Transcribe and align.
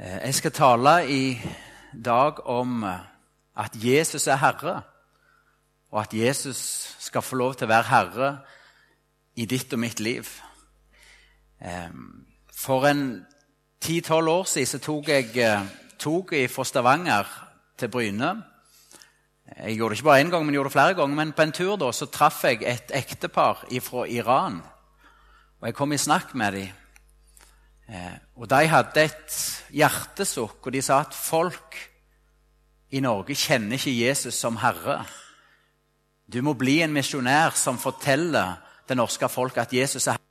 Eh, 0.00 0.24
jeg 0.24 0.34
skal 0.34 0.52
tale 0.52 0.92
i 1.12 1.40
dag 2.04 2.46
om 2.48 2.84
eh, 2.84 3.00
at 3.56 3.74
Jesus 3.74 4.26
er 4.26 4.38
Herre, 4.40 4.82
og 5.92 6.00
at 6.00 6.14
Jesus 6.14 6.56
skal 6.98 7.22
få 7.22 7.36
lov 7.36 7.54
til 7.54 7.66
å 7.68 7.72
være 7.74 7.88
Herre 7.90 8.30
i 9.36 9.44
ditt 9.44 9.74
og 9.76 9.82
mitt 9.82 10.00
liv. 10.00 10.30
Eh, 11.60 11.92
for 12.56 12.88
en 12.88 13.04
ti-tolv 13.80 14.32
år 14.38 14.48
siden 14.48 14.72
så 14.72 14.82
tok 14.86 15.12
jeg 15.12 15.60
toget 16.00 16.48
fra 16.50 16.64
Stavanger 16.64 17.28
til 17.76 17.92
Bryne. 17.92 18.32
Jeg 19.58 19.76
gjorde 19.76 19.92
det 19.92 20.00
ikke 20.00 20.08
bare 20.08 20.24
én 20.24 20.32
gang, 20.32 20.46
men 20.46 20.54
gjorde 20.54 20.72
det 20.72 20.78
flere 20.78 20.94
ganger. 20.94 21.16
Men 21.16 21.36
på 21.36 21.42
en 21.42 21.52
tur 21.52 21.76
da, 21.76 21.92
så 21.92 22.08
traff 22.08 22.44
jeg 22.44 22.64
et 22.64 22.92
ektepar 22.94 23.66
fra 23.84 24.08
Iran. 24.08 24.62
Og 25.60 25.68
jeg 25.68 25.74
kom 25.74 25.92
i 25.92 26.00
snakk 26.00 26.34
med 26.34 26.52
dem. 26.56 26.79
Eh, 27.90 28.16
og 28.38 28.46
de 28.50 28.66
hadde 28.70 29.02
et 29.02 29.36
hjertesukk, 29.74 30.60
og 30.62 30.72
de 30.72 30.82
sa 30.82 31.00
at 31.02 31.16
folk 31.16 31.78
i 32.94 33.02
Norge 33.02 33.34
kjenner 33.34 33.78
ikke 33.78 33.96
Jesus 33.96 34.38
som 34.38 34.60
Herre. 34.62 35.00
Du 36.30 36.38
må 36.46 36.54
bli 36.54 36.80
en 36.84 36.94
misjonær 36.94 37.58
som 37.58 37.78
forteller 37.82 38.60
det 38.86 38.96
norske 38.98 39.28
folk 39.28 39.58
at 39.58 39.74
Jesus 39.74 40.06
er 40.06 40.12
Herre. 40.12 40.26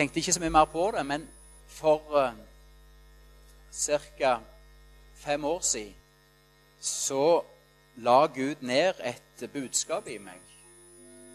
tenkte 0.00 0.20
ikke 0.22 0.32
så 0.32 0.40
mye 0.40 0.52
mer 0.54 0.64
på 0.64 0.92
det, 0.94 1.02
men 1.06 1.26
for 1.68 2.00
uh, 2.16 2.32
ca. 3.72 4.38
fem 5.14 5.44
år 5.44 5.60
siden 5.60 5.94
så 6.80 7.42
la 7.96 8.26
Gud 8.26 8.54
ned 8.60 8.94
et 9.04 9.50
budskap 9.52 10.08
i 10.08 10.18
meg. 10.18 10.40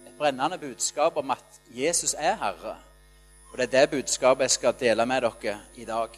Et 0.07 0.17
brennende 0.17 0.57
budskap 0.57 1.17
om 1.17 1.31
at 1.31 1.59
Jesus 1.69 2.15
er 2.17 2.35
Herre. 2.35 2.77
Og 3.51 3.57
det 3.57 3.67
er 3.67 3.79
det 3.79 3.89
budskapet 3.89 4.43
jeg 4.43 4.51
skal 4.51 4.79
dele 4.79 5.05
med 5.05 5.21
dere 5.21 5.59
i 5.75 5.85
dag. 5.85 6.09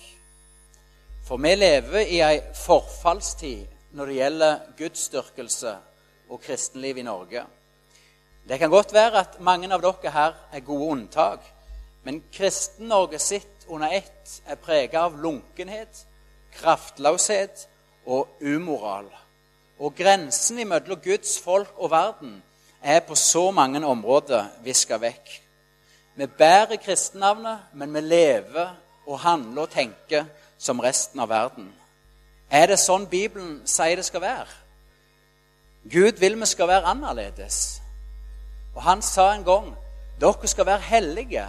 For 1.28 1.38
vi 1.38 1.56
lever 1.56 2.00
i 2.08 2.22
ei 2.24 2.40
forfallstid 2.56 3.68
når 3.92 4.06
det 4.06 4.16
gjelder 4.16 4.60
gudsdyrkelse 4.78 5.76
og 6.30 6.42
kristenliv 6.42 6.98
i 6.98 7.04
Norge. 7.04 7.44
Det 8.48 8.60
kan 8.60 8.70
godt 8.70 8.94
være 8.94 9.20
at 9.20 9.40
mange 9.44 9.68
av 9.74 9.84
dere 9.84 10.12
her 10.12 10.34
er 10.54 10.60
gode 10.64 10.92
unntak. 10.92 11.44
Men 12.04 12.24
Kristen-Norge 12.32 13.20
sitt 13.20 13.68
under 13.68 13.92
ett 13.92 14.42
er 14.48 14.56
prega 14.56 15.02
av 15.04 15.20
lunkenhet, 15.20 16.07
kraftløshet 16.58 17.68
og 18.06 18.28
umoral. 18.42 19.08
Og 19.80 19.96
grensen 19.96 20.62
mellom 20.68 21.02
Guds 21.04 21.38
folk 21.44 21.74
og 21.78 21.92
verden 21.92 22.42
er 22.82 23.00
på 23.00 23.16
så 23.16 23.52
mange 23.52 23.86
områder 23.86 24.50
viska 24.64 24.98
vekk. 24.98 25.42
Vi 26.18 26.26
bærer 26.26 26.80
kristennavnet, 26.82 27.60
men 27.74 27.94
vi 27.94 28.02
lever 28.02 28.74
og 29.08 29.20
handler 29.20 29.62
og 29.62 29.70
tenker 29.70 30.26
som 30.58 30.80
resten 30.80 31.20
av 31.20 31.30
verden. 31.30 31.70
Er 32.50 32.72
det 32.72 32.80
sånn 32.82 33.06
Bibelen 33.12 33.60
sier 33.70 34.00
det 34.00 34.06
skal 34.08 34.24
være? 34.24 34.50
Gud 35.88 36.20
vil 36.20 36.40
vi 36.40 36.48
skal 36.50 36.68
være 36.68 36.90
annerledes. 36.90 37.82
Og 38.76 38.82
han 38.84 39.02
sa 39.02 39.34
en 39.34 39.46
gang 39.46 39.74
dere 40.22 40.50
skal 40.50 40.66
være 40.66 40.90
hellige 40.90 41.46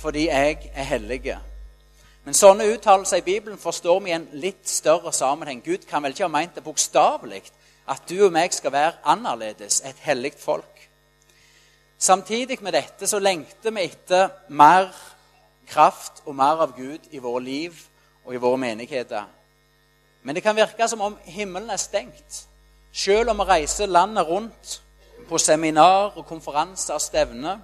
fordi 0.00 0.26
jeg 0.28 0.70
er 0.74 0.86
hellige. 0.88 1.38
Men 2.24 2.36
sånne 2.36 2.66
uttalelser 2.74 3.22
i 3.22 3.24
Bibelen 3.24 3.58
forstår 3.58 4.00
vi 4.04 4.10
i 4.10 4.16
en 4.18 4.28
litt 4.32 4.68
større 4.68 5.12
sammenheng. 5.12 5.62
Gud 5.64 5.86
kan 5.88 6.02
vel 6.04 6.12
ikke 6.12 6.26
ha 6.26 6.32
meint 6.32 6.54
det 6.54 6.64
bokstavelig, 6.64 7.42
at 7.88 8.04
du 8.08 8.18
og 8.26 8.34
meg 8.34 8.52
skal 8.54 8.74
være 8.74 8.98
annerledes, 9.08 9.80
et 9.84 10.02
hellig 10.04 10.34
folk. 10.38 10.88
Samtidig 11.98 12.58
med 12.62 12.72
dette 12.72 13.06
så 13.08 13.18
lengter 13.18 13.72
vi 13.76 13.84
etter 13.88 14.28
mer 14.48 14.92
kraft 15.68 16.22
og 16.26 16.36
mer 16.36 16.60
av 16.64 16.76
Gud 16.76 17.08
i 17.10 17.18
våre 17.18 17.42
liv 17.44 17.76
og 18.24 18.34
i 18.34 18.40
våre 18.40 18.58
menigheter. 18.58 19.24
Men 20.22 20.34
det 20.34 20.42
kan 20.42 20.56
virke 20.56 20.88
som 20.88 21.00
om 21.00 21.16
himmelen 21.24 21.70
er 21.70 21.80
stengt. 21.80 22.46
Selv 22.92 23.30
om 23.30 23.38
vi 23.38 23.48
reiser 23.48 23.86
landet 23.86 24.28
rundt 24.28 24.82
på 25.28 25.38
seminar 25.38 26.16
og 26.16 26.26
konferanser 26.26 26.94
og 26.94 27.00
stevner, 27.00 27.58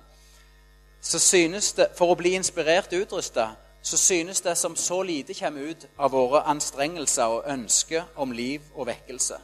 så 1.00 1.18
synes 1.18 1.72
det, 1.72 1.88
for 1.96 2.10
å 2.10 2.18
bli 2.18 2.34
inspirert 2.34 2.92
og 2.92 3.06
utrusta, 3.06 3.50
så 3.86 3.96
synes 3.96 4.40
det 4.40 4.58
som 4.58 4.76
så 4.76 5.02
lite 5.02 5.34
kommer 5.34 5.60
ut 5.60 5.86
av 5.98 6.10
våre 6.10 6.40
anstrengelser 6.50 7.22
og 7.22 7.44
ønsker 7.46 8.02
om 8.16 8.32
liv 8.34 8.62
og 8.74 8.86
vekkelse. 8.86 9.36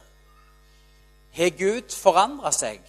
Har 1.31 1.49
Gud 1.49 1.95
forandra 1.95 2.51
seg? 2.51 2.81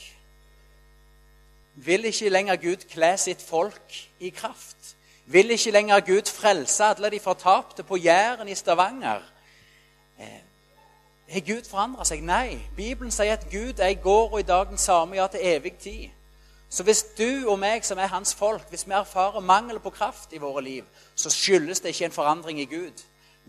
Vil 1.75 2.11
ikke 2.11 2.33
lenger 2.35 2.57
Gud 2.57 2.83
kle 2.91 3.13
sitt 3.19 3.43
folk 3.43 4.01
i 4.19 4.33
kraft? 4.35 4.97
Vil 5.27 5.55
ikke 5.55 5.71
lenger 5.71 6.01
Gud 6.01 6.27
frelse 6.27 6.85
alle 6.85 7.11
de 7.15 7.23
fortapte 7.23 7.87
på 7.87 7.97
Jæren 8.03 8.49
i 8.49 8.55
Stavanger? 8.55 9.23
Eh, 10.19 10.43
har 11.29 11.47
Gud 11.55 11.71
forandra 11.71 12.05
seg? 12.05 12.27
Nei. 12.27 12.59
Bibelen 12.77 13.15
sier 13.15 13.39
at 13.39 13.47
Gud 13.51 13.79
er 13.79 13.95
i 13.95 14.03
går 14.03 14.33
og 14.33 14.41
i 14.41 14.49
dag 14.51 14.67
den 14.67 14.79
samme, 14.79 15.17
ja, 15.17 15.27
til 15.31 15.41
evig 15.43 15.77
tid. 15.79 16.09
Så 16.75 16.83
hvis 16.83 17.05
du 17.19 17.47
og 17.47 17.59
meg 17.63 17.85
som 17.87 18.01
er 18.03 18.11
hans 18.11 18.33
folk, 18.35 18.65
hvis 18.69 18.83
vi 18.89 18.93
erfarer 18.99 19.41
mangel 19.41 19.79
på 19.79 19.93
kraft 19.95 20.33
i 20.35 20.41
våre 20.43 20.63
liv, 20.63 20.85
så 21.15 21.31
skyldes 21.31 21.81
det 21.81 21.93
ikke 21.93 22.09
en 22.09 22.15
forandring 22.17 22.59
i 22.61 22.65
Gud. 22.67 23.03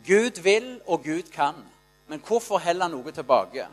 Gud 0.05 0.41
vil, 0.45 0.81
og 0.85 1.03
Gud 1.03 1.31
kan. 1.33 1.55
Men 2.07 2.21
hvorfor 2.27 2.61
heller 2.61 2.87
noe 2.87 3.11
tilbake? 3.11 3.65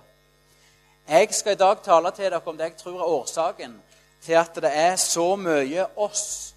Jeg 1.08 1.28
skal 1.36 1.52
i 1.52 1.60
dag 1.60 1.82
tale 1.84 2.10
til 2.16 2.24
dere 2.24 2.40
om 2.46 2.56
det 2.56 2.64
jeg 2.64 2.76
tror 2.80 2.96
er 2.96 3.10
årsaken 3.18 3.74
til 4.24 4.38
at 4.40 4.56
det 4.64 4.70
er 4.72 4.96
så 4.96 5.36
mye 5.36 5.84
oss 6.00 6.54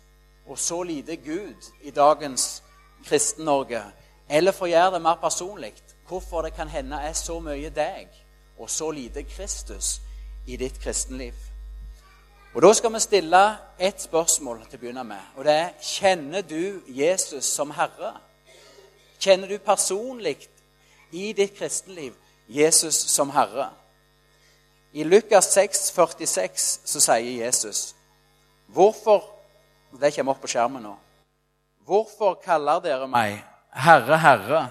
og 0.48 0.60
så 0.60 0.78
lite 0.84 1.16
Gud 1.16 1.68
i 1.82 1.92
dagens 1.92 2.64
Kristen-Norge. 3.10 3.82
Eller 4.30 4.56
for 4.56 4.70
å 4.70 4.72
gjøre 4.72 4.94
det 4.96 5.02
mer 5.02 5.20
personlig 5.20 5.74
hvorfor 6.08 6.48
det 6.48 6.54
kan 6.56 6.72
hende 6.72 7.02
er 7.04 7.18
så 7.18 7.42
mye 7.44 7.74
deg 7.76 8.08
og 8.56 8.70
så 8.70 8.88
lite 8.92 9.26
Kristus 9.28 10.00
i 10.48 10.56
ditt 10.56 10.80
kristenliv. 10.80 11.55
Og 12.56 12.62
Da 12.62 12.74
skal 12.74 12.94
vi 12.94 13.00
stille 13.00 13.58
ett 13.80 14.02
spørsmål 14.02 14.62
til 14.70 14.78
å 14.78 14.80
begynne 14.80 15.04
med. 15.04 15.20
og 15.36 15.44
det 15.44 15.54
er 15.54 15.70
Kjenner 15.82 16.42
du 16.42 16.82
Jesus 16.88 17.46
som 17.46 17.72
Herre? 17.72 18.14
Kjenner 19.20 19.48
du 19.48 19.58
personlig 19.58 20.48
i 21.12 21.34
ditt 21.34 21.58
kristenliv 21.58 22.14
Jesus 22.48 22.96
som 22.96 23.30
Herre? 23.30 23.70
I 24.94 25.04
Lukas 25.04 25.46
6, 25.46 25.92
46 25.92 26.80
så 26.86 27.00
sier 27.00 27.46
Jesus 27.46 27.96
Hvorfor 28.68 29.24
Det 30.02 30.16
kommer 30.16 30.32
opp 30.32 30.42
på 30.42 30.48
skjermen 30.48 30.84
nå. 30.84 30.96
Hvorfor 31.86 32.34
kaller 32.46 32.80
dere 32.80 33.08
meg 33.08 33.44
Herre, 33.74 34.18
Herre, 34.18 34.68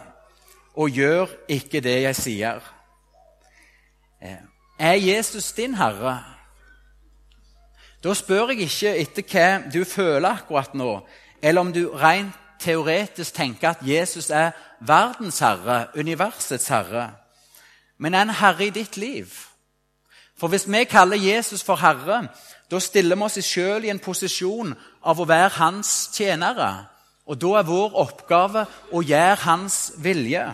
og 0.75 0.89
gjør 0.91 1.29
ikke 1.49 1.81
det 1.81 2.03
jeg 2.03 2.17
sier? 2.17 2.61
Eh, 4.23 4.41
er 4.79 4.95
Jesus 4.95 5.53
din 5.53 5.75
Herre? 5.75 6.34
Da 8.05 8.13
spør 8.13 8.51
jeg 8.53 8.67
ikke 8.67 8.91
etter 9.01 9.25
hva 9.33 9.49
du 9.73 9.85
føler 9.89 10.29
akkurat 10.29 10.75
nå, 10.77 10.99
eller 11.43 11.61
om 11.61 11.73
du 11.73 11.87
rent 11.97 12.37
teoretisk 12.61 13.35
tenker 13.35 13.71
at 13.71 13.85
Jesus 13.85 14.31
er 14.31 14.53
verdens 14.81 15.39
herre, 15.41 15.87
universets 15.97 16.69
herre, 16.69 17.15
men 17.99 18.15
er 18.15 18.27
en 18.27 18.37
herre 18.37 18.67
i 18.67 18.75
ditt 18.75 18.97
liv. 18.97 19.33
For 20.37 20.49
hvis 20.53 20.67
vi 20.69 20.85
kaller 20.85 21.17
Jesus 21.17 21.63
for 21.65 21.81
herre, 21.81 22.27
da 22.71 22.81
stiller 22.81 23.17
vi 23.17 23.25
oss 23.25 23.39
sjøl 23.41 23.87
i 23.87 23.93
en 23.93 24.03
posisjon 24.03 24.75
av 25.05 25.21
å 25.21 25.29
være 25.29 25.55
hans 25.57 26.11
tjenere. 26.13 26.91
Og 27.25 27.39
da 27.41 27.55
er 27.61 27.69
vår 27.69 27.95
oppgave 28.03 28.67
å 28.93 29.01
gjøre 29.01 29.45
hans 29.47 29.79
vilje. 29.97 30.45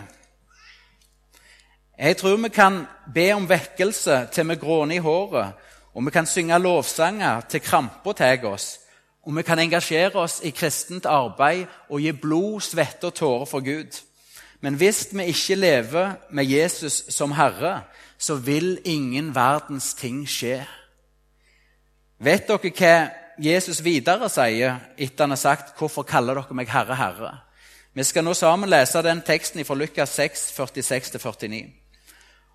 Jeg 1.97 2.17
tror 2.17 2.39
vi 2.45 2.49
kan 2.49 2.85
be 3.13 3.27
om 3.35 3.49
vekkelse 3.49 4.27
til 4.31 4.47
vi 4.47 4.55
gråner 4.61 4.95
i 4.95 5.03
håret, 5.03 5.67
og 5.93 6.05
vi 6.05 6.11
kan 6.11 6.25
synge 6.25 6.59
lovsanger 6.59 7.41
til 7.49 7.61
krampa 7.61 8.13
tar 8.13 8.45
oss. 8.45 8.79
Og 9.23 9.35
vi 9.37 9.43
kan 9.43 9.59
engasjere 9.59 10.15
oss 10.15 10.39
i 10.43 10.49
kristent 10.49 11.05
arbeid 11.05 11.65
og 11.89 12.01
gi 12.01 12.11
blod, 12.11 12.61
svette 12.61 13.11
og 13.11 13.13
tårer 13.13 13.45
for 13.45 13.61
Gud. 13.61 13.99
Men 14.61 14.73
hvis 14.73 15.07
vi 15.11 15.23
ikke 15.23 15.55
lever 15.55 16.13
med 16.31 16.45
Jesus 16.45 17.03
som 17.09 17.31
Herre, 17.31 17.81
så 18.17 18.35
vil 18.35 18.79
ingen 18.85 19.35
verdens 19.35 19.93
ting 19.93 20.23
skje. 20.29 20.61
Vet 22.21 22.47
dere 22.47 22.71
hva 22.77 22.95
Jesus 23.41 23.83
videre 23.83 24.29
sier 24.29 24.77
etter 24.97 25.23
han 25.23 25.33
har 25.33 25.37
sagt 25.37 25.77
'Hvorfor 25.77 26.03
kaller 26.03 26.33
dere 26.33 26.53
meg 26.53 26.69
Herre, 26.69 26.95
Herre'? 26.95 27.37
Vi 27.93 28.03
skal 28.03 28.23
nå 28.23 28.33
sammen 28.33 28.69
lese 28.69 29.01
den 29.01 29.21
teksten 29.21 29.65
fra 29.65 29.75
Lukas 29.75 30.09
6, 30.09 30.51
46-49. 30.59 31.71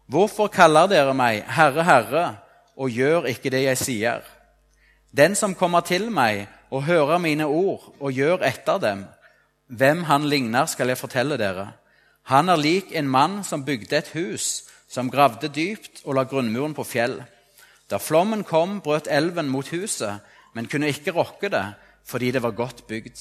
Hvorfor 0.07 0.47
kaller 0.47 0.87
dere 0.87 1.15
meg 1.15 1.45
Herre, 1.49 1.85
Herre? 1.85 2.37
Og 2.77 2.91
gjør 2.91 3.29
ikke 3.31 3.51
det 3.51 3.63
jeg 3.65 3.81
sier. 3.81 4.23
Den 5.17 5.35
som 5.35 5.55
kommer 5.55 5.81
til 5.81 6.11
meg 6.13 6.47
og 6.71 6.85
hører 6.85 7.19
mine 7.19 7.47
ord 7.47 7.95
og 8.01 8.13
gjør 8.13 8.45
etter 8.45 8.79
dem, 8.83 9.05
hvem 9.67 10.05
han 10.07 10.29
ligner, 10.29 10.67
skal 10.67 10.89
jeg 10.89 10.99
fortelle 10.99 11.39
dere. 11.41 11.73
Han 12.31 12.49
er 12.49 12.61
lik 12.61 12.93
en 12.93 13.09
mann 13.09 13.43
som 13.45 13.65
bygde 13.65 13.97
et 13.97 14.13
hus 14.15 14.67
som 14.89 15.11
gravde 15.11 15.49
dypt 15.51 16.05
og 16.05 16.15
la 16.15 16.25
grunnmuren 16.29 16.75
på 16.75 16.85
fjell. 16.87 17.21
Da 17.91 17.99
flommen 18.03 18.45
kom, 18.47 18.81
brøt 18.83 19.09
elven 19.11 19.49
mot 19.51 19.69
huset, 19.71 20.23
men 20.55 20.67
kunne 20.71 20.91
ikke 20.91 21.15
rokke 21.15 21.51
det, 21.51 21.65
fordi 22.07 22.31
det 22.35 22.43
var 22.43 22.57
godt 22.59 22.87
bygd. 22.89 23.19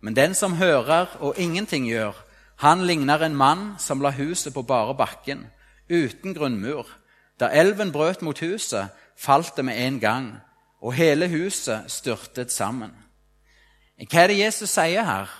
Men 0.00 0.14
den 0.14 0.34
som 0.34 0.58
hører 0.58 1.16
og 1.20 1.38
ingenting 1.38 1.86
gjør, 1.88 2.14
han 2.56 2.86
ligner 2.86 3.22
en 3.22 3.36
mann 3.36 3.74
som 3.78 4.00
la 4.00 4.10
huset 4.10 4.54
på 4.54 4.62
bare 4.62 4.94
bakken, 4.94 5.46
uten 5.90 6.34
grunnmur. 6.34 6.86
Da 7.40 7.50
elven 7.52 7.92
brøt 7.92 8.22
mot 8.22 8.38
huset, 8.40 8.88
falt 9.16 9.56
det 9.56 9.64
med 9.64 9.86
en 9.86 10.00
gang, 10.00 10.28
og 10.80 10.94
hele 10.94 11.28
huset 11.28 11.90
styrtet 11.92 12.52
sammen. 12.52 12.92
Hva 13.96 14.22
er 14.22 14.32
det 14.32 14.38
Jesus 14.38 14.70
sier 14.70 15.04
her? 15.04 15.30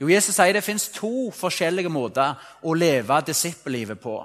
Jo, 0.00 0.08
Jesus 0.08 0.34
sier 0.34 0.56
det 0.56 0.64
fins 0.64 0.88
to 0.90 1.30
forskjellige 1.36 1.92
måter 1.92 2.34
å 2.62 2.74
leve 2.74 3.20
disippellivet 3.26 4.00
på. 4.00 4.16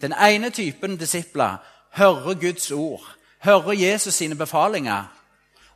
Den 0.00 0.16
ene 0.16 0.50
typen 0.50 0.96
disipler 0.98 1.60
hører 1.94 2.38
Guds 2.40 2.70
ord, 2.72 3.04
hører 3.44 3.76
Jesus 3.76 4.14
sine 4.14 4.34
befalinger, 4.34 5.04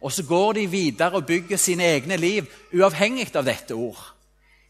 og 0.00 0.12
så 0.12 0.24
går 0.26 0.52
de 0.52 0.66
videre 0.66 1.20
og 1.20 1.26
bygger 1.26 1.56
sine 1.56 1.86
egne 1.94 2.16
liv 2.16 2.48
uavhengig 2.72 3.30
av 3.36 3.46
dette 3.46 3.76
ord. 3.76 4.00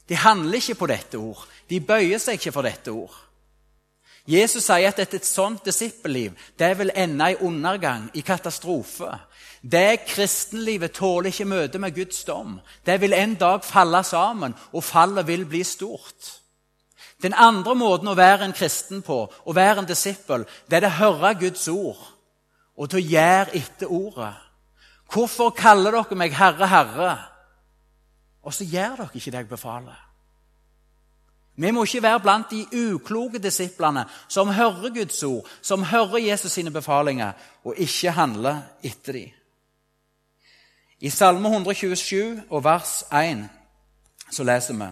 De 0.08 0.16
handler 0.16 0.60
ikke 0.60 0.74
på 0.74 0.86
dette 0.86 1.18
ord. 1.18 1.46
De 1.70 1.80
bøyer 1.80 2.20
seg 2.20 2.36
ikke 2.38 2.52
for 2.52 2.66
dette 2.66 2.92
ord. 2.92 3.14
Jesus 4.26 4.64
sier 4.64 4.88
at 4.88 5.00
et 5.02 5.26
sånt 5.26 5.66
disippelliv 5.66 6.32
det 6.58 6.70
vil 6.78 6.92
ende 6.96 7.32
i 7.32 7.40
undergang, 7.44 8.08
i 8.14 8.22
katastrofe. 8.24 9.10
Det 9.60 10.04
kristenlivet 10.08 10.92
tåler 10.96 11.28
ikke 11.32 11.48
møte 11.48 11.80
med 11.80 11.94
Guds 11.96 12.24
dom. 12.24 12.58
Det 12.86 13.00
vil 13.00 13.12
en 13.12 13.34
dag 13.40 13.64
falle 13.64 14.02
sammen, 14.04 14.54
og 14.72 14.84
fallet 14.84 15.26
vil 15.26 15.44
bli 15.48 15.62
stort. 15.64 16.40
Den 17.22 17.34
andre 17.36 17.74
måten 17.74 18.08
å 18.08 18.16
være 18.16 18.44
en 18.44 18.56
kristen 18.56 19.02
på, 19.04 19.22
å 19.28 19.52
være 19.56 19.82
en 19.82 19.88
disippel, 19.88 20.44
det 20.68 20.82
er 20.82 20.88
å 20.90 20.98
høre 20.98 21.36
Guds 21.40 21.68
ord 21.68 22.10
og 22.74 22.90
til 22.90 23.00
å 23.00 23.06
gjøre 23.06 23.54
etter 23.54 23.92
ordet. 23.92 24.32
Hvorfor 25.12 25.52
kaller 25.54 25.94
dere 25.94 26.18
meg 26.18 26.34
Herre, 26.34 26.66
Herre? 26.66 27.12
Og 28.42 28.54
så 28.54 28.66
gjør 28.66 29.04
dere 29.04 29.14
ikke 29.14 29.30
det 29.30 29.44
jeg 29.44 29.50
befaler. 29.52 30.00
Vi 31.56 31.70
må 31.70 31.84
ikke 31.84 32.02
være 32.02 32.20
blant 32.20 32.50
de 32.50 32.66
ukloke 32.94 33.38
disiplene 33.38 34.04
som 34.28 34.48
hører 34.48 34.90
Guds 34.94 35.22
ord, 35.22 35.46
som 35.62 35.84
hører 35.86 36.18
Jesus 36.18 36.52
sine 36.52 36.70
befalinger, 36.70 37.32
og 37.64 37.74
ikke 37.78 38.10
handler 38.10 38.62
etter 38.82 39.12
dem. 39.12 39.30
I 41.00 41.10
Salme 41.10 41.48
127 41.48 42.42
og 42.50 42.64
vers 42.64 43.04
1 43.12 43.48
så 44.32 44.44
leser 44.44 44.74
vi 44.74 44.90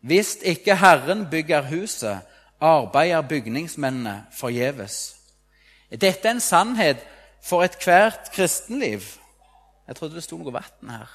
Hvis 0.00 0.36
ikke 0.42 0.76
Herren 0.76 1.26
bygger 1.30 1.62
huset, 1.68 2.20
arbeider 2.60 3.20
bygningsmennene 3.20 4.26
forgjeves. 4.32 5.16
Dette 5.90 6.28
er 6.28 6.36
en 6.36 6.40
sannhet 6.40 6.96
for 7.42 7.64
ethvert 7.64 8.30
kristenliv. 8.32 9.00
Jeg 9.88 9.96
trodde 9.96 10.14
det 10.14 10.24
sto 10.24 10.38
noe 10.38 10.52
vann 10.52 10.90
her. 10.90 11.08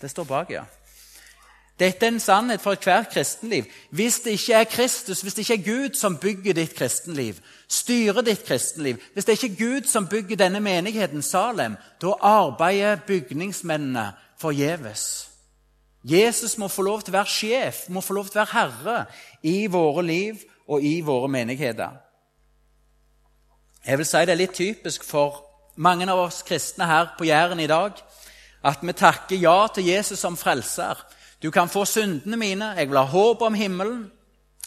Det 0.00 0.10
står 0.10 0.24
bak, 0.24 0.50
ja. 0.50 0.64
Dette 1.78 2.06
er 2.06 2.10
en 2.10 2.20
sannhet 2.20 2.60
for 2.60 2.74
ethvert 2.74 3.12
kristenliv. 3.12 3.64
Hvis 3.90 4.20
det 4.20 4.30
ikke 4.30 4.54
er 4.54 4.64
Kristus, 4.64 5.20
hvis 5.20 5.34
det 5.34 5.44
ikke 5.44 5.54
er 5.54 5.66
Gud 5.66 5.94
som 5.94 6.16
bygger 6.18 6.52
ditt 6.52 6.74
kristenliv, 6.74 7.38
styrer 7.68 8.22
ditt 8.26 8.44
kristenliv, 8.46 8.96
hvis 9.14 9.24
det 9.24 9.36
ikke 9.36 9.52
er 9.52 9.58
Gud 9.58 9.86
som 9.86 10.08
bygger 10.08 10.36
denne 10.36 10.60
menigheten, 10.60 11.22
Salem, 11.22 11.76
da 12.02 12.12
arbeider 12.20 12.96
bygningsmennene 13.06 14.12
forgjeves. 14.40 15.28
Jesus 16.04 16.58
må 16.58 16.68
få 16.68 16.82
lov 16.82 17.02
til 17.02 17.14
å 17.14 17.18
være 17.18 17.30
sjef, 17.30 17.84
må 17.88 18.00
få 18.00 18.16
lov 18.16 18.28
til 18.28 18.38
å 18.38 18.44
være 18.44 18.54
herre 18.54 18.98
i 19.42 19.66
våre 19.70 20.02
liv 20.06 20.42
og 20.68 20.82
i 20.84 21.00
våre 21.04 21.28
menigheter. 21.28 21.90
Jeg 23.86 23.98
vil 23.98 24.06
si 24.06 24.24
Det 24.26 24.34
er 24.34 24.42
litt 24.42 24.54
typisk 24.54 25.04
for 25.04 25.44
mange 25.76 26.10
av 26.10 26.18
oss 26.18 26.42
kristne 26.42 26.86
her 26.86 27.14
på 27.18 27.24
Jæren 27.24 27.60
i 27.60 27.70
dag 27.70 27.92
at 28.64 28.82
vi 28.82 28.92
takker 28.92 29.38
ja 29.38 29.66
til 29.74 29.86
Jesus 29.86 30.18
som 30.18 30.36
frelser. 30.36 30.98
Du 31.42 31.50
kan 31.50 31.68
få 31.68 31.84
syndene 31.84 32.36
mine, 32.36 32.64
jeg 32.64 32.88
vil 32.88 32.98
ha 32.98 33.04
håp 33.04 33.42
om 33.42 33.54
himmelen. 33.54 34.10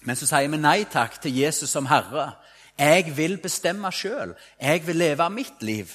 Men 0.04 0.16
så 0.16 0.26
sier 0.26 0.50
vi 0.50 0.58
nei 0.58 0.84
takk 0.90 1.20
til 1.22 1.36
Jesus 1.38 1.70
som 1.70 1.86
Herre. 1.86 2.32
Jeg 2.80 3.12
vil 3.18 3.38
bestemme 3.38 3.92
sjøl. 3.94 4.34
Jeg 4.62 4.88
vil 4.88 4.96
leve 4.96 5.30
mitt 5.30 5.62
liv. 5.62 5.92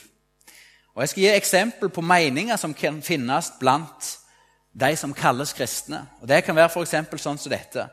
Og 0.94 1.02
Jeg 1.02 1.08
skal 1.08 1.22
gi 1.22 1.28
eksempel 1.28 1.88
på 1.88 2.00
meninger 2.00 2.56
som 2.56 2.74
kan 2.74 3.02
finnes 3.02 3.52
blant 3.60 4.18
de 4.80 4.96
som 4.96 5.14
kalles 5.14 5.52
kristne. 5.52 6.06
Og 6.20 6.28
Det 6.28 6.44
kan 6.44 6.56
være 6.56 6.68
for 6.68 6.84
sånn 6.84 7.38
som 7.38 7.50
dette. 7.50 7.88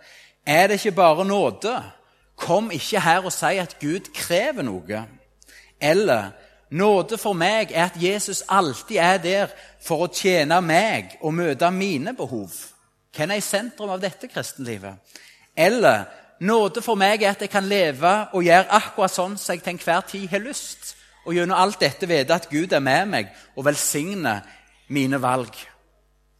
Er 0.45 0.67
det 0.67 0.73
ikke 0.73 0.95
bare 0.95 1.25
nåde? 1.25 1.83
Kom 2.35 2.71
ikke 2.71 2.99
her 2.99 3.25
og 3.25 3.31
si 3.31 3.57
at 3.57 3.79
Gud 3.79 4.11
krever 4.13 4.63
noe. 4.63 5.05
Eller 5.81 6.31
nåde 6.71 7.17
for 7.17 7.33
meg 7.33 7.71
er 7.71 7.85
at 7.85 8.01
Jesus 8.01 8.43
alltid 8.49 8.97
er 8.97 9.17
der 9.17 9.47
for 9.81 10.05
å 10.05 10.11
tjene 10.13 10.61
meg 10.61 11.17
og 11.21 11.33
møte 11.33 11.71
mine 11.71 12.13
behov. 12.13 12.72
Hvem 13.13 13.31
er 13.31 13.39
i 13.39 13.45
sentrum 13.45 13.91
av 13.93 14.01
dette 14.01 14.27
kristenlivet? 14.27 14.97
Eller 15.55 16.07
nåde 16.41 16.81
for 16.81 16.97
meg 16.97 17.21
er 17.21 17.35
at 17.35 17.43
jeg 17.45 17.51
kan 17.53 17.67
leve 17.67 18.13
og 18.33 18.45
gjøre 18.45 18.71
akkurat 18.73 19.13
sånn 19.13 19.37
som 19.37 19.53
jeg 19.53 19.61
til 19.63 19.75
enhver 19.75 20.07
tid 20.09 20.25
har 20.31 20.41
lyst. 20.41 20.95
Og 21.23 21.37
gjennom 21.37 21.59
alt 21.59 21.79
dette 21.79 22.09
vite 22.09 22.35
at 22.35 22.49
Gud 22.51 22.73
er 22.73 22.83
med 22.83 23.11
meg 23.11 23.29
og 23.55 23.67
velsigner 23.67 24.41
mine 24.89 25.21
valg. 25.21 25.53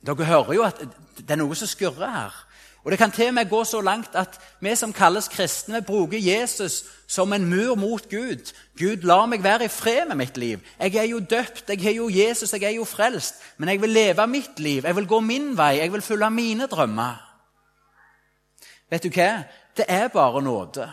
Dere 0.04 0.28
hører 0.28 0.58
jo 0.58 0.66
at 0.66 0.82
det 1.22 1.30
er 1.32 1.40
noe 1.40 1.56
som 1.56 1.70
skurrer 1.70 2.10
her. 2.10 2.34
Og 2.84 2.92
Det 2.92 3.00
kan 3.00 3.12
til 3.12 3.28
og 3.28 3.34
med 3.34 3.50
gå 3.50 3.64
så 3.64 3.82
langt 3.82 4.16
at 4.16 4.40
vi 4.60 4.76
som 4.76 4.94
kalles 4.94 5.28
kristne, 5.28 5.82
bruker 5.82 6.18
Jesus 6.20 6.84
som 7.08 7.34
en 7.34 7.46
mur 7.46 7.76
mot 7.76 8.10
Gud. 8.10 8.52
Gud, 8.80 9.06
la 9.08 9.26
meg 9.26 9.44
være 9.44 9.66
i 9.66 9.72
fred 9.72 10.08
med 10.08 10.16
mitt 10.16 10.38
liv. 10.38 10.60
Jeg 10.80 10.96
er 10.96 11.04
jo 11.04 11.20
døpt, 11.20 11.70
jeg 11.70 11.84
har 11.84 11.92
jo 11.92 12.10
Jesus, 12.10 12.54
jeg 12.54 12.64
er 12.64 12.76
jo 12.76 12.84
frelst. 12.84 13.36
Men 13.58 13.70
jeg 13.70 13.82
vil 13.82 13.90
leve 13.90 14.28
mitt 14.28 14.60
liv, 14.60 14.84
jeg 14.86 14.96
vil 14.96 15.08
gå 15.08 15.20
min 15.20 15.58
vei, 15.58 15.78
jeg 15.78 15.94
vil 15.94 16.02
følge 16.02 16.30
mine 16.30 16.68
drømmer. 16.68 17.16
Vet 18.92 19.04
du 19.04 19.10
hva? 19.10 19.44
Det 19.78 19.86
er 19.88 20.08
bare 20.08 20.42
nåde. 20.42 20.92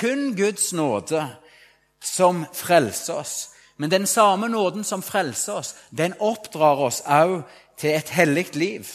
Kun 0.00 0.36
Guds 0.36 0.72
nåde 0.72 1.26
som 2.02 2.46
frelser 2.54 3.14
oss. 3.14 3.50
Men 3.76 3.90
den 3.90 4.06
samme 4.06 4.48
nåden 4.48 4.84
som 4.84 5.02
frelser 5.02 5.52
oss, 5.52 5.74
den 5.90 6.14
oppdrar 6.20 6.76
oss 6.86 7.02
òg 7.02 7.42
til 7.78 7.96
et 7.96 8.08
hellig 8.08 8.56
liv. 8.56 8.86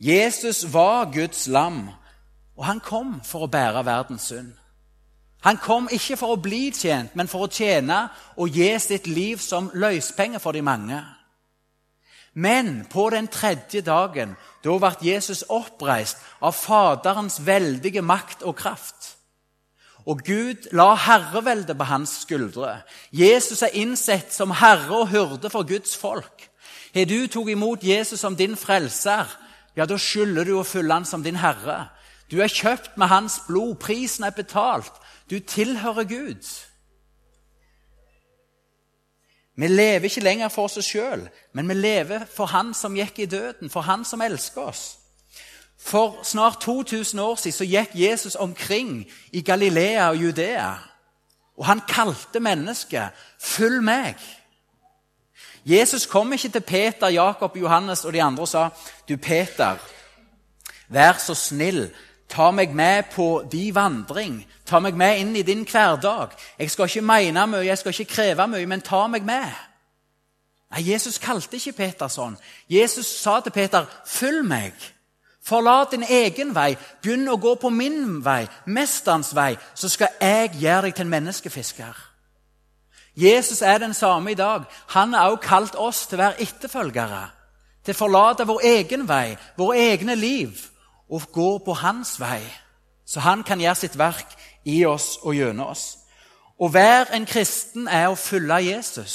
Jesus 0.00 0.72
var 0.72 1.12
Guds 1.12 1.46
lam, 1.46 1.90
og 2.56 2.64
han 2.64 2.80
kom 2.80 3.18
for 3.24 3.44
å 3.44 3.52
bære 3.52 3.84
verdens 3.84 4.30
synd. 4.32 4.54
Han 5.44 5.56
kom 5.60 5.88
ikke 5.92 6.16
for 6.20 6.34
å 6.34 6.40
bli 6.40 6.70
tjent, 6.72 7.14
men 7.16 7.28
for 7.28 7.46
å 7.46 7.52
tjene 7.52 8.02
og 8.36 8.56
gi 8.56 8.72
sitt 8.80 9.06
liv 9.08 9.40
som 9.40 9.70
løspenger 9.72 10.40
for 10.40 10.56
de 10.56 10.62
mange. 10.64 11.00
Men 12.32 12.86
på 12.90 13.08
den 13.10 13.28
tredje 13.28 13.80
dagen 13.82 14.36
da 14.64 14.76
ble 14.78 14.92
Jesus 15.02 15.42
oppreist 15.48 16.20
av 16.40 16.54
Faderens 16.54 17.40
veldige 17.44 18.02
makt 18.02 18.44
og 18.44 18.56
kraft. 18.60 19.16
Og 20.06 20.22
Gud 20.24 20.70
la 20.72 20.94
herreveldet 20.96 21.76
på 21.76 21.88
hans 21.88 22.20
skuldre. 22.22 22.80
Jesus 23.12 23.62
er 23.62 23.76
innsett 23.76 24.32
som 24.32 24.54
herre 24.56 25.02
og 25.02 25.10
hyrde 25.12 25.50
for 25.52 25.66
Guds 25.68 25.96
folk. 25.96 26.48
Har 26.94 27.06
du 27.06 27.26
tatt 27.26 27.52
imot 27.52 27.84
Jesus 27.84 28.20
som 28.20 28.36
din 28.36 28.56
frelser, 28.56 29.28
ja, 29.80 29.86
da 29.88 29.96
skylder 29.96 30.44
du 30.44 30.58
å 30.58 30.66
følge 30.66 30.92
han 30.92 31.06
som 31.08 31.22
din 31.24 31.38
herre. 31.40 31.86
Du 32.28 32.42
er 32.44 32.52
kjøpt 32.52 32.98
med 33.00 33.08
hans 33.08 33.38
blod. 33.46 33.78
Prisen 33.80 34.26
er 34.28 34.34
betalt. 34.36 34.92
Du 35.30 35.38
tilhører 35.40 36.04
Gud. 36.04 36.48
Vi 39.56 39.68
lever 39.68 40.08
ikke 40.08 40.24
lenger 40.24 40.52
for 40.52 40.68
oss 40.68 40.84
sjøl, 40.84 41.26
men 41.52 41.68
vi 41.68 41.74
lever 41.74 42.26
for 42.28 42.48
Han 42.52 42.74
som 42.74 42.96
gikk 42.96 43.18
i 43.18 43.26
døden, 43.28 43.70
for 43.70 43.84
Han 43.84 44.04
som 44.04 44.22
elsker 44.24 44.68
oss. 44.70 44.84
For 45.80 46.20
snart 46.24 46.60
2000 46.60 47.20
år 47.20 47.34
siden 47.40 47.56
så 47.56 47.64
gikk 47.64 47.96
Jesus 47.96 48.36
omkring 48.36 49.04
i 49.32 49.42
Galilea 49.42 50.10
og 50.10 50.16
Judea. 50.16 50.74
Og 51.56 51.66
han 51.66 51.80
kalte 51.88 52.40
mennesket 52.40 53.10
'følg 53.38 53.80
meg'. 53.84 54.39
Jesus 55.64 56.06
kom 56.06 56.32
ikke 56.32 56.48
til 56.48 56.60
Peter, 56.60 57.08
Jakob, 57.08 57.56
Johannes 57.56 58.04
og 58.04 58.12
de 58.12 58.22
andre 58.22 58.42
og 58.42 58.48
sa, 58.48 58.68
'Du, 59.08 59.16
Peter, 59.16 59.76
vær 60.88 61.12
så 61.18 61.34
snill, 61.34 61.90
ta 62.28 62.50
meg 62.50 62.74
med 62.74 63.02
på 63.12 63.44
din 63.52 63.74
vandring.' 63.74 64.46
'Ta 64.66 64.78
meg 64.78 64.94
med 64.94 65.18
inn 65.18 65.36
i 65.36 65.42
din 65.42 65.66
hverdag.' 65.70 66.36
'Jeg 66.58 66.70
skal 66.70 66.84
ikke 66.84 67.00
mene 67.00 67.46
mye, 67.46 67.66
jeg 67.66 67.78
skal 67.78 67.88
ikke 68.00 68.14
kreve 68.14 68.48
mye, 68.48 68.66
men 68.66 68.80
ta 68.80 69.06
meg 69.06 69.24
med.' 69.24 69.52
Nei, 70.70 70.92
Jesus 70.92 71.18
kalte 71.18 71.56
ikke 71.56 71.72
Peter 71.72 72.08
sånn. 72.08 72.36
Jesus 72.68 73.06
sa 73.06 73.40
til 73.40 73.50
Peter, 73.50 73.84
'Følg 74.06 74.44
meg.' 74.44 74.92
Forlat 75.42 75.90
din 75.90 76.02
egen 76.02 76.54
vei. 76.54 76.76
Begynn 77.02 77.28
å 77.28 77.38
gå 77.40 77.54
på 77.54 77.70
min 77.70 78.24
vei, 78.24 78.46
mesterens 78.66 79.34
vei, 79.34 79.56
så 79.74 79.88
skal 79.88 80.08
jeg 80.20 80.50
gjøre 80.60 80.82
deg 80.82 80.94
til 80.94 81.08
en 81.08 81.10
menneskefisker. 81.10 82.09
Jesus 83.16 83.62
er 83.62 83.78
den 83.78 83.94
samme 83.94 84.32
i 84.32 84.38
dag. 84.38 84.64
Han 84.94 85.12
har 85.12 85.30
også 85.30 85.42
kalt 85.48 85.74
oss 85.74 86.06
til 86.06 86.18
å 86.18 86.22
være 86.24 86.42
etterfølgere. 86.46 87.22
Til 87.84 87.96
å 87.96 87.98
forlate 87.98 88.46
vår 88.46 88.64
egen 88.76 89.06
vei, 89.08 89.36
våre 89.58 89.78
egne 89.90 90.14
liv, 90.14 90.52
og 91.10 91.30
gå 91.32 91.58
på 91.64 91.74
hans 91.82 92.20
vei. 92.20 92.42
så 93.10 93.20
han 93.20 93.42
kan 93.42 93.58
gjøre 93.60 93.74
sitt 93.74 93.98
verk 93.98 94.36
i 94.64 94.84
oss 94.86 95.16
og 95.22 95.34
gjennom 95.34 95.72
oss. 95.72 95.98
Å 96.62 96.68
være 96.70 97.16
en 97.16 97.26
kristen 97.26 97.88
er 97.88 98.06
å 98.06 98.14
følge 98.14 98.60
Jesus. 98.68 99.14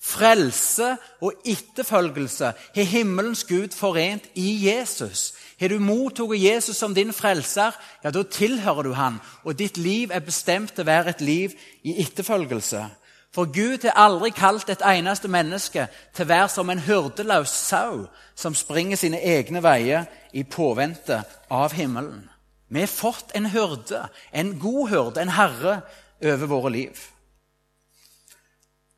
Frelse 0.00 0.96
og 1.20 1.44
etterfølgelse 1.44 2.52
har 2.74 2.88
himmelens 2.88 3.44
Gud 3.44 3.76
forent 3.76 4.26
i 4.34 4.64
Jesus. 4.64 5.34
Har 5.60 5.68
du 5.68 5.78
mottatt 5.78 6.32
Jesus 6.40 6.76
som 6.80 6.94
din 6.96 7.12
frelser, 7.12 7.76
ja, 8.02 8.10
da 8.10 8.22
tilhører 8.24 8.88
du 8.88 8.94
han, 8.96 9.20
og 9.44 9.58
ditt 9.58 9.76
liv 9.76 10.10
er 10.10 10.24
bestemt 10.24 10.72
til 10.72 10.86
å 10.86 10.90
være 10.90 11.12
et 11.12 11.20
liv 11.20 11.54
i 11.84 12.00
etterfølgelse. 12.00 12.86
For 13.34 13.46
Gud 13.46 13.84
har 13.86 13.94
aldri 13.94 14.32
kalt 14.34 14.70
et 14.72 14.82
eneste 14.82 15.28
menneske 15.30 15.86
til 16.14 16.26
å 16.26 16.30
være 16.32 16.48
som 16.50 16.70
en 16.72 16.82
hyrdeløs 16.82 17.52
sau 17.68 18.08
som 18.34 18.56
springer 18.58 18.98
sine 18.98 19.20
egne 19.22 19.62
veier 19.62 20.08
i 20.34 20.42
påvente 20.42 21.22
av 21.50 21.76
himmelen. 21.78 22.26
Vi 22.70 22.82
har 22.82 22.90
fått 22.90 23.30
en 23.34 23.46
hyrde, 23.50 24.08
en 24.32 24.56
god 24.58 24.90
hyrde, 24.90 25.22
en 25.22 25.34
herre 25.34 25.80
over 26.22 26.46
våre 26.50 26.74
liv. 26.74 26.98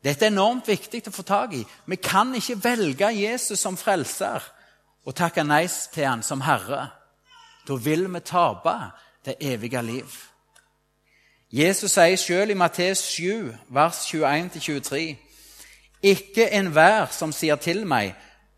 Dette 0.03 0.27
er 0.27 0.33
enormt 0.33 0.67
viktig 0.67 1.05
å 1.07 1.15
få 1.15 1.23
tak 1.23 1.53
i. 1.55 1.61
Vi 1.85 1.97
kan 2.01 2.33
ikke 2.35 2.59
velge 2.63 3.13
Jesus 3.15 3.61
som 3.61 3.77
frelser 3.79 4.43
og 5.05 5.15
takke 5.15 5.45
nei 5.45 5.63
til 5.93 6.09
han 6.09 6.25
som 6.25 6.43
herre. 6.43 6.89
Da 7.63 7.77
vil 7.79 8.09
vi 8.11 8.19
tape 8.19 8.75
det 9.25 9.37
evige 9.39 9.81
liv. 9.81 10.19
Jesus 11.53 11.91
sier 11.93 12.15
selv 12.17 12.49
i 12.49 12.55
Matteus 12.57 12.97
7, 13.13 13.53
vers 13.69 13.97
21-23.: 14.09 15.17
Ikke 16.01 16.47
enhver 16.49 17.11
som 17.13 17.29
sier 17.29 17.59
til 17.61 17.83
meg, 17.85 18.15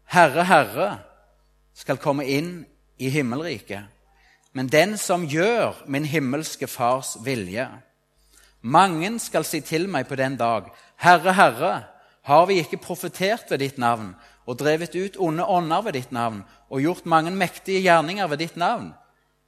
Herre, 0.08 0.46
Herre, 0.48 0.88
skal 1.76 2.00
komme 2.00 2.24
inn 2.24 2.64
i 2.96 3.12
himmelriket, 3.12 3.84
men 4.56 4.72
den 4.72 4.96
som 4.98 5.28
gjør 5.28 5.84
min 5.92 6.08
himmelske 6.08 6.72
Fars 6.72 7.18
vilje. 7.26 7.68
Mange 8.62 9.20
skal 9.20 9.44
si 9.44 9.60
til 9.60 9.90
meg 9.92 10.08
på 10.08 10.16
den 10.16 10.40
dag, 10.40 10.72
Herre, 10.96 11.34
Herre, 11.36 11.76
har 12.24 12.46
vi 12.48 12.62
ikke 12.64 12.80
profetert 12.80 13.52
ved 13.52 13.60
ditt 13.60 13.78
navn 13.78 14.14
og 14.48 14.60
drevet 14.60 14.96
ut 14.96 15.20
onde 15.20 15.44
ånder 15.44 15.82
ved 15.82 16.00
ditt 16.00 16.16
navn 16.16 16.46
og 16.70 16.80
gjort 16.80 17.06
mange 17.06 17.36
mektige 17.36 17.82
gjerninger 17.82 18.28
ved 18.28 18.38
ditt 18.38 18.56
navn? 18.56 18.94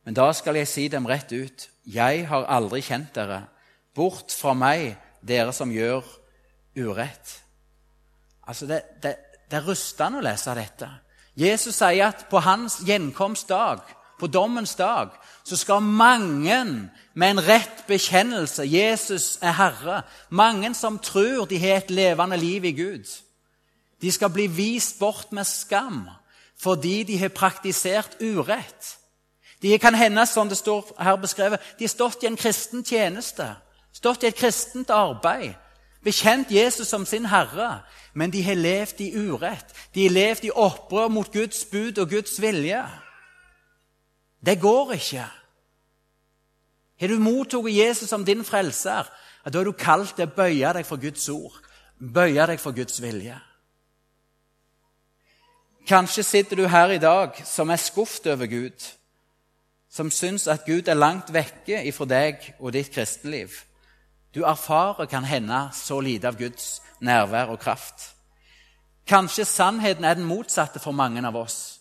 Men 0.08 0.16
da 0.16 0.30
skal 0.32 0.56
jeg 0.56 0.70
si 0.72 0.86
dem 0.88 1.04
rett 1.04 1.34
ut, 1.36 1.66
jeg 1.84 2.22
har 2.30 2.46
aldri 2.48 2.80
kjent 2.80 3.10
dere. 3.12 3.42
Bort 3.92 4.32
fra 4.32 4.54
meg, 4.56 4.94
dere 5.20 5.52
som 5.52 5.68
gjør 5.68 6.06
urett. 6.80 7.34
Altså, 8.48 8.70
Det, 8.70 8.82
det, 9.04 9.16
det 9.52 9.58
er 9.60 9.66
rystende 9.68 10.22
å 10.22 10.24
lese 10.24 10.54
dette. 10.56 10.88
Jesus 11.36 11.76
sier 11.76 12.06
at 12.06 12.24
på 12.32 12.40
hans 12.40 12.80
gjenkomstdag, 12.88 13.82
på 14.18 14.30
dommens 14.32 14.78
dag, 14.80 15.12
så 15.44 15.58
skal 15.60 15.84
mange 15.84 16.56
med 17.14 17.30
en 17.30 17.42
rett 17.44 17.84
bekjennelse 17.90 18.64
Jesus 18.64 19.38
er 19.44 19.58
Herre, 19.60 19.98
mange 20.30 20.72
som 20.74 21.02
tror 21.04 21.50
de 21.52 21.60
har 21.60 21.82
et 21.82 21.92
levende 21.92 22.40
liv 22.40 22.64
i 22.64 22.72
Gud, 22.72 23.12
de 24.02 24.12
skal 24.12 24.32
bli 24.32 24.48
vist 24.48 25.00
bort 25.00 25.36
med 25.36 25.44
skam 25.44 26.08
fordi 26.58 27.04
de 27.04 27.20
har 27.22 27.30
praktisert 27.30 28.16
urett. 28.24 28.96
De 29.62 29.78
kan 29.80 29.96
hende, 29.96 30.26
som 30.26 30.50
det 30.50 30.58
står 30.58 30.92
her 31.00 31.16
beskrevet, 31.16 31.60
de 31.80 31.84
har 31.84 31.90
stått 31.90 32.24
i 32.24 32.30
en 32.30 32.38
kristen 32.38 32.84
tjeneste, 32.86 33.48
stått 33.94 34.24
i 34.24 34.30
et 34.30 34.38
kristent 34.38 34.90
arbeid, 34.94 35.56
bekjent 36.06 36.52
Jesus 36.54 36.88
som 36.88 37.06
sin 37.06 37.26
herre, 37.26 37.82
men 38.14 38.32
de 38.32 38.44
har 38.46 38.56
levd 38.56 39.02
i 39.02 39.12
urett. 39.18 39.74
De 39.94 40.06
har 40.06 40.14
levd 40.14 40.46
i 40.46 40.54
opprør 40.54 41.10
mot 41.10 41.34
Guds 41.34 41.66
bud 41.72 41.98
og 41.98 42.10
Guds 42.10 42.38
vilje. 42.42 42.84
Det 44.46 44.60
går 44.62 44.94
ikke. 44.94 45.26
Har 47.00 47.08
du 47.08 47.20
mottatt 47.22 47.74
Jesus 47.74 48.10
som 48.10 48.26
din 48.26 48.46
frelser, 48.46 49.10
da 49.46 49.60
er 49.60 49.66
du 49.70 49.74
kalt 49.78 50.16
til 50.18 50.28
å 50.28 50.34
bøye 50.36 50.74
deg 50.76 50.86
for 50.86 51.00
Guds 51.02 51.28
ord, 51.30 51.56
bøye 51.98 52.46
deg 52.50 52.60
for 52.60 52.76
Guds 52.76 53.02
vilje. 53.02 53.38
Kanskje 55.88 56.24
sitter 56.24 56.60
du 56.60 56.66
her 56.68 56.92
i 56.92 57.00
dag 57.00 57.38
som 57.48 57.70
er 57.72 57.80
skuffet 57.80 58.28
over 58.34 58.50
Gud, 58.52 58.90
som 59.90 60.12
syns 60.12 60.48
at 60.48 60.66
Gud 60.66 60.88
er 60.88 61.00
langt 61.00 61.32
vekke 61.34 61.84
ifra 61.88 62.06
deg 62.06 62.44
og 62.60 62.74
ditt 62.76 62.92
kristenliv. 62.94 63.50
Du 64.36 64.44
erfarer 64.44 65.06
kan 65.06 65.26
hende 65.26 65.70
så 65.74 66.00
lite 66.00 66.28
av 66.28 66.38
Guds 66.38 66.82
nærvær 67.02 67.54
og 67.54 67.60
kraft. 67.60 68.14
Kanskje 69.08 69.46
sannheten 69.46 70.06
er 70.06 70.14
den 70.14 70.28
motsatte 70.28 70.80
for 70.80 70.92
mange 70.92 71.24
av 71.28 71.36
oss. 71.36 71.80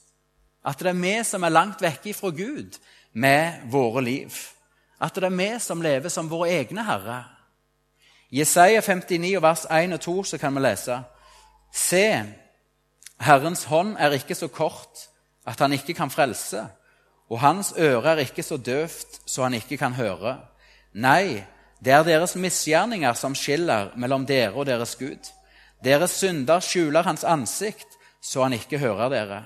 At 0.65 0.79
det 0.79 0.93
er 0.93 1.01
vi 1.01 1.15
som 1.25 1.43
er 1.43 1.55
langt 1.55 1.83
vekke 1.83 2.11
ifra 2.11 2.31
Gud 2.31 2.79
med 3.13 3.67
våre 3.71 4.03
liv. 4.03 4.33
At 5.01 5.15
det 5.15 5.25
er 5.25 5.37
vi 5.37 5.51
som 5.61 5.83
lever 5.83 6.09
som 6.09 6.31
våre 6.31 6.51
egne 6.51 6.85
herrer. 6.87 7.27
I 8.31 8.41
Jesaja 8.41 8.81
59, 8.81 9.43
vers 9.43 9.67
1 9.71 9.93
og 9.93 10.01
2 10.01 10.23
så 10.25 10.39
kan 10.39 10.55
vi 10.55 10.63
lese 10.65 11.03
Se, 11.73 12.25
Herrens 13.21 13.65
hånd 13.65 13.97
er 13.99 14.17
ikke 14.17 14.35
så 14.35 14.49
kort 14.49 15.07
at 15.47 15.61
han 15.61 15.73
ikke 15.73 15.95
kan 15.95 16.11
frelse, 16.11 16.67
og 17.31 17.41
hans 17.41 17.73
øre 17.79 18.15
er 18.15 18.23
ikke 18.23 18.43
så 18.43 18.57
døvt 18.57 19.21
så 19.27 19.43
han 19.43 19.55
ikke 19.55 19.77
kan 19.81 19.97
høre. 19.99 20.39
Nei, 20.95 21.43
det 21.85 21.93
er 21.93 22.07
deres 22.07 22.37
misgjerninger 22.37 23.15
som 23.19 23.35
skiller 23.35 23.93
mellom 23.97 24.27
dere 24.27 24.55
og 24.55 24.67
deres 24.67 24.97
Gud. 24.97 25.33
Deres 25.85 26.11
synder 26.11 26.61
skjuler 26.61 27.05
hans 27.05 27.25
ansikt, 27.25 27.89
så 28.23 28.43
han 28.43 28.53
ikke 28.57 28.79
hører 28.79 29.11
dere. 29.13 29.43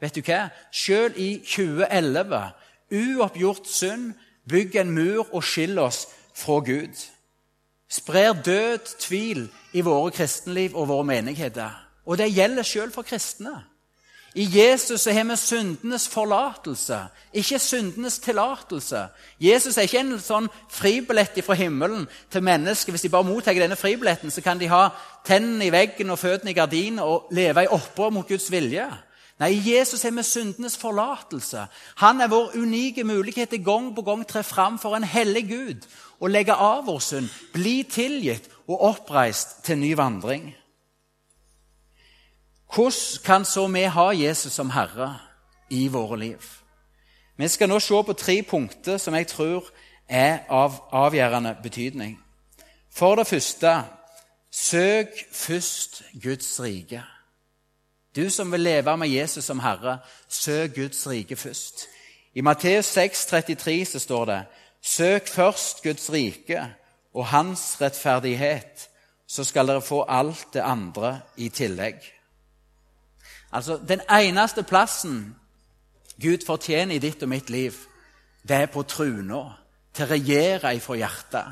Vet 0.00 0.16
du 0.16 0.22
hva? 0.24 0.48
Selv 0.72 1.18
i 1.20 1.42
2011, 1.44 2.40
uoppgjort 2.90 3.68
synd, 3.68 4.12
bygg 4.48 4.76
en 4.80 4.94
mur 4.94 5.26
og 5.34 5.44
skill 5.44 5.78
oss 5.78 6.06
fra 6.34 6.60
Gud. 6.64 6.94
Sprer 7.90 8.32
død 8.32 8.96
tvil 9.02 9.48
i 9.74 9.82
våre 9.84 10.10
kristenliv 10.14 10.76
og 10.76 10.88
våre 10.88 11.04
menigheter. 11.04 11.74
Og 12.06 12.18
det 12.18 12.32
gjelder 12.32 12.62
selv 12.62 12.94
for 12.94 13.02
kristne. 13.02 13.58
I 14.34 14.46
Jesus 14.46 15.04
har 15.04 15.24
vi 15.24 15.36
syndenes 15.36 16.08
forlatelse, 16.08 16.98
ikke 17.34 17.58
syndenes 17.58 18.18
tillatelse. 18.18 19.08
Jesus 19.40 19.76
er 19.76 19.88
ikke 19.88 20.04
en 20.04 20.12
sånn 20.22 20.46
fribillett 20.70 21.40
fra 21.42 21.56
himmelen 21.58 22.06
til 22.30 22.44
mennesker. 22.46 22.94
Hvis 22.94 23.08
de 23.08 23.10
bare 23.10 23.26
mottar 23.26 23.58
denne 23.58 23.78
fribilletten, 23.78 24.30
så 24.30 24.40
kan 24.40 24.60
de 24.60 24.70
ha 24.70 24.88
tennene 25.26 25.66
i 25.66 25.72
veggen 25.74 26.14
og 26.14 26.20
føttene 26.22 26.54
i 26.54 26.58
gardinen 26.58 27.02
og 27.02 27.26
leve 27.34 27.66
i 27.66 27.72
opprør 27.74 28.14
mot 28.14 28.28
Guds 28.28 28.46
vilje. 28.54 28.86
Nei, 29.40 29.50
Jesus 29.64 30.04
er 30.04 30.14
med 30.14 30.28
syndenes 30.28 30.76
forlatelse. 30.78 31.64
Han 32.04 32.20
er 32.20 32.30
vår 32.30 32.54
unike 32.60 33.04
mulighet 33.04 33.50
til 33.50 33.64
gang 33.64 33.90
på 33.96 34.04
gang 34.06 34.22
tre 34.28 34.44
fram 34.46 34.78
for 34.78 34.94
en 34.94 35.04
hellig 35.04 35.46
Gud 35.48 35.90
og 36.20 36.30
legge 36.30 36.54
av 36.54 36.84
vår 36.86 36.98
synd, 37.02 37.30
bli 37.54 37.80
tilgitt 37.88 38.50
og 38.68 38.82
oppreist 38.92 39.62
til 39.64 39.80
ny 39.80 39.94
vandring. 39.96 40.50
Hvordan 42.74 43.24
kan 43.24 43.44
så 43.44 43.66
vi 43.66 43.82
ha 43.82 44.10
Jesus 44.12 44.52
som 44.52 44.70
Herre 44.70 45.18
i 45.70 45.88
våre 45.88 46.18
liv? 46.18 46.42
Vi 47.36 47.48
skal 47.48 47.68
nå 47.68 47.78
se 47.80 48.02
på 48.06 48.12
tre 48.12 48.42
punkter 48.42 48.98
som 48.98 49.14
jeg 49.14 49.26
tror 49.26 49.70
er 50.08 50.44
av 50.48 50.76
avgjørende 50.92 51.56
betydning. 51.62 52.18
For 52.90 53.16
det 53.16 53.26
første 53.26 53.72
søk 54.50 55.08
først 55.32 56.02
Guds 56.22 56.60
rike. 56.60 57.02
Du 58.16 58.30
som 58.30 58.52
vil 58.52 58.60
leve 58.60 58.96
med 58.96 59.08
Jesus 59.08 59.44
som 59.44 59.60
Herre, 59.60 59.98
søk 60.28 60.74
Guds 60.74 61.06
rike 61.06 61.36
først. 61.36 61.86
I 62.34 62.40
Matteus 62.40 62.86
6, 62.86 63.26
33 63.26 63.84
så 63.84 63.98
står 63.98 64.24
det 64.24 64.44
Søk 64.82 65.28
først 65.28 65.82
Guds 65.82 66.12
rike 66.12 66.66
og 67.14 67.26
Hans 67.26 67.80
rettferdighet, 67.80 68.88
så 69.26 69.44
skal 69.44 69.66
dere 69.66 69.82
få 69.82 70.04
alt 70.08 70.46
det 70.54 70.62
andre 70.62 71.20
i 71.36 71.48
tillegg. 71.48 72.19
Altså, 73.52 73.80
Den 73.88 74.00
eneste 74.10 74.62
plassen 74.62 75.36
Gud 76.20 76.46
fortjener 76.46 76.94
i 76.94 76.98
ditt 76.98 77.22
og 77.22 77.28
mitt 77.28 77.50
liv, 77.50 77.72
det 78.48 78.56
er 78.56 78.66
på 78.66 78.82
truna, 78.82 79.42
til 79.94 80.04
å 80.04 80.10
regjere 80.10 80.74
ifra 80.76 80.96
hjertet. 81.00 81.46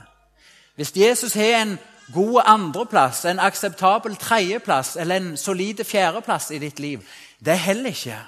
Hvis 0.77 0.93
Jesus 0.97 1.35
har 1.35 1.63
en 1.63 1.79
god 2.15 2.43
andreplass, 2.45 3.25
en 3.25 3.41
akseptabel 3.41 4.17
tredjeplass 4.17 4.97
eller 4.97 5.17
en 5.17 5.37
solide 5.37 5.85
fjerdeplass 5.85 6.51
i 6.51 6.59
ditt 6.59 6.79
liv, 6.79 7.03
det 7.41 7.53
er 7.53 7.65
heller 7.65 7.91
ikke. 7.91 8.21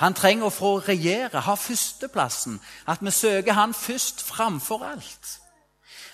Han 0.00 0.14
trenger 0.14 0.48
å 0.48 0.54
få 0.54 0.78
regjere, 0.78 1.42
ha 1.44 1.54
førsteplassen, 1.54 2.60
at 2.86 3.02
vi 3.04 3.10
søker 3.10 3.52
han 3.52 3.74
først 3.74 4.22
framfor 4.24 4.84
alt. 4.84 5.36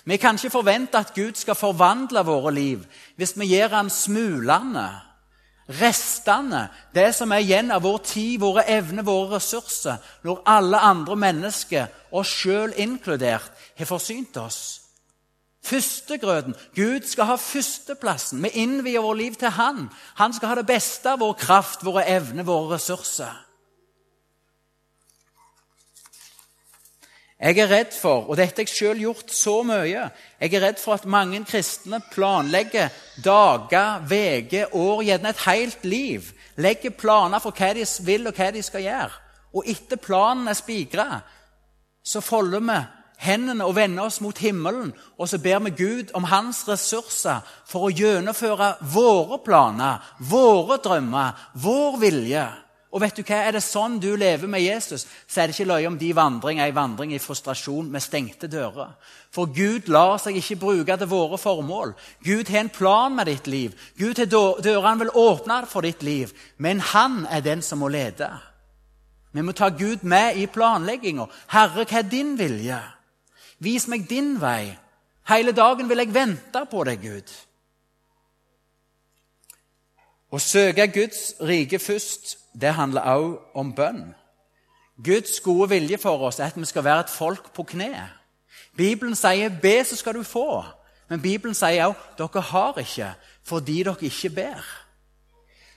Vi 0.05 0.17
kan 0.17 0.35
ikke 0.35 0.49
forvente 0.49 0.97
at 0.97 1.13
Gud 1.15 1.35
skal 1.35 1.55
forvandle 1.55 2.23
våre 2.23 2.53
liv 2.55 2.83
hvis 3.15 3.35
vi 3.39 3.49
gir 3.51 3.73
han 3.75 3.89
smulene 3.91 4.87
restene, 5.67 6.67
det 6.95 7.11
som 7.15 7.31
er 7.31 7.43
igjen 7.43 7.71
av 7.75 7.83
vår 7.83 7.99
tid, 8.07 8.39
våre 8.41 8.63
evner, 8.71 9.03
våre 9.03 9.35
ressurser, 9.35 9.99
når 10.23 10.43
alle 10.47 10.79
andre 10.79 11.15
mennesker, 11.19 11.87
oss 12.11 12.31
sjøl 12.41 12.73
inkludert, 12.79 13.51
har 13.77 13.89
forsynt 13.89 14.37
oss. 14.39 14.61
Førstegrøten. 15.67 16.55
Gud 16.75 17.07
skal 17.09 17.27
ha 17.27 17.35
førsteplassen. 17.35 18.39
Vi 18.43 18.53
innvier 18.61 19.03
vårt 19.03 19.19
liv 19.19 19.35
til 19.35 19.51
Han. 19.51 19.89
Han 20.15 20.33
skal 20.33 20.53
ha 20.53 20.55
det 20.55 20.69
beste 20.69 21.11
av 21.11 21.19
vår 21.19 21.33
kraft, 21.33 21.83
våre 21.83 22.05
evner, 22.07 22.47
våre 22.47 22.77
ressurser. 22.77 23.46
Jeg 27.37 27.59
er 27.61 27.69
redd 27.69 27.93
for, 27.93 28.23
og 28.25 28.37
dette 28.39 28.63
har 28.63 28.65
jeg 28.65 28.73
selv 28.73 29.01
gjort 29.03 29.29
så 29.29 29.59
mye, 29.61 30.07
jeg 30.41 30.53
er 30.57 30.63
redd 30.63 30.79
for 30.81 30.97
at 30.97 31.05
mange 31.05 31.43
kristne 31.45 31.99
planlegger 32.09 32.89
dager, 33.21 34.01
uker, 34.09 34.73
år, 34.73 35.03
gjerne 35.05 35.29
et 35.29 35.43
helt 35.45 35.85
liv. 35.85 36.31
Legger 36.57 36.95
planer 36.97 37.39
for 37.39 37.53
hva 37.53 37.75
de 37.77 37.85
vil 38.05 38.25
og 38.25 38.33
hva 38.33 38.49
de 38.55 38.63
skal 38.65 38.81
gjøre. 38.81 39.21
Og 39.53 39.69
etter 39.69 40.01
planen 40.01 40.49
er 40.49 40.57
spigra, 40.57 41.21
så 42.01 42.21
folder 42.25 42.65
vi 42.65 42.79
hendene 43.21 43.65
og 43.65 43.75
vender 43.77 44.09
oss 44.09 44.17
mot 44.21 44.37
himmelen, 44.37 44.93
og 45.17 45.29
så 45.29 45.37
ber 45.37 45.61
vi 45.67 45.77
Gud 45.77 46.13
om 46.17 46.25
hans 46.29 46.63
ressurser 46.67 47.45
for 47.69 47.87
å 47.87 47.93
gjennomføre 47.93 48.75
våre 48.93 49.39
planer, 49.45 50.01
våre 50.19 50.79
drømmer, 50.81 51.37
vår 51.53 51.99
vilje. 52.01 52.47
Og 52.97 53.03
vet 53.03 53.19
du 53.19 53.21
hva? 53.21 53.43
Er 53.45 53.53
det 53.53 53.61
sånn 53.61 53.99
du 54.01 54.07
lever 54.17 54.49
med 54.49 54.63
Jesus, 54.63 55.03
så 55.29 55.43
er 55.43 55.51
det 55.51 55.53
ikke 55.53 55.69
løye 55.69 55.89
om 55.91 55.99
de 56.01 56.07
vandring 56.17 56.57
er 56.57 56.71
en 56.71 56.79
vandring 56.79 57.11
i 57.13 57.19
frustrasjon 57.21 57.91
med 57.93 58.01
stengte 58.01 58.49
dører. 58.49 58.95
For 59.29 59.51
Gud 59.53 59.91
lar 59.93 60.15
seg 60.17 60.39
ikke 60.39 60.57
bruke 60.63 60.97
til 60.97 61.11
våre 61.11 61.37
formål. 61.37 61.93
Gud 62.25 62.49
har 62.49 62.63
en 62.63 62.73
plan 62.73 63.13
med 63.13 63.29
ditt 63.29 63.45
liv. 63.45 63.75
Gud 64.01 64.17
har 64.17 64.31
dører 64.33 64.87
han 64.87 65.03
vil 65.03 65.13
åpne 65.13 65.59
for 65.69 65.85
ditt 65.85 66.01
liv. 66.01 66.33
Men 66.57 66.81
han 66.81 67.27
er 67.29 67.45
den 67.45 67.61
som 67.61 67.85
må 67.85 67.91
lede. 67.93 68.31
Vi 69.37 69.45
må 69.45 69.53
ta 69.53 69.69
Gud 69.69 70.01
med 70.01 70.41
i 70.41 70.49
planlegginga. 70.49 71.29
Herre, 71.53 71.85
hva 71.85 72.01
er 72.01 72.09
din 72.09 72.33
vilje? 72.39 72.81
Vis 73.61 73.85
meg 73.85 74.09
din 74.09 74.39
vei. 74.41 74.73
Hele 75.29 75.53
dagen 75.53 75.85
vil 75.85 76.01
jeg 76.01 76.15
vente 76.15 76.65
på 76.71 76.81
deg, 76.89 77.05
Gud. 77.05 77.37
Å 80.31 80.39
søke 80.39 80.87
Guds 80.91 81.35
rike 81.39 81.79
først 81.79 82.37
det 82.61 82.73
handler 82.73 83.01
også 83.01 83.37
om 83.55 83.73
bønn. 83.73 84.15
Guds 85.03 85.39
gode 85.39 85.69
vilje 85.69 85.97
for 86.01 86.25
oss 86.27 86.39
er 86.39 86.49
at 86.49 86.57
vi 86.57 86.65
skal 86.65 86.83
være 86.83 87.05
et 87.05 87.13
folk 87.13 87.53
på 87.53 87.63
kne. 87.63 88.09
Bibelen 88.77 89.15
sier 89.15 89.49
'be, 89.49 89.83
så 89.83 89.95
skal 89.95 90.13
du 90.13 90.23
få'. 90.23 90.65
Men 91.09 91.21
Bibelen 91.21 91.55
sier 91.55 91.85
også 91.85 91.99
'dere 92.17 92.41
har 92.41 92.77
ikke 92.77 93.13
fordi 93.43 93.83
dere 93.83 93.95
ikke 94.01 94.29
ber'. 94.29 94.83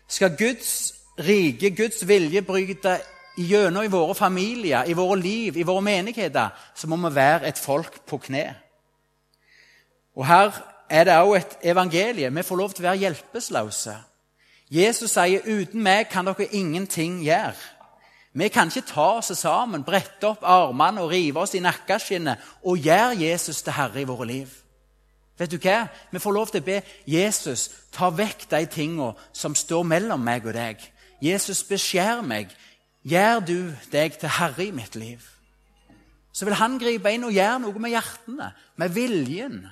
Skal 0.08 0.36
Guds 0.38 0.94
rike, 1.18 1.76
Guds 1.76 2.08
vilje, 2.08 2.42
bryte 2.42 3.00
gjennom 3.38 3.84
i 3.84 3.90
våre 3.90 4.14
familier, 4.14 4.84
i 4.84 4.92
våre 4.92 5.20
liv, 5.20 5.56
i 5.56 5.62
våre 5.62 5.82
menigheter, 5.82 6.48
så 6.74 6.86
må 6.86 6.96
vi 6.96 7.14
være 7.14 7.48
et 7.48 7.58
folk 7.58 8.06
på 8.06 8.18
kne. 8.18 8.54
Og 10.16 10.26
Her 10.26 10.50
er 10.90 11.04
det 11.04 11.16
også 11.16 11.36
et 11.36 11.56
evangelie. 11.62 12.34
Vi 12.34 12.42
får 12.42 12.56
lov 12.56 12.70
til 12.70 12.84
å 12.84 12.88
være 12.88 12.96
hjelpeløse. 12.96 13.96
Jesus 14.70 15.10
sier, 15.10 15.40
'Uten 15.44 15.82
meg 15.82 16.08
kan 16.08 16.26
dere 16.26 16.54
ingenting 16.54 17.24
gjøre'. 17.24 17.76
Vi 18.32 18.48
kan 18.48 18.68
ikke 18.68 18.86
ta 18.86 19.00
oss 19.18 19.38
sammen, 19.38 19.84
brette 19.84 20.28
opp 20.28 20.42
armene 20.42 21.00
og 21.00 21.10
rive 21.10 21.40
oss 21.40 21.54
i 21.54 21.58
nakkeskinnet 21.58 22.38
og 22.62 22.78
gjøre 22.78 23.18
Jesus 23.18 23.62
til 23.62 23.72
herre 23.72 24.00
i 24.00 24.04
våre 24.04 24.26
liv. 24.26 24.48
Vet 25.38 25.50
du 25.50 25.56
hva? 25.58 25.88
Vi 26.12 26.18
får 26.18 26.32
lov 26.32 26.46
til 26.52 26.60
å 26.60 26.64
be 26.64 26.82
Jesus 27.06 27.70
ta 27.92 28.10
vekk 28.10 28.46
de 28.50 28.66
tingene 28.70 29.14
som 29.32 29.54
står 29.54 29.82
mellom 29.82 30.20
meg 30.20 30.46
og 30.46 30.54
deg. 30.54 30.78
Jesus, 31.20 31.62
beskjær 31.64 32.22
meg. 32.22 32.52
Gjør 33.02 33.40
du 33.40 33.72
deg 33.92 34.18
til 34.20 34.28
herre 34.28 34.64
i 34.64 34.70
mitt 34.70 34.94
liv? 34.94 35.24
Så 36.32 36.44
vil 36.44 36.54
han 36.54 36.78
gripe 36.78 37.10
inn 37.10 37.24
og 37.24 37.34
gjøre 37.34 37.58
noe 37.64 37.82
med 37.82 37.90
hjertene, 37.90 38.52
med 38.76 38.94
viljen, 38.94 39.64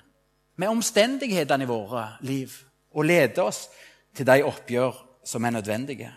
med 0.57 0.73
omstendighetene 0.73 1.64
i 1.64 1.71
våre 1.71 2.09
liv, 2.26 2.50
og 2.90 3.07
lede 3.07 3.45
oss 3.45 3.69
til 4.15 4.27
de 4.27 4.43
oppgjør 4.45 4.97
som 5.25 5.45
er 5.45 5.50
nødvendige. 5.50 6.12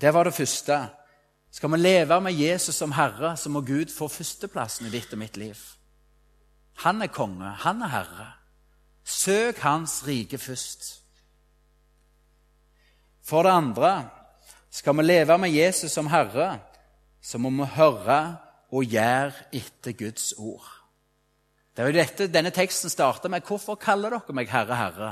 Det 0.00 0.14
var 0.14 0.24
det 0.24 0.34
første. 0.34 0.88
Skal 1.50 1.72
vi 1.72 1.76
leve 1.76 2.20
med 2.20 2.32
Jesus 2.32 2.74
som 2.74 2.92
Herre, 2.92 3.36
så 3.36 3.48
må 3.48 3.60
Gud 3.60 3.88
få 3.96 4.08
førsteplassen 4.08 4.86
i 4.86 4.92
ditt 4.92 5.12
og 5.12 5.18
mitt 5.18 5.36
liv. 5.36 5.56
Han 6.84 7.02
er 7.02 7.08
konge, 7.08 7.48
han 7.64 7.82
er 7.82 7.88
herre. 7.88 8.26
Søk 9.04 9.58
Hans 9.58 10.02
rike 10.06 10.38
først. 10.38 11.02
For 13.24 13.42
det 13.42 13.50
andre, 13.50 14.10
skal 14.70 14.96
vi 14.96 15.02
leve 15.02 15.38
med 15.38 15.50
Jesus 15.50 15.92
som 15.92 16.06
Herre, 16.06 16.58
så 17.22 17.38
må 17.38 17.50
vi 17.50 17.70
høre 17.74 18.36
og 18.70 18.84
gjøre 18.84 19.32
etter 19.52 19.96
Guds 19.96 20.34
ord. 20.38 20.75
Det 21.76 21.82
er 21.82 21.90
jo 21.90 21.98
dette 21.98 22.26
denne 22.32 22.50
teksten 22.50 22.90
starter 22.90 23.28
med. 23.28 23.44
Hvorfor 23.44 23.76
kaller 23.76 24.14
dere 24.16 24.32
meg 24.32 24.48
Herre, 24.48 24.76
Herre, 24.76 25.10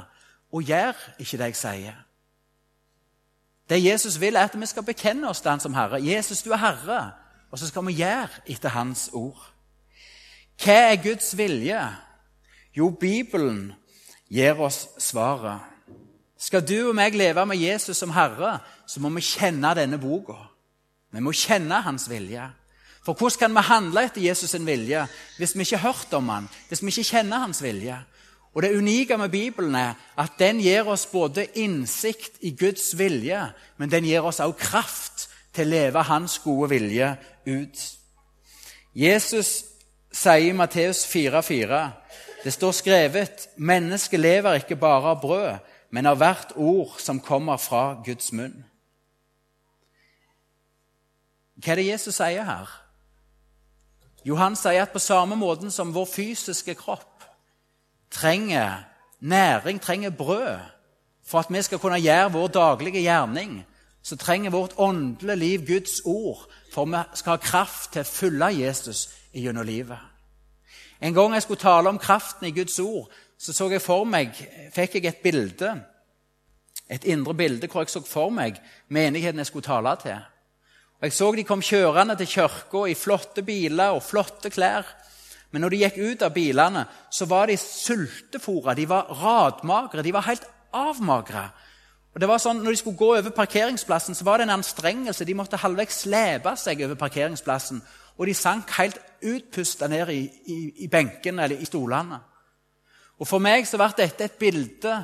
og 0.52 0.64
gjør 0.64 0.96
ikke 1.18 1.38
det 1.38 1.50
jeg 1.52 1.58
sier? 1.60 1.98
Det 3.68 3.84
Jesus 3.84 4.16
vil, 4.20 4.36
er 4.36 4.48
at 4.48 4.56
vi 4.60 4.66
skal 4.66 4.84
bekjenne 4.84 5.28
oss 5.28 5.40
til 5.40 5.50
Han 5.50 5.60
som 5.60 5.74
Herre. 5.74 6.00
Jesus, 6.04 6.42
du 6.42 6.52
er 6.52 6.60
Herre. 6.60 7.02
Og 7.50 7.58
så 7.58 7.68
skal 7.68 7.86
vi 7.86 7.98
gjøre 8.00 8.42
etter 8.46 8.72
Hans 8.74 9.10
ord. 9.12 9.40
Hva 10.64 10.74
er 10.90 11.02
Guds 11.02 11.36
vilje? 11.36 11.80
Jo, 12.76 12.90
Bibelen 12.90 13.72
gir 14.28 14.60
oss 14.60 14.88
svaret. 14.98 15.60
Skal 16.38 16.64
du 16.66 16.90
og 16.90 16.96
meg 16.96 17.14
leve 17.16 17.44
med 17.46 17.60
Jesus 17.60 17.96
som 17.96 18.12
Herre, 18.12 18.58
så 18.86 19.00
må 19.00 19.08
vi 19.14 19.22
kjenne 19.24 19.70
denne 19.76 20.00
boka. 20.00 20.36
Vi 21.14 21.22
må 21.22 21.32
kjenne 21.32 21.80
Hans 21.84 22.08
vilje. 22.10 22.48
For 23.04 23.12
hvordan 23.12 23.38
kan 23.38 23.54
vi 23.54 23.60
handle 23.68 24.04
etter 24.06 24.22
Jesus' 24.24 24.54
sin 24.54 24.66
vilje 24.66 25.06
hvis 25.36 25.54
vi 25.54 25.60
ikke 25.60 25.76
har 25.76 25.92
hørt 25.92 26.12
om 26.16 26.28
han, 26.28 26.48
hvis 26.68 26.82
vi 26.82 26.92
ikke 26.92 27.10
kjenner 27.10 27.44
hans 27.44 27.62
vilje? 27.62 27.98
Og 28.54 28.62
Det 28.62 28.76
unike 28.76 29.16
med 29.18 29.28
Bibelen 29.28 29.74
er 29.74 29.94
at 30.18 30.38
den 30.38 30.60
gir 30.60 30.86
oss 30.88 31.06
både 31.06 31.46
innsikt 31.54 32.38
i 32.40 32.56
Guds 32.56 32.98
vilje, 32.98 33.52
men 33.76 33.90
den 33.90 34.04
gir 34.04 34.22
oss 34.22 34.40
også 34.40 34.58
kraft 34.58 35.28
til 35.52 35.66
å 35.66 35.70
leve 35.70 36.02
hans 36.02 36.38
gode 36.38 36.70
vilje 36.70 37.16
ut. 37.46 37.82
Jesus 38.94 39.64
sier 40.14 40.50
i 40.50 40.52
Matteus 40.54 41.02
4,4.: 41.06 41.88
Det 42.44 42.52
står 42.52 42.72
skrevet:" 42.72 43.48
Mennesket 43.56 44.20
lever 44.20 44.54
ikke 44.54 44.76
bare 44.76 45.10
av 45.10 45.20
brød, 45.20 45.58
men 45.90 46.06
av 46.06 46.16
hvert 46.16 46.52
ord 46.56 46.94
som 46.98 47.20
kommer 47.20 47.56
fra 47.56 48.02
Guds 48.04 48.32
munn. 48.32 48.64
Hva 51.56 51.72
er 51.72 51.76
det 51.76 51.86
Jesus 51.86 52.14
sier 52.14 52.44
her? 52.44 52.83
Johan 54.24 54.56
sier 54.56 54.82
at 54.82 54.92
på 54.92 54.98
samme 54.98 55.36
måten 55.36 55.70
som 55.70 55.94
vår 55.94 56.06
fysiske 56.08 56.74
kropp 56.74 57.24
trenger 58.10 58.84
næring, 59.20 59.80
trenger 59.80 60.10
brød, 60.10 60.58
for 61.26 61.38
at 61.38 61.50
vi 61.50 61.62
skal 61.62 61.78
kunne 61.78 62.00
gjøre 62.00 62.32
vår 62.32 62.48
daglige 62.48 63.02
gjerning, 63.02 63.64
så 64.02 64.16
trenger 64.16 64.50
vårt 64.50 64.74
åndelige 64.76 65.36
liv 65.36 65.66
Guds 65.66 66.00
ord 66.04 66.48
for 66.74 66.84
vi 66.84 66.98
skal 67.14 67.36
ha 67.36 67.42
kraft 67.42 67.92
til 67.94 68.02
å 68.02 68.08
følge 68.08 68.50
Jesus 68.58 69.06
gjennom 69.32 69.66
livet. 69.66 69.98
En 71.00 71.14
gang 71.14 71.34
jeg 71.34 71.44
skulle 71.44 71.62
tale 71.62 71.90
om 71.90 72.00
kraften 72.02 72.48
i 72.48 72.54
Guds 72.54 72.78
ord, 72.82 73.10
så, 73.38 73.52
så 73.52 73.68
jeg 73.70 73.82
for 73.82 74.06
meg, 74.08 74.34
fikk 74.74 74.98
jeg 74.98 75.10
et 75.10 75.22
bilde, 75.22 75.74
et 76.90 77.04
indre 77.04 77.34
bilde 77.34 77.68
hvor 77.70 77.84
jeg 77.84 77.92
så 77.94 78.02
for 78.06 78.32
meg 78.34 78.58
menigheten 78.88 79.42
jeg 79.42 79.50
skulle 79.50 79.66
tale 79.66 79.94
til. 80.02 80.18
Jeg 81.04 81.12
så 81.12 81.26
de 81.36 81.42
kom 81.44 81.60
kjørende 81.60 82.14
til 82.16 82.30
kirka 82.30 82.86
i 82.88 82.94
flotte 82.96 83.42
biler 83.44 83.92
og 83.92 84.00
flotte 84.06 84.48
klær. 84.48 84.86
Men 85.52 85.60
når 85.60 85.74
de 85.74 85.80
gikk 85.82 85.98
ut 86.00 86.22
av 86.24 86.32
bilene, 86.32 86.84
så 87.12 87.26
var 87.28 87.50
de 87.50 87.58
sultefòra, 87.60 88.72
de 88.74 88.86
var 88.88 89.10
radmagre, 89.12 90.02
de 90.02 90.14
var 90.16 90.24
helt 90.30 90.46
avmagre. 90.72 91.44
Og 92.14 92.22
det 92.22 92.28
var 92.30 92.40
sånn, 92.40 92.62
Når 92.64 92.70
de 92.70 92.76
skulle 92.80 92.96
gå 92.96 93.10
over 93.18 93.36
parkeringsplassen, 93.36 94.14
så 94.14 94.24
var 94.24 94.38
det 94.38 94.48
en 94.48 94.56
anstrengelse. 94.56 95.24
De 95.24 95.34
måtte 95.34 95.60
halvveis 95.60 96.00
slepe 96.06 96.56
seg 96.56 96.80
over 96.86 96.94
parkeringsplassen. 96.94 97.82
Og 98.16 98.26
de 98.26 98.34
sank 98.34 98.70
helt 98.78 98.98
utpusta 99.20 99.86
ned 99.86 100.08
i, 100.08 100.22
i, 100.46 100.58
i 100.86 100.88
benkene 100.88 101.44
eller 101.44 101.60
i 101.60 101.68
stolene. 101.68 102.20
Og 103.20 103.28
For 103.28 103.42
meg 103.42 103.66
så 103.66 103.76
ble 103.76 103.90
dette 103.98 104.24
et 104.24 104.38
bilde 104.40 104.96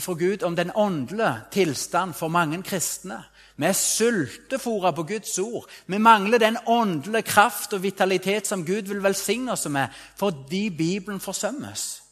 fra 0.00 0.14
Gud 0.18 0.42
om 0.42 0.56
den 0.56 0.74
åndelige 0.74 1.46
tilstand 1.52 2.14
for 2.14 2.28
mange 2.28 2.62
kristne. 2.62 3.22
Vi 3.56 3.64
er 3.64 3.76
sultefòra 3.76 4.92
på 4.92 5.06
Guds 5.08 5.38
ord. 5.38 5.68
Vi 5.86 5.98
mangler 5.98 6.38
den 6.38 6.58
åndelige 6.66 7.22
kraft 7.22 7.72
og 7.72 7.82
vitalitet 7.82 8.46
som 8.46 8.66
Gud 8.66 8.90
vil 8.90 9.02
velsigne 9.02 9.52
oss 9.52 9.68
med, 9.68 9.88
fordi 10.16 10.68
Bibelen 10.70 11.20
forsømmes. 11.20 12.02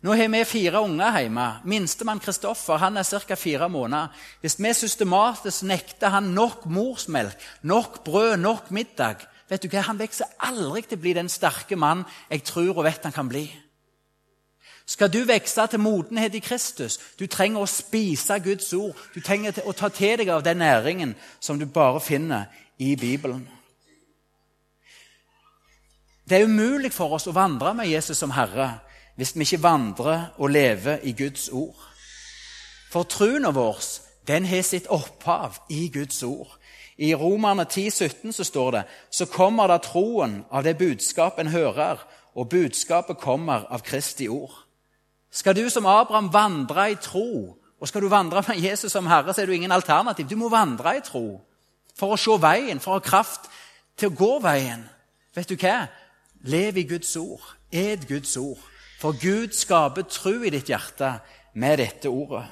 Nå 0.00 0.14
har 0.16 0.30
vi 0.32 0.44
fire 0.48 0.80
unger 0.80 1.18
hjemme. 1.18 1.48
Minstemann 1.64 2.20
Kristoffer 2.20 2.78
han 2.80 2.96
er 2.96 3.02
ca. 3.02 3.34
fire 3.34 3.68
måneder. 3.68 4.08
Hvis 4.40 4.56
vi 4.58 4.72
systematisk 4.72 5.62
nekter 5.62 6.08
han 6.08 6.32
nok 6.32 6.64
morsmelk, 6.66 7.36
nok 7.62 8.04
brød, 8.04 8.36
nok 8.36 8.70
middag 8.70 9.26
vet 9.50 9.62
du 9.62 9.68
hva, 9.68 9.82
Han 9.82 9.98
vokser 9.98 10.30
aldri 10.38 10.82
til 10.82 10.98
å 10.98 11.00
bli 11.00 11.12
den 11.12 11.28
sterke 11.28 11.76
mann 11.76 12.04
jeg 12.30 12.44
tror 12.46 12.78
og 12.78 12.84
vet 12.84 13.04
han 13.04 13.12
kan 13.12 13.28
bli. 13.28 13.50
Skal 14.90 15.12
du 15.12 15.20
vokse 15.24 15.66
til 15.70 15.78
modenhet 15.78 16.34
i 16.34 16.42
Kristus, 16.42 16.96
du 17.18 17.28
trenger 17.30 17.62
å 17.62 17.70
spise 17.70 18.40
Guds 18.42 18.72
ord. 18.74 18.96
Du 19.14 19.20
trenger 19.22 19.60
å 19.62 19.72
ta 19.72 19.86
til 19.94 20.16
deg 20.18 20.30
av 20.34 20.42
den 20.42 20.58
næringen 20.58 21.12
som 21.38 21.58
du 21.60 21.66
bare 21.70 22.00
finner 22.02 22.48
i 22.78 22.96
Bibelen. 22.98 23.44
Det 26.26 26.40
er 26.40 26.48
umulig 26.48 26.90
for 26.90 27.14
oss 27.14 27.28
å 27.30 27.34
vandre 27.36 27.70
med 27.74 27.86
Jesus 27.86 28.18
som 28.18 28.34
Herre 28.34 28.80
hvis 29.14 29.30
vi 29.36 29.46
ikke 29.46 29.62
vandrer 29.62 30.24
og 30.38 30.50
lever 30.50 31.04
i 31.06 31.12
Guds 31.14 31.44
ord. 31.54 31.76
For 32.90 33.06
troen 33.06 33.46
vår 33.54 33.78
den 34.26 34.48
har 34.50 34.64
sitt 34.66 34.88
opphav 34.90 35.60
i 35.70 35.84
Guds 35.94 36.18
ord. 36.26 36.56
I 36.98 37.12
Romerne 37.14 37.64
10, 37.64 37.90
17 37.90 38.32
så 38.32 38.44
står 38.44 38.70
det 38.74 38.82
så 39.10 39.28
kommer 39.30 39.70
da 39.70 39.78
troen 39.78 40.40
av 40.50 40.66
det 40.66 40.74
budskap 40.82 41.38
en 41.38 41.54
hører, 41.54 42.02
og 42.34 42.50
budskapet 42.50 43.22
kommer 43.22 43.70
av 43.70 43.86
Kristi 43.86 44.26
ord. 44.28 44.66
Skal 45.30 45.56
du 45.56 45.68
som 45.70 45.86
Abraham 45.86 46.32
vandre 46.32 46.90
i 46.92 46.98
tro, 46.98 47.56
og 47.80 47.88
skal 47.88 48.02
du 48.02 48.08
vandre 48.08 48.42
med 48.48 48.60
Jesus 48.60 48.92
som 48.92 49.06
Herre, 49.06 49.34
så 49.34 49.42
er 49.42 49.46
du 49.46 49.52
ingen 49.52 49.72
alternativ. 49.72 50.28
Du 50.28 50.36
må 50.36 50.48
vandre 50.48 50.96
i 50.96 51.04
tro 51.04 51.40
for 51.96 52.14
å 52.14 52.18
se 52.20 52.36
veien, 52.40 52.80
for 52.80 52.96
å 52.96 53.00
ha 53.00 53.04
kraft 53.04 53.48
til 53.96 54.10
å 54.10 54.16
gå 54.16 54.32
veien. 54.44 54.84
Vet 55.36 55.48
du 55.48 55.56
hva? 55.60 55.86
Lev 56.48 56.80
i 56.80 56.86
Guds 56.88 57.12
ord. 57.16 57.44
Ed 57.72 58.06
Guds 58.08 58.36
ord. 58.36 58.60
For 59.00 59.16
Gud 59.16 59.54
skaper 59.56 60.08
tro 60.08 60.40
i 60.44 60.52
ditt 60.52 60.68
hjerte 60.68 61.18
med 61.54 61.78
dette 61.80 62.10
ordet. 62.10 62.44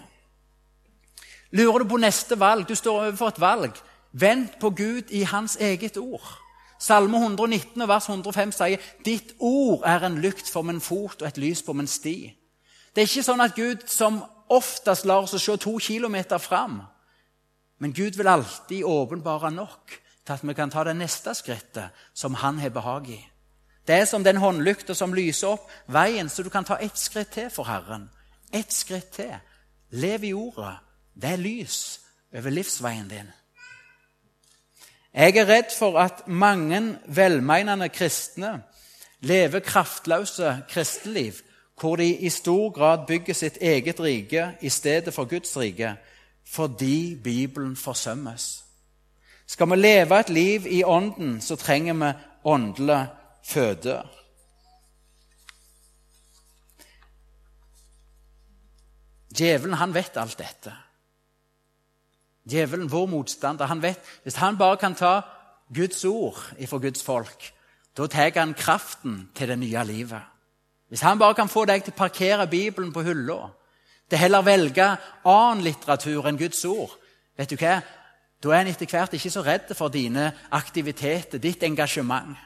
Lurer 1.50 1.82
du 1.82 1.88
på 1.88 2.00
neste 2.00 2.36
valg? 2.40 2.68
Du 2.68 2.76
står 2.76 3.08
overfor 3.08 3.32
et 3.32 3.40
valg. 3.40 3.80
Vent 4.12 4.58
på 4.60 4.70
Gud 4.70 5.10
i 5.10 5.24
Hans 5.28 5.56
eget 5.60 5.96
ord. 5.96 6.36
Salme 6.78 7.18
119 7.18 7.88
vers 7.88 8.08
105 8.08 8.52
sier 8.54 8.84
ditt 9.04 9.34
ord 9.40 9.82
er 9.88 10.04
en 10.06 10.20
lykt 10.22 10.50
for 10.50 10.62
min 10.62 10.80
fot 10.80 11.22
og 11.22 11.28
et 11.28 11.40
lys 11.40 11.62
på 11.66 11.74
min 11.74 11.90
sti. 11.90 12.30
Det 12.98 13.04
er 13.04 13.11
ikke 13.12 13.22
sånn 13.22 13.42
at 13.44 13.54
Gud 13.54 13.82
som 13.87 14.16
oftest 14.50 15.04
lar 15.06 15.22
oss 15.22 15.37
se 15.38 15.54
to 15.62 15.76
kilometer 15.78 16.40
fram. 16.42 16.80
Men 17.78 17.92
Gud 17.94 18.16
vil 18.18 18.26
alltid 18.26 18.82
åpenbare 18.82 19.52
nok 19.54 19.92
til 20.26 20.34
at 20.34 20.42
vi 20.42 20.54
kan 20.58 20.72
ta 20.74 20.82
det 20.82 20.96
neste 20.98 21.30
skrittet 21.38 21.94
som 22.11 22.34
han 22.42 22.58
har 22.58 22.74
behag 22.74 23.06
i. 23.14 23.20
Det 23.87 24.00
er 24.00 24.04
som 24.11 24.26
den 24.26 24.42
håndlykta 24.42 24.98
som 24.98 25.14
lyser 25.14 25.54
opp 25.54 25.70
veien, 25.87 26.26
så 26.26 26.42
du 26.42 26.50
kan 26.50 26.66
ta 26.66 26.80
ett 26.82 26.98
skritt 26.98 27.30
til 27.37 27.52
for 27.54 27.70
Herren. 27.70 28.11
Ett 28.50 28.74
skritt 28.74 29.14
til. 29.14 29.30
Lev 29.94 30.24
i 30.24 30.34
ordet. 30.34 30.74
Det 31.14 31.37
er 31.37 31.44
lys 31.46 32.00
over 32.34 32.50
livsveien 32.50 33.06
din. 33.14 33.30
Jeg 35.14 35.37
er 35.37 35.46
redd 35.46 35.70
for 35.78 36.02
at 36.02 36.26
mange 36.26 36.98
velmenende 37.06 37.94
kristne 37.94 38.56
lever 39.22 39.62
kraftløse 39.62 40.64
kristenliv, 40.68 41.44
hvor 41.80 41.96
de 41.96 42.16
i 42.16 42.28
stor 42.28 42.70
grad 42.70 43.06
bygger 43.06 43.34
sitt 43.34 43.58
eget 43.60 44.00
rike 44.00 44.52
i 44.60 44.68
stedet 44.68 45.14
for 45.14 45.24
Guds 45.24 45.56
rike, 45.56 45.96
fordi 46.46 47.16
Bibelen 47.24 47.76
forsømmes. 47.76 48.64
Skal 49.46 49.70
vi 49.70 49.76
leve 49.76 50.20
et 50.20 50.30
liv 50.30 50.66
i 50.66 50.84
Ånden, 50.84 51.40
så 51.40 51.56
trenger 51.56 51.94
vi 51.94 52.12
åndelig 52.44 53.06
føde. 53.44 54.02
Djevelen 59.38 59.78
han 59.78 59.94
vet 59.94 60.16
alt 60.16 60.38
dette. 60.38 60.72
Djevelen, 62.48 62.88
vår 62.90 63.06
motstander, 63.06 63.66
han 63.66 63.82
vet 63.82 64.00
Hvis 64.22 64.40
han 64.40 64.58
bare 64.58 64.76
kan 64.76 64.94
ta 64.94 65.20
Guds 65.74 66.04
ord 66.04 66.40
ifra 66.58 66.78
Guds 66.78 67.02
folk, 67.02 67.52
da 67.96 68.06
tar 68.06 68.32
han 68.34 68.54
kraften 68.54 69.28
til 69.34 69.48
det 69.48 69.58
nye 69.58 69.84
livet. 69.84 70.38
Hvis 70.88 71.05
han 71.05 71.18
bare 71.18 71.35
kan 71.35 71.48
få 71.48 71.64
deg 71.68 71.85
til 71.85 71.92
å 71.92 71.98
parkere 71.98 72.46
Bibelen 72.46 72.92
på 72.92 73.03
hylla, 73.05 73.51
til 74.09 74.18
heller 74.18 74.42
velge 74.42 74.87
annen 75.29 75.62
litteratur 75.64 76.27
enn 76.29 76.40
Guds 76.40 76.64
ord, 76.64 76.94
vet 77.37 77.51
du 77.51 77.57
hva? 77.61 77.81
da 78.42 78.53
er 78.53 78.62
han 78.62 78.68
etter 78.70 78.87
hvert 78.87 79.14
ikke 79.18 79.33
så 79.35 79.42
redd 79.42 79.72
for 79.74 79.90
dine 79.90 80.31
aktiviteter, 80.55 81.40
ditt 81.42 81.62
engasjement. 81.62 82.37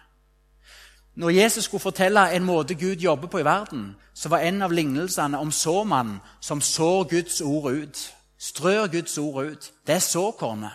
Når 1.15 1.31
Jesus 1.31 1.65
skulle 1.65 1.85
fortelle 1.85 2.31
en 2.33 2.45
måte 2.45 2.75
Gud 2.75 2.97
jobber 2.97 3.29
på 3.29 3.43
i 3.43 3.45
verden, 3.45 3.97
så 4.15 4.29
var 4.29 4.39
en 4.39 4.63
av 4.63 4.73
lignelsene 4.73 5.39
om 5.39 5.53
såmannen 5.53 6.21
som 6.41 6.61
sår 6.61 7.05
Guds 7.11 7.41
ord 7.41 7.73
ut. 7.73 8.13
Strør 8.39 8.87
Guds 8.87 9.19
ord 9.19 9.45
ut. 9.45 9.73
Det 9.87 9.95
er 9.95 9.99
såkornet. 9.99 10.73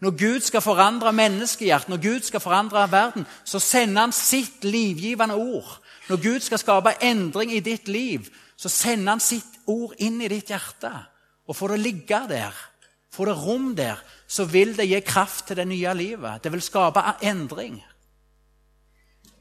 Når 0.00 0.10
Gud 0.10 0.40
skal 0.40 0.60
forandre 0.60 1.12
menneskehjertet, 1.12 1.88
når 1.88 1.96
Gud 2.02 2.20
skal 2.20 2.40
forandre 2.40 2.90
verden, 2.92 3.26
så 3.44 3.58
sender 3.58 4.00
han 4.00 4.12
sitt 4.12 4.64
livgivende 4.64 5.34
ord. 5.34 5.80
Når 6.08 6.22
Gud 6.22 6.40
skal 6.40 6.60
skape 6.60 6.96
endring 7.02 7.52
i 7.54 7.62
ditt 7.64 7.88
liv, 7.88 8.26
så 8.56 8.68
sender 8.68 9.14
han 9.14 9.22
sitt 9.22 9.60
ord 9.66 9.94
inn 9.98 10.20
i 10.22 10.28
ditt 10.28 10.52
hjerte. 10.52 10.92
Og 11.48 11.56
får 11.56 11.74
det 11.74 11.80
ligge 11.80 12.20
der, 12.28 12.54
får 13.12 13.30
det 13.30 13.36
rom 13.40 13.72
der, 13.76 14.00
så 14.26 14.44
vil 14.44 14.76
det 14.76 14.88
gi 14.88 15.00
kraft 15.00 15.46
til 15.48 15.56
det 15.56 15.68
nye 15.68 15.94
livet. 15.94 16.44
Det 16.44 16.52
vil 16.52 16.62
skape 16.62 17.02
endring. 17.22 17.82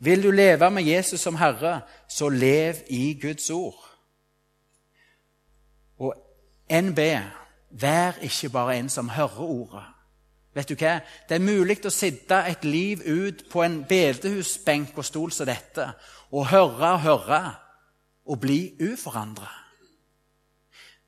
Vil 0.03 0.23
du 0.23 0.31
leve 0.31 0.69
med 0.71 0.83
Jesus 0.83 1.21
som 1.21 1.35
Herre, 1.39 1.81
så 2.09 2.29
lev 2.29 2.83
i 2.89 3.13
Guds 3.21 3.49
ord. 3.49 3.79
Og 5.99 6.15
NB, 6.71 6.99
vær 7.69 8.19
ikke 8.21 8.49
bare 8.49 8.77
en 8.77 8.89
som 8.89 9.09
hører 9.09 9.39
ordet. 9.39 9.92
Vet 10.53 10.69
du 10.69 10.75
hva? 10.77 10.99
Det 11.29 11.37
er 11.37 11.43
mulig 11.43 11.79
å 11.85 11.93
sitte 11.93 12.43
et 12.45 12.65
liv 12.65 13.01
ut 13.05 13.45
på 13.49 13.63
en 13.65 13.81
bedehusbenk 13.89 14.97
og 14.97 15.07
stol 15.07 15.33
som 15.33 15.49
dette 15.49 15.87
og 16.33 16.49
høre 16.51 16.93
og 16.93 17.03
høre 17.05 17.41
og 18.29 18.39
bli 18.41 18.75
uforandra. 18.81 19.49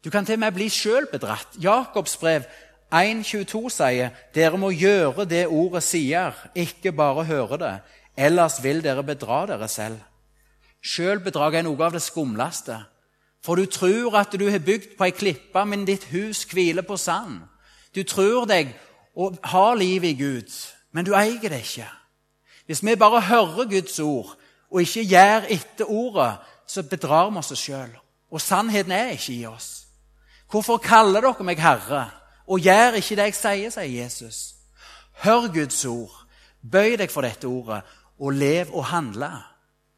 Du 0.04 0.10
kan 0.14 0.26
til 0.26 0.38
og 0.38 0.44
med 0.44 0.54
bli 0.54 0.70
sjøl 0.70 1.08
bedratt. 1.12 1.58
Jakobs 1.62 2.18
brev 2.22 2.46
1,22 2.94 3.70
sier 3.74 4.12
dere 4.36 4.58
må 4.62 4.70
gjøre 4.70 5.26
det 5.26 5.48
ordet 5.48 5.84
sier, 5.84 6.36
ikke 6.54 6.94
bare 6.94 7.26
høre 7.26 7.58
det. 7.62 7.76
Ellers 8.18 8.60
vil 8.64 8.84
dere 8.84 9.04
bedra 9.04 9.46
dere 9.50 9.68
selv. 9.68 9.98
Sjølbedrag 10.86 11.58
er 11.58 11.66
noe 11.66 11.82
av 11.82 11.96
det 11.96 12.04
skumleste. 12.06 12.78
For 13.46 13.58
du 13.58 13.66
tror 13.70 14.16
at 14.18 14.34
du 14.38 14.46
har 14.50 14.62
bygd 14.62 14.96
på 14.98 15.06
ei 15.06 15.14
klippe, 15.14 15.66
men 15.66 15.86
ditt 15.86 16.08
hus 16.14 16.46
hviler 16.50 16.86
på 16.86 16.98
sand. 16.98 17.42
Du 17.96 18.04
tror 18.04 18.46
deg 18.50 18.74
å 19.16 19.32
har 19.44 19.76
livet 19.80 20.14
i 20.14 20.20
Gud, 20.20 20.52
men 20.92 21.06
du 21.06 21.14
eier 21.16 21.50
det 21.50 21.62
ikke. 21.64 21.88
Hvis 22.66 22.84
vi 22.84 22.96
bare 22.96 23.22
hører 23.22 23.70
Guds 23.70 24.00
ord 24.00 24.36
og 24.72 24.82
ikke 24.82 25.06
gjør 25.06 25.48
etter 25.54 25.90
ordet, 25.90 26.34
så 26.68 26.84
bedrar 26.84 27.30
vi 27.30 27.40
oss 27.40 27.54
sjøl. 27.60 27.92
Og 28.32 28.42
sannheten 28.42 28.92
er 28.92 29.14
ikke 29.14 29.34
i 29.34 29.46
oss. 29.48 29.86
Hvorfor 30.52 30.82
kaller 30.82 31.22
dere 31.22 31.46
meg 31.46 31.62
Herre 31.62 32.08
og 32.48 32.62
gjør 32.62 33.00
ikke 33.00 33.18
det 33.18 33.30
jeg 33.30 33.38
sier, 33.38 33.74
sier 33.74 33.92
Jesus. 34.04 34.40
Hør 35.24 35.48
Guds 35.54 35.86
ord, 35.86 36.14
bøy 36.62 36.98
deg 37.00 37.12
for 37.14 37.26
dette 37.26 37.48
ordet, 37.48 37.82
og 38.20 38.34
lev 38.34 38.72
og 38.74 38.86
handle 38.92 39.30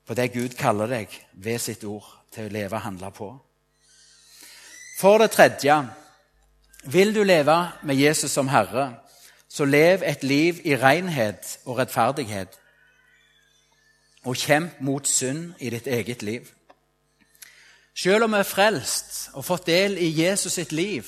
på 0.08 0.16
det 0.16 0.32
Gud 0.34 0.56
kaller 0.58 0.90
deg 0.90 1.12
ved 1.34 1.60
sitt 1.60 1.84
ord 1.84 2.08
til 2.34 2.48
å 2.48 2.54
leve 2.54 2.78
og 2.78 2.86
handle 2.86 3.12
på. 3.12 3.28
For 4.98 5.22
det 5.22 5.32
tredje 5.36 5.76
vil 6.90 7.14
du 7.14 7.22
leve 7.24 7.58
med 7.84 8.00
Jesus 8.00 8.32
som 8.32 8.50
Herre, 8.50 8.90
så 9.50 9.66
lev 9.66 10.04
et 10.06 10.24
liv 10.24 10.60
i 10.64 10.76
renhet 10.76 11.60
og 11.66 11.78
rettferdighet, 11.78 12.60
og 14.26 14.36
kjemp 14.36 14.82
mot 14.82 15.08
synd 15.08 15.54
i 15.60 15.70
ditt 15.70 15.88
eget 15.88 16.24
liv. 16.24 16.48
Selv 17.98 18.28
om 18.28 18.36
vi 18.36 18.42
er 18.44 18.46
frelst 18.46 19.30
og 19.34 19.46
fått 19.46 19.68
del 19.68 19.98
i 19.98 20.12
Jesus 20.22 20.60
sitt 20.60 20.72
liv, 20.72 21.08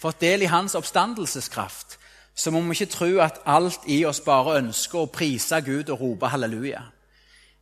fått 0.00 0.20
del 0.20 0.46
i 0.46 0.50
hans 0.52 0.74
oppstandelseskraft, 0.78 1.98
så 2.36 2.50
må 2.50 2.60
vi 2.60 2.76
ikke 2.76 2.92
tro 2.92 3.08
at 3.24 3.40
alt 3.48 3.88
i 3.88 4.04
oss 4.04 4.20
bare 4.20 4.58
ønsker 4.60 5.02
å 5.02 5.10
prise 5.12 5.60
Gud 5.64 5.90
og 5.90 6.00
rope 6.00 6.30
halleluja. 6.32 6.82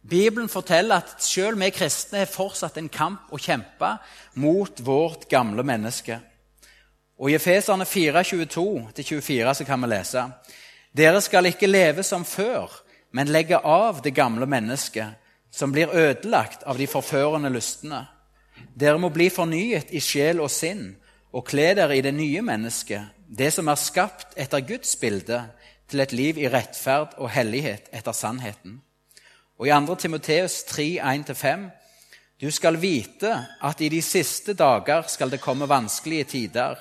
Bibelen 0.05 0.49
forteller 0.53 1.01
at 1.01 1.23
selv 1.25 1.61
vi 1.62 1.71
kristne 1.73 2.21
har 2.25 2.31
fortsatt 2.31 2.77
en 2.79 2.90
kamp 2.93 3.33
å 3.33 3.40
kjempe 3.40 3.95
mot 4.35 4.83
vårt 4.85 5.29
gamle 5.31 5.64
menneske. 5.64 6.19
Og 7.18 7.31
I 7.31 7.37
Efeserne 7.38 7.85
4.22-24 7.87 9.64
kan 9.64 9.83
vi 9.83 9.90
lese 9.92 10.24
Dere 10.94 11.20
skal 11.22 11.46
ikke 11.50 11.70
leve 11.70 12.03
som 12.07 12.24
før, 12.24 12.70
men 13.14 13.31
legge 13.31 13.59
av 13.59 14.00
det 14.03 14.14
gamle 14.14 14.46
mennesket, 14.46 15.14
som 15.50 15.72
blir 15.72 15.90
ødelagt 15.94 16.62
av 16.66 16.79
de 16.79 16.87
forførende 16.87 17.50
lystne. 17.50 18.05
Dere 18.74 18.98
må 18.98 19.11
bli 19.14 19.29
fornyet 19.31 19.90
i 19.94 20.03
sjel 20.03 20.42
og 20.42 20.50
sinn 20.50 20.92
og 21.35 21.46
kle 21.46 21.72
dere 21.74 21.96
i 21.98 22.03
det 22.03 22.14
nye 22.14 22.42
mennesket, 22.46 23.11
det 23.27 23.50
som 23.55 23.68
er 23.70 23.79
skapt 23.79 24.37
etter 24.38 24.62
Guds 24.66 24.94
bilde, 24.98 25.40
til 25.90 26.00
et 26.00 26.14
liv 26.16 26.38
i 26.38 26.48
rettferd 26.48 27.18
og 27.18 27.31
hellighet 27.35 27.90
etter 27.92 28.14
sannheten. 28.16 28.79
Og 29.59 29.68
i 29.68 29.74
2. 29.74 29.94
Timoteus 30.00 30.62
3, 30.70 30.87
1-5.: 31.03 31.68
Du 32.40 32.50
skal 32.50 32.81
vite 32.81 33.35
at 33.62 33.81
i 33.81 33.88
de 33.88 34.03
siste 34.03 34.55
dager 34.55 35.05
skal 35.09 35.31
det 35.31 35.42
komme 35.42 35.68
vanskelige 35.68 36.24
tider. 36.24 36.79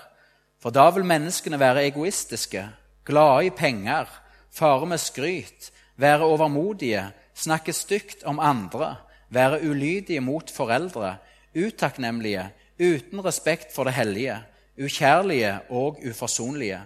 For 0.64 0.72
da 0.72 0.86
vil 0.96 1.04
menneskene 1.04 1.58
være 1.60 1.90
egoistiske, 1.90 2.62
glade 3.04 3.50
i 3.50 3.52
penger, 3.52 4.08
fare 4.48 4.88
med 4.88 5.02
skryt, 5.04 5.74
være 6.00 6.24
overmodige, 6.24 7.10
snakke 7.36 7.74
stygt 7.76 8.24
om 8.24 8.40
andre, 8.40 8.96
være 9.28 9.60
ulydige 9.68 10.22
mot 10.24 10.52
foreldre, 10.56 11.18
utakknemlige, 11.52 12.46
uten 12.80 13.26
respekt 13.26 13.76
for 13.76 13.84
det 13.84 13.98
hellige, 13.98 14.38
ukjærlige 14.80 15.58
og 15.70 16.00
uforsonlige, 16.10 16.80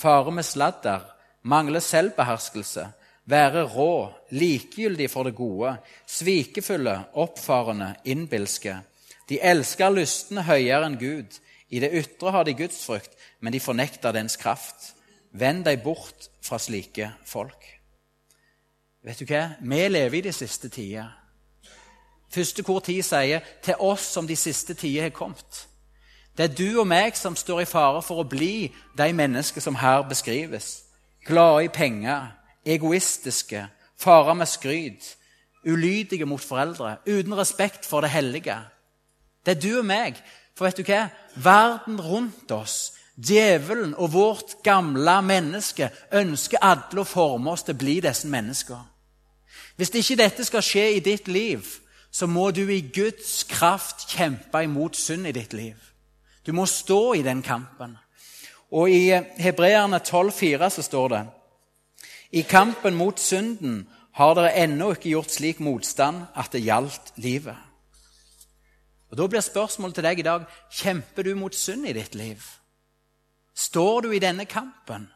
fare 0.00 0.32
med 0.32 0.48
sladder, 0.48 1.04
mangle 1.42 1.84
selvbeherskelse, 1.84 2.86
være 3.28 3.68
rå, 3.68 4.08
likegyldig 4.30 5.10
for 5.10 5.28
det 5.28 5.36
gode, 5.36 5.76
svikefulle, 6.06 6.96
oppfarende, 7.12 7.92
innbilske. 8.04 8.78
De 9.28 9.36
elsker 9.42 9.92
lystne 9.92 10.48
høyere 10.48 10.88
enn 10.88 10.98
Gud. 10.98 11.42
I 11.72 11.80
det 11.80 11.92
ytre 11.96 12.30
har 12.30 12.44
de 12.44 12.54
gudsfrykt, 12.54 13.14
men 13.40 13.52
de 13.52 13.60
fornekter 13.60 14.12
dens 14.12 14.36
kraft. 14.36 14.92
Vend 15.32 15.64
deg 15.64 15.80
bort 15.82 16.28
fra 16.44 16.58
slike 16.60 17.08
folk. 17.24 17.64
Vet 19.02 19.22
du 19.22 19.26
hva? 19.26 19.56
Vi 19.60 19.88
lever 19.88 20.18
i 20.18 20.26
de 20.28 20.32
siste 20.36 20.68
tider. 20.68 21.08
Første 22.32 22.62
kor 22.62 22.80
tid 22.80 23.02
sier 23.02 23.40
'til 23.62 23.74
oss 23.78 24.00
som 24.00 24.26
de 24.26 24.36
siste 24.36 24.74
tider 24.74 25.02
har 25.02 25.10
kommet'. 25.10 25.66
Det 26.36 26.44
er 26.44 26.54
du 26.54 26.80
og 26.80 26.86
meg 26.86 27.16
som 27.16 27.36
står 27.36 27.60
i 27.60 27.64
fare 27.64 28.02
for 28.02 28.22
å 28.22 28.28
bli 28.28 28.72
de 28.98 29.12
mennesker 29.12 29.60
som 29.60 29.74
her 29.74 30.02
beskrives. 30.02 30.82
Glade 31.26 31.64
i 31.64 31.68
penger, 31.68 32.32
egoistiske, 32.66 33.66
farer 33.98 34.34
med 34.34 34.46
skryt, 34.46 35.16
ulydige 35.66 36.26
mot 36.26 36.40
foreldre, 36.40 36.96
uten 37.06 37.38
respekt 37.38 37.86
for 37.86 38.00
det 38.00 38.10
hellige. 38.10 38.58
Det 39.46 39.56
er 39.56 39.60
du 39.60 39.78
og 39.78 39.84
meg. 39.84 40.16
For 40.54 40.64
vet 40.64 40.76
du 40.76 40.82
hva? 40.82 41.08
Verden 41.34 42.00
rundt 42.00 42.50
oss, 42.52 42.92
djevelen 43.16 43.94
og 43.94 44.12
vårt 44.12 44.56
gamle 44.64 45.18
menneske 45.24 45.90
ønsker 46.12 46.62
alle 46.62 47.02
å 47.02 47.08
forme 47.08 47.52
oss 47.52 47.64
til 47.66 47.76
å 47.76 47.82
bli 47.82 48.00
disse 48.04 48.28
mennesker. 48.28 48.80
Hvis 49.76 49.94
ikke 49.96 50.18
dette 50.20 50.44
skal 50.44 50.64
skje 50.64 50.84
i 50.96 51.00
ditt 51.04 51.28
liv, 51.28 51.64
så 52.12 52.26
må 52.28 52.50
du 52.50 52.66
i 52.68 52.82
Guds 52.92 53.44
kraft 53.48 54.04
kjempe 54.12 54.64
imot 54.64 54.96
synd 54.96 55.26
i 55.26 55.32
ditt 55.32 55.52
liv. 55.56 55.76
Du 56.46 56.52
må 56.52 56.66
stå 56.66 57.14
i 57.14 57.24
den 57.24 57.42
kampen. 57.42 57.96
Og 58.72 58.90
i 58.90 59.12
Hebreerne 59.40 60.00
12,4 60.00 60.68
så 60.68 60.82
står 60.82 61.08
det 61.08 61.22
I 62.32 62.42
kampen 62.42 62.96
mot 62.96 63.20
synden 63.20 63.86
har 64.16 64.34
dere 64.36 64.52
ennå 64.64 64.92
ikke 64.92 65.12
gjort 65.12 65.32
slik 65.32 65.60
motstand 65.60 66.26
at 66.36 66.52
det 66.52 66.64
gjaldt 66.66 67.12
livet. 67.16 67.56
Og 69.12 69.18
Da 69.18 69.26
blir 69.28 69.44
spørsmålet 69.44 69.94
til 69.94 70.04
deg 70.04 70.18
i 70.18 70.24
dag 70.24 70.44
kjemper 70.72 71.26
du 71.26 71.34
mot 71.36 71.54
synd 71.54 71.84
i 71.86 71.92
ditt 71.92 72.14
liv. 72.16 72.40
Står 73.54 74.06
du 74.06 74.12
i 74.12 74.22
denne 74.22 74.46
kampen? 74.48 75.10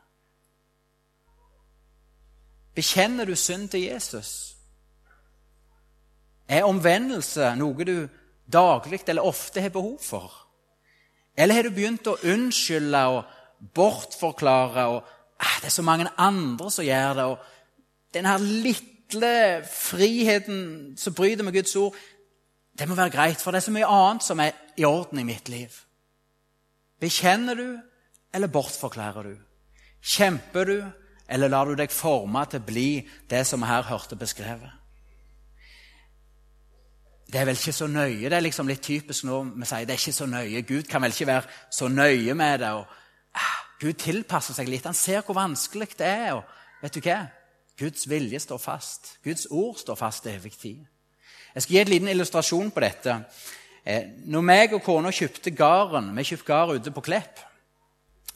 Bekjenner 2.77 3.25
du 3.25 3.33
synd 3.35 3.71
til 3.73 3.87
Jesus? 3.89 4.53
Er 6.49 6.69
omvendelse 6.69 7.55
noe 7.57 7.87
du 7.89 7.97
daglig 8.53 9.01
eller 9.09 9.25
ofte 9.25 9.65
har 9.65 9.73
behov 9.73 9.97
for? 10.05 10.29
Eller 11.37 11.57
har 11.57 11.65
du 11.65 11.73
begynt 11.73 12.07
å 12.07 12.19
unnskylde 12.21 13.01
og 13.17 13.25
bortforklare 13.75 14.87
og 14.93 15.05
ah, 15.41 15.57
'Det 15.61 15.67
er 15.67 15.79
så 15.79 15.83
mange 15.83 16.09
andre 16.19 16.71
som 16.71 16.85
gjør 16.85 17.15
det.' 17.15 17.25
og 17.25 17.39
Den 18.15 18.25
her 18.25 18.39
lille 18.39 19.65
friheten 19.65 20.97
som 20.97 21.15
bryter 21.15 21.45
med 21.45 21.53
Guds 21.53 21.77
ord, 21.77 21.95
det 22.79 22.89
må 22.89 22.95
være 22.95 23.15
greit, 23.15 23.41
for 23.41 23.51
det 23.51 23.63
er 23.63 23.69
så 23.69 23.73
mye 23.75 23.89
annet 23.89 24.25
som 24.25 24.41
er 24.43 24.57
i 24.77 24.85
orden 24.85 25.19
i 25.19 25.25
mitt 25.25 25.49
liv. 25.49 25.73
Bekjenner 27.01 27.57
du, 27.57 27.69
eller 28.35 28.53
bortforklarer 28.53 29.31
du? 29.31 29.37
Kjemper 30.03 30.69
du, 30.69 30.79
eller 31.29 31.49
lar 31.49 31.67
du 31.67 31.77
deg 31.79 31.93
forme 31.93 32.45
til 32.51 32.61
å 32.61 32.67
bli 32.67 32.91
det 33.31 33.47
som 33.49 33.63
vi 33.65 33.71
her 33.71 33.89
hørte 33.89 34.19
beskrevet? 34.19 34.75
Det 37.27 37.41
er 37.41 37.49
vel 37.49 37.59
ikke 37.59 37.75
så 37.75 37.89
nøye. 37.91 38.29
Det 38.29 38.37
er 38.37 38.45
liksom 38.45 38.69
litt 38.71 38.85
typisk 38.87 39.27
nå 39.27 39.41
vi 39.57 39.67
sier 39.67 39.87
det 39.87 39.97
er 39.97 40.03
ikke 40.03 40.15
så 40.15 40.29
nøye. 40.31 40.63
Gud 40.63 40.87
kan 40.91 41.03
vel 41.03 41.15
ikke 41.15 41.27
være 41.27 41.57
så 41.75 41.89
nøye 41.91 42.35
med 42.39 42.61
det. 42.63 42.71
Og, 42.79 42.85
ah, 43.35 43.57
Gud 43.81 43.99
tilpasser 43.99 44.55
seg 44.55 44.71
litt. 44.71 44.87
Han 44.87 44.95
ser 44.95 45.25
hvor 45.27 45.35
vanskelig 45.35 45.89
det 45.99 46.07
er. 46.07 46.37
Og 46.39 46.85
vet 46.85 46.95
du 46.95 47.03
hva? 47.03 47.25
Guds 47.77 48.07
vilje 48.09 48.41
står 48.41 48.63
fast. 48.63 49.17
Guds 49.25 49.49
ord 49.51 49.75
står 49.83 49.99
fast 49.99 50.23
til 50.23 50.37
evig 50.39 50.55
tid. 50.61 50.85
Jeg 51.57 51.63
skal 51.63 51.73
gi 51.73 51.81
en 51.81 51.89
liten 51.89 52.09
illustrasjon 52.13 52.71
på 52.71 52.81
dette. 52.85 53.13
Eh, 53.81 54.03
når 54.29 54.43
meg 54.45 54.73
og 54.77 54.83
kona 54.85 55.09
kjøpte 55.09 55.55
garen, 55.57 56.11
Vi 56.17 56.23
kjøpte 56.23 56.45
gard 56.45 56.77
ute 56.77 56.91
på 56.93 57.01
Klepp. 57.01 57.41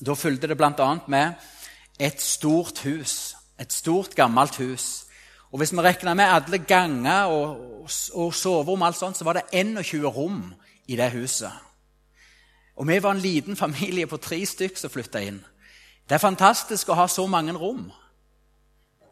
Da 0.01 0.15
fulgte 0.15 0.49
det 0.49 0.57
bl.a. 0.57 0.99
med 1.07 1.35
et 1.99 2.21
stort 2.21 2.79
hus. 2.79 3.37
Et 3.61 3.73
stort, 3.73 4.15
gammelt 4.15 4.57
hus. 4.57 5.05
Og 5.53 5.59
Hvis 5.59 5.73
vi 5.73 5.79
regna 5.79 6.15
med 6.15 6.25
alle 6.25 6.59
ganger 6.59 7.25
og, 7.25 7.87
og 8.15 8.35
soverom, 8.35 8.83
alt 8.83 8.97
sånt, 8.97 9.17
så 9.17 9.25
var 9.25 9.33
det 9.33 9.43
21 9.53 10.09
rom 10.09 10.55
i 10.89 10.97
det 10.97 11.13
huset. 11.13 11.53
Og 12.77 12.89
Vi 12.89 13.03
var 13.03 13.11
en 13.11 13.21
liten 13.21 13.57
familie 13.57 14.07
på 14.07 14.17
tre 14.17 14.47
stykk 14.47 14.79
som 14.79 14.91
flytta 14.91 15.21
inn. 15.21 15.45
Det 16.09 16.15
er 16.15 16.25
fantastisk 16.25 16.89
å 16.89 16.95
ha 16.95 17.07
så 17.07 17.27
mange 17.27 17.53
rom. 17.53 17.93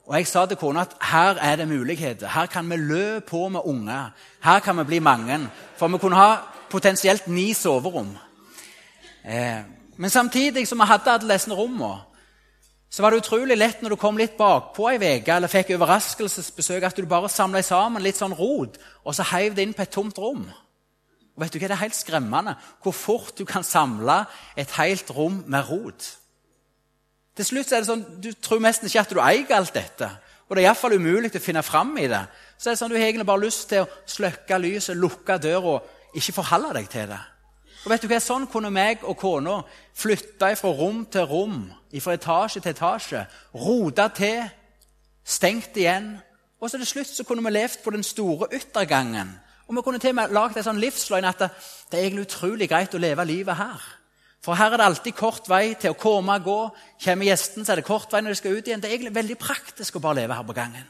Og 0.09 0.17
jeg 0.17 0.27
sa 0.27 0.47
til 0.49 0.57
kona 0.57 0.87
at 0.87 0.95
her 1.05 1.37
er 1.45 1.57
det 1.57 1.69
muligheter. 1.69 2.29
Her 2.29 2.47
kan 2.47 2.71
vi 2.71 2.77
lø 2.77 3.21
på 3.21 3.49
med 3.49 3.61
unger. 3.65 4.11
Her 4.45 4.61
kan 4.65 4.79
vi 4.79 4.85
bli 4.85 4.99
mange. 4.99 5.51
For 5.77 5.89
vi 5.89 5.99
kunne 5.99 6.17
ha 6.17 6.37
potensielt 6.71 7.29
ni 7.29 7.53
soverom. 7.53 8.17
Eh, 9.25 9.61
men 9.97 10.11
samtidig 10.11 10.69
som 10.69 10.79
vi 10.79 10.85
hadde 10.85 11.11
alle 11.13 11.33
disse 11.33 11.53
rommene, 11.55 12.01
så 12.91 13.03
var 13.03 13.11
det 13.11 13.21
utrolig 13.21 13.59
lett 13.59 13.83
når 13.83 13.93
du 13.93 13.97
kom 14.01 14.17
litt 14.17 14.39
bakpå 14.39 14.87
ei 14.89 14.97
uke 14.97 15.35
eller 15.35 15.53
fikk 15.53 15.75
overraskelsesbesøk, 15.77 16.83
at 16.83 16.97
du 16.97 17.07
bare 17.07 17.29
samla 17.29 17.61
sammen 17.63 18.03
litt 18.03 18.17
sånn 18.17 18.33
rot 18.33 18.79
og 19.05 19.13
så 19.15 19.27
heiv 19.35 19.57
det 19.57 19.67
inn 19.67 19.75
på 19.77 19.85
et 19.85 19.93
tomt 19.93 20.17
rom. 20.19 20.47
Og 21.37 21.43
vet 21.43 21.53
du 21.53 21.59
hva, 21.59 21.69
Det 21.69 21.77
er 21.77 21.85
helt 21.85 21.95
skremmende 21.95 22.57
hvor 22.83 22.97
fort 22.97 23.37
du 23.39 23.45
kan 23.45 23.63
samle 23.63 24.25
et 24.57 24.71
helt 24.81 25.11
rom 25.11 25.45
med 25.47 25.69
rot. 25.69 26.17
Til 27.39 27.47
slutt 27.47 27.71
er 27.73 27.85
det 27.85 27.87
sånn, 27.87 28.07
Du 28.19 28.33
tror 28.35 28.59
nesten 28.59 28.91
ikke 28.91 29.05
at 29.05 29.13
du 29.15 29.21
eier 29.23 29.55
alt 29.55 29.75
dette. 29.75 30.11
Og 30.49 30.57
det 30.57 30.65
er 30.65 30.71
iallfall 30.71 30.97
umulig 30.99 31.31
å 31.37 31.43
finne 31.43 31.63
fram 31.63 31.93
i 32.01 32.09
det. 32.11 32.25
Så 32.59 32.71
er 32.71 32.75
det 32.75 32.81
sånn, 32.81 32.91
Du 32.91 32.99
har 32.99 33.07
egentlig 33.07 33.27
bare 33.27 33.47
lyst 33.47 33.69
til 33.71 33.85
å 33.85 33.91
slukke 34.07 34.59
lyset, 34.59 34.97
lukke 34.97 35.39
døra 35.39 35.79
ikke 36.15 36.33
forholde 36.33 36.75
deg 36.75 36.89
til 36.91 37.09
det. 37.09 37.21
Og 37.85 37.91
vet 37.93 38.03
du 38.03 38.09
hva, 38.11 38.21
Sånn 38.21 38.49
kunne 38.51 38.71
meg 38.75 39.05
og 39.07 39.17
kona 39.21 39.61
flytte 39.95 40.55
fra 40.59 40.73
rom 40.75 41.05
til 41.07 41.27
rom, 41.31 41.59
fra 42.01 42.17
etasje 42.17 42.61
til 42.61 42.75
etasje. 42.75 43.27
Rote 43.55 44.09
til, 44.17 44.49
stengt 45.25 45.77
igjen. 45.77 46.17
Og 46.61 46.71
så 46.71 46.81
til 46.81 46.91
slutt 46.91 47.13
så 47.13 47.25
kunne 47.25 47.45
vi 47.45 47.55
levd 47.55 47.85
på 47.85 47.95
den 47.95 48.03
store 48.03 48.49
yttergangen. 48.53 49.31
Og 49.69 49.77
vi 49.77 49.85
kunne 49.85 49.99
til 49.99 50.11
og 50.11 50.19
med 50.19 50.35
lagd 50.35 50.57
en 50.57 50.67
sånn 50.67 50.81
livsløgn 50.81 51.29
at 51.29 51.39
det 51.39 51.99
er 51.99 52.09
egentlig 52.09 52.27
utrolig 52.27 52.69
greit 52.69 52.95
å 52.97 53.01
leve 53.03 53.25
livet 53.29 53.57
her. 53.57 53.85
For 54.49 54.57
her 54.57 54.73
er 54.73 54.81
det 54.81 54.85
alltid 54.89 55.13
kort 55.13 55.49
vei 55.51 55.75
til 55.77 55.93
å 55.93 55.97
komme 56.01 56.39
og 56.39 56.47
gå. 56.47 56.61
Kommer 57.05 57.29
gjesten, 57.29 57.67
så 57.67 57.75
er 57.75 57.83
det 57.83 57.85
kort 57.85 58.15
vei 58.15 58.23
når 58.25 58.33
de 58.33 58.39
skal 58.39 58.55
ut 58.57 58.71
igjen. 58.71 58.81
Det 58.81 58.89
er 58.89 58.95
egentlig 58.95 59.19
veldig 59.19 59.35
praktisk 59.43 59.99
å 59.99 60.01
bare 60.01 60.23
leve 60.23 60.39
her 60.39 60.47
på 60.49 60.55
gangen. 60.57 60.87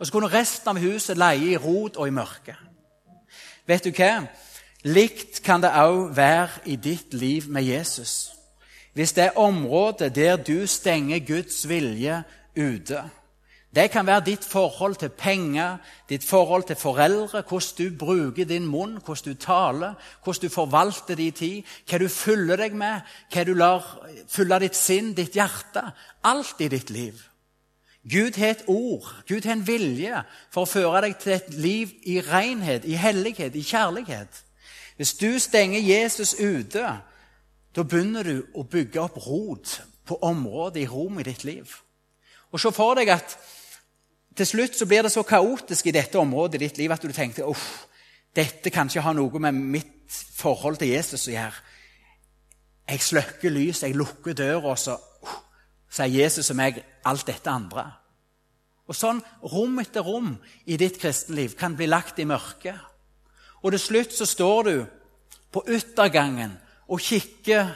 Og 0.00 0.08
så 0.08 0.14
kunne 0.14 0.30
resten 0.32 0.70
av 0.72 0.80
huset 0.80 1.20
leie 1.20 1.50
i 1.50 1.58
rot 1.60 1.98
og 2.00 2.08
i 2.08 2.14
mørke. 2.16 2.54
Vet 3.68 3.84
du 3.84 3.92
hva? 3.92 4.22
Likt 4.88 5.42
kan 5.44 5.60
det 5.60 5.74
òg 5.76 6.14
være 6.16 6.64
i 6.72 6.78
ditt 6.80 7.12
liv 7.12 7.50
med 7.52 7.68
Jesus. 7.68 8.30
Hvis 8.96 9.12
det 9.12 9.26
er 9.26 9.36
området 9.36 10.08
der 10.16 10.40
du 10.40 10.64
stenger 10.64 11.20
Guds 11.28 11.60
vilje 11.68 12.22
ute, 12.56 13.04
det 13.78 13.90
kan 13.90 14.06
være 14.06 14.24
ditt 14.26 14.44
forhold 14.44 14.96
til 14.98 15.08
penger, 15.08 15.76
ditt 16.08 16.24
forhold 16.24 16.64
til 16.66 16.76
foreldre, 16.76 17.44
hvordan 17.48 17.76
du 17.78 17.98
bruker 17.98 18.44
din 18.44 18.66
munn, 18.66 18.96
hvordan 19.04 19.32
du 19.32 19.38
taler, 19.38 19.94
hvordan 20.24 20.42
du 20.42 20.48
forvalter 20.48 21.14
din 21.14 21.32
tid, 21.32 21.62
hva 21.86 21.98
du 21.98 22.08
fyller 22.08 22.58
deg 22.58 22.74
med, 22.74 23.06
hva 23.30 23.44
du 23.46 23.52
lar 23.54 23.84
fylle 24.26 24.58
ditt 24.64 24.74
sinn, 24.76 25.12
ditt 25.14 25.38
hjerte. 25.38 25.84
Alt 26.26 26.58
i 26.58 26.68
ditt 26.68 26.90
liv. 26.90 27.20
Gud 28.10 28.34
har 28.38 28.56
et 28.56 28.64
ord, 28.66 29.14
Gud 29.28 29.46
har 29.46 29.52
en 29.52 29.66
vilje 29.66 30.24
for 30.50 30.64
å 30.64 30.70
føre 30.70 31.04
deg 31.06 31.14
til 31.22 31.36
et 31.36 31.54
liv 31.54 31.92
i 32.02 32.18
renhet, 32.24 32.82
i 32.84 32.98
hellighet, 32.98 33.54
i 33.54 33.62
kjærlighet. 33.62 34.42
Hvis 34.96 35.14
du 35.20 35.38
stenger 35.38 35.78
Jesus 35.78 36.34
ute, 36.34 36.96
da 37.76 37.84
begynner 37.86 38.26
du 38.26 38.42
å 38.58 38.66
bygge 38.66 39.04
opp 39.04 39.20
rot 39.22 39.76
på 40.08 40.18
området 40.18 40.82
i 40.82 40.90
rom 40.90 41.20
i 41.20 41.28
ditt 41.30 41.46
liv. 41.46 41.76
Og 42.50 42.58
Se 42.60 42.72
for 42.74 42.98
deg 42.98 43.12
at 43.12 43.38
til 44.38 44.46
slutt 44.46 44.76
så 44.78 44.86
blir 44.86 45.02
det 45.02 45.12
så 45.12 45.24
kaotisk 45.26 45.88
i 45.88 45.94
dette 45.94 46.18
området 46.18 46.58
i 46.58 46.66
ditt 46.66 46.78
liv 46.78 46.92
at 46.94 47.02
du 47.02 47.12
tenker 47.12 47.48
uff, 47.48 47.86
dette 48.36 48.70
kan 48.70 48.90
ikke 48.90 49.02
ha 49.02 49.14
noe 49.16 49.42
med 49.42 49.56
mitt 49.56 50.18
forhold 50.38 50.78
til 50.78 50.92
Jesus 50.92 51.26
å 51.28 51.34
gjøre. 51.34 51.64
Jeg 52.88 53.04
slukker 53.04 53.52
lyset, 53.52 53.88
jeg 53.88 53.98
lukker 53.98 54.36
døra, 54.38 54.72
og 54.72 54.78
så 54.80 54.96
sier 55.92 56.22
Jesus 56.22 56.52
og 56.52 56.58
meg 56.60 56.78
alt 57.08 57.26
dette 57.28 57.50
andre. 57.50 57.84
Og 58.88 58.96
Sånn 58.96 59.20
rom 59.52 59.80
etter 59.82 60.06
rom 60.06 60.30
i 60.64 60.78
ditt 60.80 60.96
kristenliv 61.00 61.56
kan 61.58 61.74
bli 61.76 61.88
lagt 61.90 62.20
i 62.22 62.28
mørket. 62.28 62.78
Og 63.60 63.74
til 63.74 63.82
slutt 63.82 64.14
så 64.16 64.24
står 64.28 64.70
du 64.70 64.76
på 65.52 65.64
yttergangen 65.68 66.54
og 66.88 67.00
kikker 67.00 67.66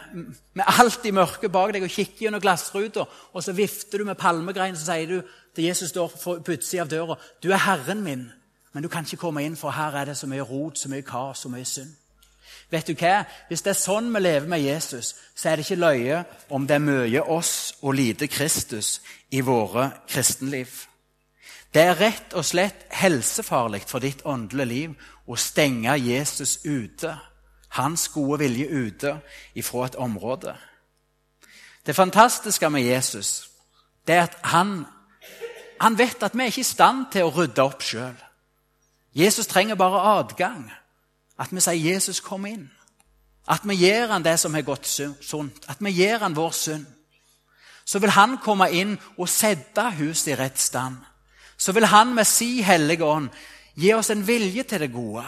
med 0.57 0.65
alt 0.81 1.05
i 1.05 1.13
mørket 1.13 1.53
bak 1.53 1.73
deg 1.75 1.85
og 1.85 1.93
kikker 1.93 2.27
gjennom 2.27 2.41
glassruta, 2.41 3.05
og 3.33 3.45
så 3.45 3.53
vifter 3.53 4.01
du 4.01 4.09
med 4.09 4.17
palmegrein 4.21 4.77
så 4.77 4.87
sier 4.89 5.11
du 5.11 5.35
til 5.55 5.65
Jesus 5.69 5.91
står 5.93 6.15
på 6.25 6.53
utsida 6.55 6.83
av 6.83 6.89
døra. 6.89 7.17
'Du 7.43 7.51
er 7.53 7.61
Herren 7.67 8.01
min, 8.05 8.31
men 8.73 8.83
du 8.83 8.89
kan 8.89 9.05
ikke 9.05 9.21
komme 9.21 9.45
inn, 9.45 9.57
for 9.57 9.71
her 9.71 9.97
er 9.97 10.05
det 10.05 10.17
så 10.17 10.27
mye 10.27 10.41
rot, 10.41 10.79
så 10.79 10.89
mye 10.89 11.03
kaos, 11.03 11.39
så 11.39 11.49
mye 11.49 11.65
synd.' 11.65 11.97
Vet 12.71 12.89
du 12.89 12.95
hva? 12.97 13.25
Hvis 13.49 13.63
det 13.63 13.71
er 13.75 13.81
sånn 13.81 14.09
vi 14.15 14.21
lever 14.21 14.49
med 14.49 14.63
Jesus, 14.65 15.15
så 15.37 15.51
er 15.51 15.57
det 15.57 15.67
ikke 15.67 15.83
løye 15.83 16.25
om 16.51 16.67
det 16.67 16.75
er 16.75 16.87
mye 16.87 17.23
oss 17.23 17.75
og 17.83 17.95
lite 17.95 18.27
Kristus 18.33 19.01
i 19.31 19.41
våre 19.45 19.91
kristenliv. 20.09 20.87
Det 21.75 21.83
er 21.83 22.01
rett 22.01 22.33
og 22.37 22.45
slett 22.45 22.87
helsefarlig 22.97 23.83
for 23.89 24.01
ditt 24.01 24.25
åndelige 24.25 24.69
liv 24.69 24.95
å 25.29 25.37
stenge 25.37 25.97
Jesus 26.01 26.59
ute, 26.65 27.13
hans 27.79 28.09
gode 28.09 28.39
vilje 28.39 28.69
ute, 28.69 29.15
ifra 29.55 29.87
et 29.87 29.97
område. 29.97 30.57
Det 31.87 31.97
fantastiske 31.97 32.71
med 32.71 32.83
Jesus 32.83 33.49
det 34.07 34.15
er 34.15 34.23
at 34.23 34.37
han, 34.45 34.87
han 35.81 35.99
vet 35.99 36.23
at 36.23 36.35
vi 36.35 36.43
er 36.43 36.51
ikke 36.51 36.61
i 36.61 36.67
stand 36.67 37.05
til 37.13 37.27
å 37.27 37.31
rydde 37.31 37.63
opp 37.63 37.83
sjøl. 37.87 38.17
Jesus 39.15 39.47
trenger 39.47 39.79
bare 39.79 40.01
adgang. 40.19 40.65
At 41.39 41.53
vi 41.53 41.61
sier 41.61 41.73
'Jesus, 41.73 42.21
kom 42.21 42.47
inn'. 42.47 42.71
At 43.49 43.61
vi 43.65 43.75
gir 43.75 44.07
han 44.07 44.25
det 44.25 44.41
som 44.41 44.55
har 44.55 44.63
gått 44.63 44.87
sunt. 44.87 45.65
At 45.69 45.77
vi 45.81 45.91
gir 45.91 46.19
han 46.19 46.37
vår 46.37 46.51
synd. 46.51 46.87
Så 47.85 47.99
vil 47.99 48.11
han 48.11 48.39
komme 48.39 48.71
inn 48.71 48.99
og 49.19 49.29
sette 49.29 49.91
huset 49.91 50.33
i 50.33 50.35
rett 50.35 50.59
stand. 50.59 50.97
Så 51.57 51.73
vil 51.73 51.87
han 51.87 52.15
med 52.15 52.27
si 52.27 52.63
hellige 52.63 53.05
ånd 53.05 53.29
gi 53.75 53.93
oss 53.93 54.11
en 54.11 54.27
vilje 54.27 54.63
til 54.63 54.81
det 54.81 54.93
gode. 54.93 55.25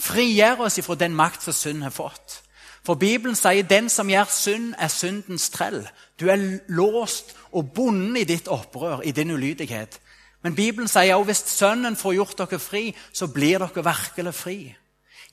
Frigjøre 0.00 0.66
oss 0.66 0.78
ifra 0.78 0.96
den 0.98 1.14
makt 1.14 1.46
som 1.46 1.56
synd 1.56 1.82
har 1.82 1.94
fått. 1.94 2.40
For 2.84 3.00
Bibelen 3.00 3.36
sier 3.38 3.64
den 3.64 3.88
som 3.88 4.10
gjør 4.10 4.28
synd, 4.28 4.74
er 4.78 4.92
syndens 4.92 5.48
trell. 5.50 5.86
Du 6.20 6.28
er 6.28 6.60
låst 6.68 7.32
og 7.52 7.72
bundet 7.72 8.24
i 8.24 8.30
ditt 8.34 8.48
opprør, 8.52 9.00
i 9.00 9.14
din 9.16 9.30
ulydighet. 9.30 10.00
Men 10.44 10.54
Bibelen 10.54 10.88
sier 10.88 11.16
også 11.16 11.30
hvis 11.30 11.44
Sønnen 11.56 11.96
får 11.96 12.18
gjort 12.18 12.40
dere 12.42 12.60
fri, 12.60 12.90
så 13.12 13.30
blir 13.32 13.62
dere 13.62 13.84
virkelig 13.86 14.34
fri. 14.36 14.58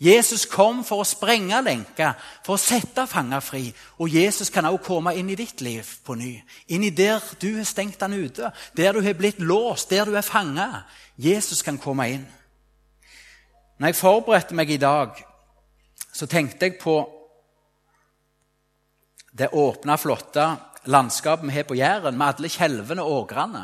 Jesus 0.02 0.47
kom 0.50 0.80
for 0.88 1.04
å 1.04 1.06
sprenge 1.06 1.60
lenker, 1.62 2.15
for 2.45 2.56
å 2.56 2.62
sette 2.62 3.04
fanger 3.06 3.43
fri. 3.45 3.67
Og 4.02 4.10
Jesus 4.10 4.50
kan 4.50 4.65
også 4.65 4.86
komme 4.88 5.13
inn 5.19 5.30
i 5.30 5.38
ditt 5.38 5.62
liv 5.62 5.86
på 6.06 6.15
ny. 6.17 6.32
Inn 6.74 6.88
i 6.88 6.93
der 6.95 7.21
du 7.41 7.52
har 7.60 7.67
stengt 7.69 8.02
han 8.02 8.15
ute, 8.17 8.50
der 8.78 8.95
du 8.95 9.04
har 9.06 9.17
blitt 9.19 9.43
låst, 9.43 9.91
der 9.91 10.10
du 10.10 10.15
er 10.17 10.26
fanga. 10.26 10.88
Jesus 11.21 11.62
kan 11.62 11.78
komme 11.78 12.08
inn. 12.15 12.26
Når 13.82 13.89
jeg 13.89 13.98
forberedte 13.98 14.54
meg 14.54 14.70
i 14.70 14.78
dag, 14.78 15.15
så 16.13 16.28
tenkte 16.30 16.67
jeg 16.67 16.76
på 16.78 17.00
det 19.34 19.48
åpne, 19.58 19.98
flotte 19.98 20.46
landskapet 20.86 21.48
vi 21.48 21.56
har 21.56 21.65
på 21.65 21.80
Jæren, 21.80 22.17
med 22.17 22.28
alle 22.28 22.52
kjelvene 22.54 23.02
og 23.02 23.24
ågrene. 23.24 23.63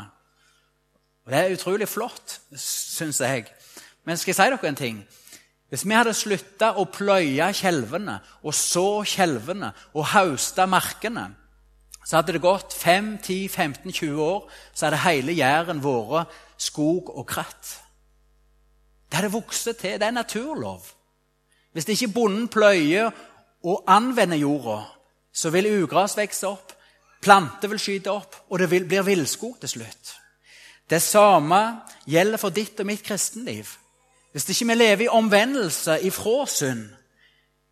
Det 1.30 1.38
er 1.38 1.54
utrolig 1.54 1.90
flott, 1.92 2.40
syns 2.58 3.22
jeg. 3.22 3.46
Men 4.10 4.18
skal 4.18 4.34
jeg 4.34 4.40
si 4.40 4.50
dere 4.50 4.72
en 4.72 4.82
ting? 4.82 5.00
Hvis 5.70 5.86
vi 5.86 5.94
hadde 5.94 6.18
slutta 6.18 6.74
å 6.82 6.90
pløye 6.90 7.54
kjelvene 7.54 8.18
og 8.42 8.58
så 8.58 9.04
kjelvene 9.06 9.70
og 9.94 10.14
hauste 10.16 10.66
markene, 10.66 11.30
så 12.02 12.24
hadde 12.24 12.40
det 12.40 12.42
gått 12.42 12.74
5-10-15-20 12.74 14.18
år, 14.18 14.48
så 14.74 14.88
hadde 14.88 15.06
hele 15.06 15.38
Jæren 15.38 15.84
vært 15.86 16.34
skog 16.58 17.14
og 17.14 17.28
kratt. 17.30 17.84
Det 19.08 19.20
hadde 19.20 19.32
vokst 19.32 19.70
til. 19.80 20.00
Det 20.00 20.04
er 20.04 20.12
naturlov. 20.12 20.84
Hvis 21.74 21.88
ikke 21.94 22.14
bonden 22.14 22.48
pløyer 22.48 23.12
og 23.64 23.84
anvender 23.88 24.38
jorda, 24.38 24.84
så 25.34 25.50
vil 25.54 25.70
ugras 25.84 26.18
vokse 26.18 26.48
opp, 26.48 26.74
planter 27.22 27.70
vil 27.70 27.80
skyte 27.80 28.12
opp, 28.12 28.36
og 28.50 28.60
det 28.60 28.70
blir 28.70 29.06
villskog 29.06 29.58
til 29.62 29.70
slutt. 29.70 30.14
Det 30.90 31.02
samme 31.02 31.60
gjelder 32.08 32.40
for 32.42 32.56
ditt 32.56 32.80
og 32.80 32.88
mitt 32.88 33.04
kristenliv. 33.04 33.68
Hvis 34.32 34.50
ikke 34.50 34.68
vi 34.72 34.78
lever 34.78 35.04
i 35.06 35.12
omvendelse 35.12 36.00
ifra 36.08 36.46
synd, 36.48 36.88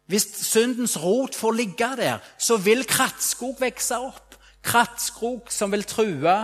hvis 0.06 0.28
syndens 0.46 0.98
rot 1.02 1.36
får 1.36 1.52
ligge 1.52 1.90
der, 1.98 2.18
så 2.38 2.58
vil 2.58 2.86
krattskog 2.86 3.58
vokse 3.60 3.98
opp. 3.98 4.36
Krattskog 4.66 5.50
som 5.50 5.72
vil 5.72 5.84
true 5.84 6.36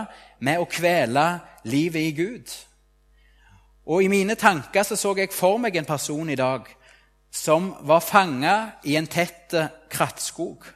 med 0.42 0.58
å 0.58 0.66
kvele 0.66 1.26
livet 1.64 2.08
i 2.08 2.14
Gud. 2.16 2.54
Og 3.86 4.04
I 4.04 4.08
mine 4.08 4.34
tanker 4.34 4.82
så, 4.82 4.96
så 4.96 5.14
jeg 5.16 5.32
for 5.34 5.58
meg 5.58 5.76
en 5.76 5.88
person 5.88 6.30
i 6.30 6.38
dag 6.38 6.68
som 7.32 7.72
var 7.88 8.04
fanga 8.04 8.56
i 8.84 8.96
en 8.96 9.06
tett 9.06 9.54
krattskog. 9.90 10.66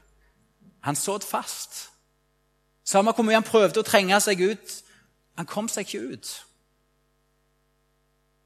Han 0.81 0.97
så 0.97 1.19
fast. 1.19 1.90
Samme 2.85 3.12
hvor 3.12 3.27
mye 3.27 3.37
han 3.37 3.47
prøvde 3.47 3.83
å 3.83 3.87
trenge 3.87 4.19
seg 4.23 4.40
ut, 4.40 4.75
han 5.37 5.47
kom 5.47 5.69
seg 5.69 5.87
ikke 5.87 6.14
ut. 6.14 6.31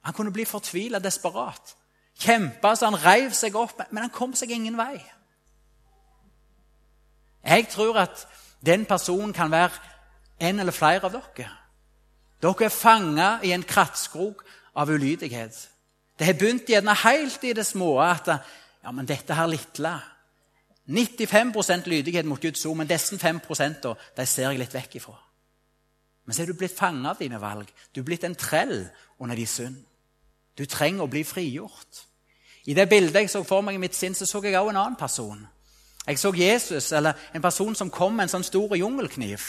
Han 0.01 0.16
kunne 0.16 0.33
bli 0.33 0.46
fortvila, 0.49 0.99
desperat. 0.99 1.77
Kjempa 2.20 2.75
så 2.77 2.88
han 2.88 2.99
reiv 3.01 3.35
seg 3.37 3.57
opp, 3.57 3.83
men 3.90 4.07
han 4.07 4.14
kom 4.14 4.35
seg 4.37 4.51
ingen 4.51 4.79
vei. 4.81 4.96
Jeg 7.44 7.68
tror 7.73 8.01
at 8.03 8.27
den 8.66 8.85
personen 8.88 9.33
kan 9.33 9.53
være 9.53 9.77
en 10.40 10.61
eller 10.61 10.73
flere 10.73 11.07
av 11.07 11.14
dere. 11.14 11.60
Dere 12.40 12.64
er 12.64 12.72
fanga 12.72 13.31
i 13.44 13.53
en 13.53 13.66
krattskrok 13.66 14.44
av 14.74 14.88
ulydighet. 14.88 15.57
Det 16.18 16.26
har 16.26 16.38
begynt 16.38 16.68
gjerne 16.68 16.94
helt 17.05 17.44
i 17.44 17.53
det 17.57 17.66
små 17.66 17.98
at 18.05 18.29
ja, 18.29 18.92
men 18.92 19.09
dette 19.09 19.37
her 19.37 19.48
lille 19.48 19.94
95% 20.90 21.87
lydighet 21.87 22.26
mot 22.26 22.40
Guds 22.40 22.64
ord, 22.66 22.76
men 22.76 22.88
disse 22.88 23.16
5% 23.16 23.87
de 24.16 24.26
ser 24.26 24.50
jeg 24.50 24.59
litt 24.59 24.74
vekk 24.74 24.96
ifra. 24.98 25.14
Men 26.24 26.35
så 26.35 26.42
er 26.42 26.50
du 26.50 26.59
blitt 26.59 26.76
fanga 26.76 27.12
av 27.12 27.20
dine 27.20 27.40
valg. 27.40 27.68
Du 27.94 28.00
er 28.00 28.07
blitt 28.07 28.24
en 28.24 28.35
trell 28.35 28.88
under 29.18 29.37
de 29.37 29.46
synd. 29.46 29.79
Du 30.59 30.66
trenger 30.66 31.07
å 31.07 31.11
bli 31.11 31.22
frigjort. 31.24 32.05
I 32.66 32.74
det 32.74 32.88
bildet 32.88 33.22
jeg 33.22 33.31
så 33.33 33.42
for 33.46 33.64
meg 33.64 33.79
i 33.79 33.83
mitt 33.83 33.96
sinn, 33.96 34.14
så 34.14 34.26
så 34.26 34.42
jeg 34.44 34.59
også 34.59 34.74
en 34.74 34.83
annen 34.83 34.98
person. 34.98 35.46
Jeg 36.07 36.18
så 36.18 36.33
Jesus, 36.37 36.92
eller 36.92 37.12
en 37.35 37.42
person 37.42 37.74
som 37.74 37.90
kom 37.90 38.16
med 38.16 38.26
en 38.26 38.35
sånn 38.35 38.44
stor 38.44 38.76
jungelkniv. 38.76 39.40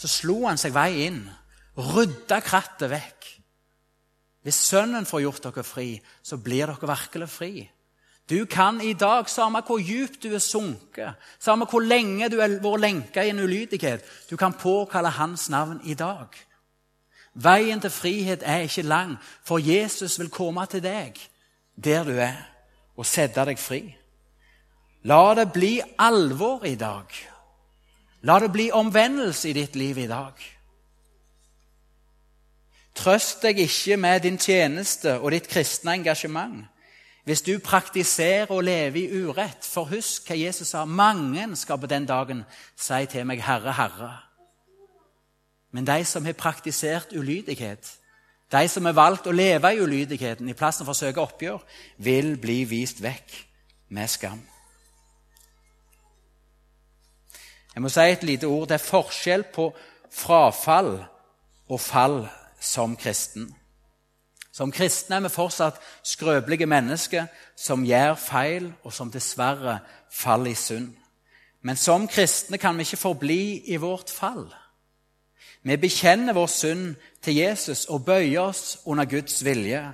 Så 0.00 0.08
slo 0.08 0.46
han 0.46 0.58
seg 0.60 0.72
vei 0.72 1.06
inn, 1.06 1.24
rydda 1.80 2.40
krattet 2.44 2.90
vekk. 2.92 3.28
Hvis 4.44 4.62
Sønnen 4.70 5.06
får 5.06 5.24
gjort 5.26 5.44
dere 5.48 5.64
fri, 5.66 5.90
så 6.22 6.38
blir 6.40 6.70
dere 6.70 6.88
virkelig 6.90 7.28
fri. 7.28 7.52
Du 8.30 8.44
kan 8.46 8.80
i 8.80 8.92
dag, 8.94 9.28
samme 9.28 9.62
hvor 9.66 9.80
djupt 9.82 10.22
du 10.22 10.34
er 10.34 10.42
sunket, 10.42 11.18
samme 11.38 11.66
hvor 11.66 11.82
lenge 11.82 12.28
du 12.30 12.38
har 12.38 12.52
vært 12.62 12.80
lenka 12.84 13.24
i 13.26 13.32
en 13.32 13.42
ulydighet, 13.42 14.04
du 14.30 14.36
kan 14.38 14.54
påkalle 14.54 15.10
Hans 15.10 15.48
navn 15.50 15.80
i 15.84 15.94
dag. 15.98 16.28
Veien 17.34 17.80
til 17.80 17.90
frihet 17.90 18.42
er 18.46 18.66
ikke 18.66 18.86
lang, 18.86 19.16
for 19.44 19.58
Jesus 19.58 20.18
vil 20.18 20.30
komme 20.30 20.66
til 20.66 20.82
deg 20.82 21.18
der 21.74 22.04
du 22.04 22.12
er, 22.20 22.38
og 22.96 23.06
sette 23.06 23.44
deg 23.48 23.58
fri. 23.58 23.82
La 25.08 25.34
det 25.34 25.48
bli 25.52 25.80
alvor 25.98 26.66
i 26.68 26.74
dag. 26.76 27.08
La 28.28 28.38
det 28.38 28.50
bli 28.52 28.70
omvendelse 28.70 29.48
i 29.48 29.56
ditt 29.56 29.76
liv 29.76 29.98
i 29.98 30.06
dag. 30.10 30.34
Trøst 33.00 33.40
deg 33.42 33.62
ikke 33.64 33.96
med 33.96 34.26
din 34.26 34.36
tjeneste 34.38 35.16
og 35.20 35.32
ditt 35.32 35.48
kristne 35.48 35.96
engasjement 35.96 36.66
hvis 37.24 37.42
du 37.46 37.52
praktiserer 37.62 38.50
og 38.50 38.64
lever 38.64 38.96
i 38.96 39.22
urett. 39.22 39.64
For 39.64 39.86
husk 39.86 40.26
hva 40.26 40.34
Jesus 40.34 40.72
sa. 40.72 40.84
Mange 40.84 41.44
skal 41.56 41.78
på 41.78 41.86
den 41.86 42.06
dagen 42.08 42.42
si 42.74 43.04
til 43.06 43.26
meg, 43.28 43.42
Herre, 43.44 43.72
Herre. 43.76 44.10
Men 45.70 45.86
de 45.86 46.04
som 46.04 46.24
har 46.24 46.34
praktisert 46.34 47.12
ulydighet, 47.14 47.92
de 48.50 48.68
som 48.68 48.88
har 48.88 48.96
valgt 48.98 49.28
å 49.30 49.36
leve 49.36 49.70
i 49.70 49.78
ulydigheten 49.78 50.48
i 50.48 50.56
plassen 50.58 50.88
for 50.88 50.96
å 50.96 50.98
søke 50.98 51.22
oppgjør, 51.22 51.62
vil 52.02 52.34
bli 52.40 52.64
vist 52.66 52.98
vekk 53.04 53.36
med 53.94 54.10
skam. 54.10 54.42
Jeg 57.74 57.84
må 57.84 57.92
si 57.92 58.08
et 58.10 58.26
lite 58.26 58.50
ord. 58.50 58.66
Det 58.68 58.80
er 58.80 58.88
forskjell 58.88 59.46
på 59.54 59.70
frafall 60.10 60.96
og 61.70 61.78
fall 61.78 62.24
som 62.60 62.96
kristen. 62.96 63.54
Som 64.52 64.72
kristne 64.72 65.16
er 65.16 65.24
vi 65.24 65.32
fortsatt 65.32 65.78
skrøpelige 66.04 66.66
mennesker 66.66 67.28
som 67.56 67.84
gjør 67.86 68.14
feil, 68.18 68.72
og 68.84 68.92
som 68.92 69.10
dessverre 69.10 69.78
faller 70.12 70.50
i 70.50 70.58
synd. 70.58 70.90
Men 71.62 71.76
som 71.76 72.08
kristne 72.08 72.58
kan 72.58 72.76
vi 72.76 72.84
ikke 72.88 72.96
forbli 73.00 73.42
i 73.72 73.76
vårt 73.76 74.10
fall. 74.10 74.48
Vi 75.62 75.76
bekjenner 75.76 76.32
vår 76.32 76.46
synd 76.46 76.94
til 77.22 77.36
Jesus 77.36 77.84
og 77.86 78.04
bøyer 78.04 78.40
oss 78.40 78.78
under 78.84 79.04
Guds 79.04 79.44
vilje. 79.44 79.92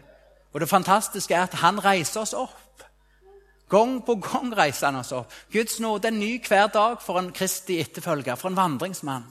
Og 0.53 0.61
Det 0.61 0.69
fantastiske 0.69 1.35
er 1.35 1.43
at 1.43 1.55
han 1.55 1.85
reiser 1.85 2.21
oss 2.21 2.33
opp. 2.33 2.83
Gang 3.69 4.05
på 4.07 4.15
gang 4.15 4.57
reiser 4.57 4.87
han 4.87 4.97
oss 4.97 5.13
opp. 5.13 5.33
Guds 5.53 5.81
nåde 5.81 6.09
er 6.09 6.15
ny 6.15 6.41
hver 6.49 6.67
dag 6.67 7.03
for 7.03 7.19
en 7.19 7.33
kristig 7.33 7.81
etterfølger, 7.81 8.35
for 8.35 8.49
en 8.49 8.57
vandringsmann. 8.57 9.25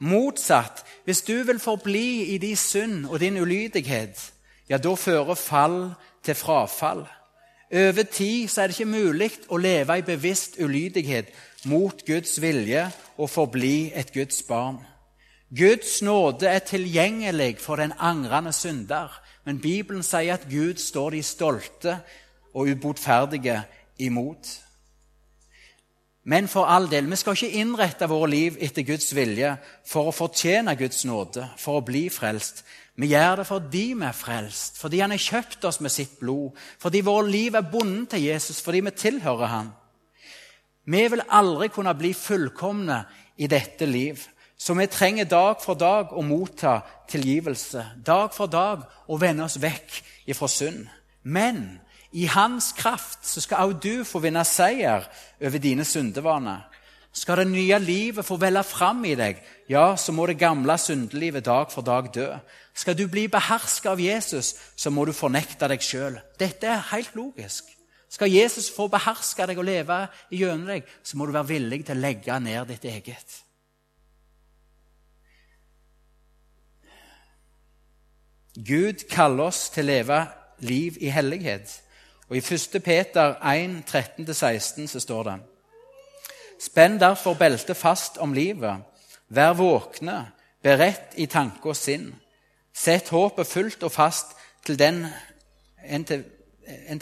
Motsatt, 0.00 0.84
hvis 1.04 1.22
du 1.22 1.42
vil 1.42 1.58
forbli 1.58 2.34
i 2.34 2.38
din 2.38 2.56
synd 2.56 3.06
og 3.06 3.20
din 3.20 3.36
ulydighet, 3.36 4.32
ja, 4.68 4.78
da 4.78 4.94
fører 4.94 5.34
fall 5.34 5.94
til 6.22 6.34
frafall. 6.34 7.06
Over 7.72 8.02
tid 8.02 8.48
så 8.48 8.62
er 8.62 8.66
det 8.66 8.78
ikke 8.78 8.90
mulig 8.90 9.30
å 9.48 9.58
leve 9.60 9.98
i 9.98 10.04
bevisst 10.06 10.56
ulydighet 10.60 11.32
mot 11.68 12.04
Guds 12.06 12.38
vilje 12.40 12.86
og 13.18 13.30
forbli 13.30 13.90
et 13.94 14.12
Guds 14.14 14.42
barn. 14.48 14.78
Guds 15.48 16.02
nåde 16.02 16.48
er 16.48 16.64
tilgjengelig 16.64 17.58
for 17.60 17.76
den 17.76 17.92
angrende 17.98 18.52
synder, 18.52 19.12
men 19.44 19.60
Bibelen 19.60 20.02
sier 20.02 20.36
at 20.36 20.48
Gud 20.50 20.80
står 20.80 21.16
de 21.16 21.22
stolte 21.22 21.98
og 22.54 22.68
ubotferdige 22.68 23.62
imot. 23.98 24.48
Men 26.28 26.48
for 26.48 26.68
all 26.68 26.90
del, 26.90 27.06
vi 27.08 27.16
skal 27.16 27.38
ikke 27.38 27.60
innrette 27.62 28.08
våre 28.10 28.28
liv 28.28 28.58
etter 28.60 28.84
Guds 28.84 29.14
vilje 29.16 29.54
for 29.88 30.10
å 30.10 30.12
fortjene 30.12 30.74
Guds 30.76 31.06
nåde, 31.08 31.46
for 31.56 31.78
å 31.78 31.84
bli 31.86 32.08
frelst. 32.12 32.66
Vi 33.00 33.12
gjør 33.14 33.40
det 33.40 33.46
fordi 33.48 33.84
vi 33.94 34.04
er 34.04 34.16
frelst, 34.16 34.76
fordi 34.76 35.00
Han 35.00 35.14
har 35.14 35.22
kjøpt 35.22 35.64
oss 35.64 35.80
med 35.80 35.94
sitt 35.94 36.18
blod, 36.20 36.52
fordi 36.82 37.00
vårt 37.06 37.30
liv 37.32 37.56
er 37.56 37.70
bundet 37.72 38.10
til 38.12 38.26
Jesus, 38.26 38.60
fordi 38.60 38.84
vi 38.84 38.90
tilhører 38.90 39.52
Han. 39.54 39.72
Vi 40.84 41.08
vil 41.08 41.24
aldri 41.28 41.70
kunne 41.72 41.96
bli 41.96 42.12
fullkomne 42.12 43.02
i 43.36 43.46
dette 43.46 43.86
liv. 43.86 44.20
Så 44.58 44.74
vi 44.74 44.86
trenger 44.90 45.24
dag 45.24 45.60
for 45.62 45.78
dag 45.78 46.12
å 46.12 46.22
motta 46.26 46.80
tilgivelse. 47.08 47.84
Dag 48.04 48.34
for 48.34 48.50
dag 48.50 48.82
å 49.06 49.16
vende 49.16 49.44
oss 49.44 49.60
vekk 49.62 50.00
ifra 50.26 50.48
synd. 50.48 50.88
Men 51.22 51.78
i 52.12 52.24
Hans 52.26 52.72
kraft 52.72 53.26
så 53.26 53.40
skal 53.44 53.68
også 53.68 53.80
du 53.84 54.04
få 54.08 54.22
vinne 54.24 54.44
seier 54.48 55.04
over 55.40 55.60
dine 55.60 55.84
syndevaner. 55.84 56.64
Skal 57.12 57.40
det 57.40 57.48
nye 57.50 57.78
livet 57.82 58.24
få 58.24 58.36
velle 58.40 58.62
fram 58.64 59.00
i 59.08 59.14
deg, 59.18 59.40
ja, 59.68 59.96
så 59.96 60.12
må 60.12 60.26
det 60.28 60.38
gamle 60.38 60.76
syndelivet 60.78 61.44
dag 61.44 61.72
for 61.72 61.82
dag 61.82 62.10
dø. 62.14 62.28
Skal 62.74 62.96
du 62.96 63.08
bli 63.10 63.26
beherska 63.32 63.90
av 63.90 64.00
Jesus, 64.00 64.54
så 64.76 64.92
må 64.94 65.04
du 65.04 65.12
fornekte 65.16 65.68
deg 65.68 65.82
sjøl. 65.82 66.20
Dette 66.38 66.68
er 66.68 66.86
helt 66.92 67.16
logisk. 67.18 67.72
Skal 68.08 68.32
Jesus 68.32 68.70
få 68.72 68.86
beherske 68.88 69.48
deg 69.48 69.58
og 69.60 69.66
leve 69.68 69.98
gjennom 70.32 70.68
deg, 70.70 70.86
så 71.02 71.18
må 71.18 71.26
du 71.26 71.34
være 71.34 71.50
villig 71.50 71.82
til 71.88 71.98
å 71.98 72.04
legge 72.06 72.38
ned 72.40 72.70
ditt 72.70 72.86
eget. 72.88 73.36
Gud 78.58 79.04
kaller 79.10 79.50
oss 79.50 79.68
til 79.70 79.84
å 79.84 79.90
leve 79.92 80.22
liv 80.66 80.96
i 81.04 81.12
hellighet. 81.14 81.76
Og 82.28 82.36
I 82.36 82.38
1. 82.38 82.82
Peter 82.84 83.34
1, 83.40 83.84
13-16 83.88 84.86
så 84.86 85.00
står 85.00 85.22
det 85.22 85.38
Spenn 86.60 86.98
derfor 87.00 87.34
beltet 87.38 87.76
fast 87.76 88.18
om 88.18 88.32
livet. 88.32 88.82
Vær 89.28 89.52
våkne, 89.54 90.32
beredt 90.62 91.14
i 91.16 91.28
tanke 91.30 91.70
og 91.70 91.76
sinn. 91.76 92.10
Sett 92.74 93.12
håpet 93.14 93.46
fullt 93.46 93.82
og 93.86 93.92
fast 93.92 94.34
til 94.66 94.78
den 94.78 95.04
inntil, 95.86 96.24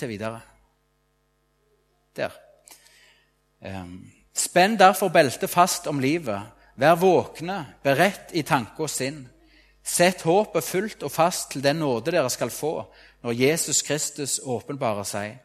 videre. 0.09 0.41
Der. 2.17 2.31
Um, 3.61 4.13
Spenn 4.35 4.77
derfor 4.79 5.09
beltet 5.09 5.51
fast 5.51 5.87
om 5.87 6.01
livet. 6.01 6.53
Vær 6.77 6.95
våkne, 7.01 7.65
beredt 7.83 8.37
i 8.37 8.43
tanke 8.43 8.85
og 8.85 8.91
sinn. 8.91 9.25
Sett 9.87 10.23
håpet 10.27 10.65
fullt 10.65 11.03
og 11.07 11.13
fast 11.13 11.51
til 11.51 11.65
den 11.65 11.81
nåde 11.81 12.13
dere 12.13 12.31
skal 12.31 12.51
få 12.51 12.83
når 13.27 13.35
Jesus 13.35 13.83
Kristus 13.83 14.39
åpenbarer 14.39 15.07
seg. 15.07 15.41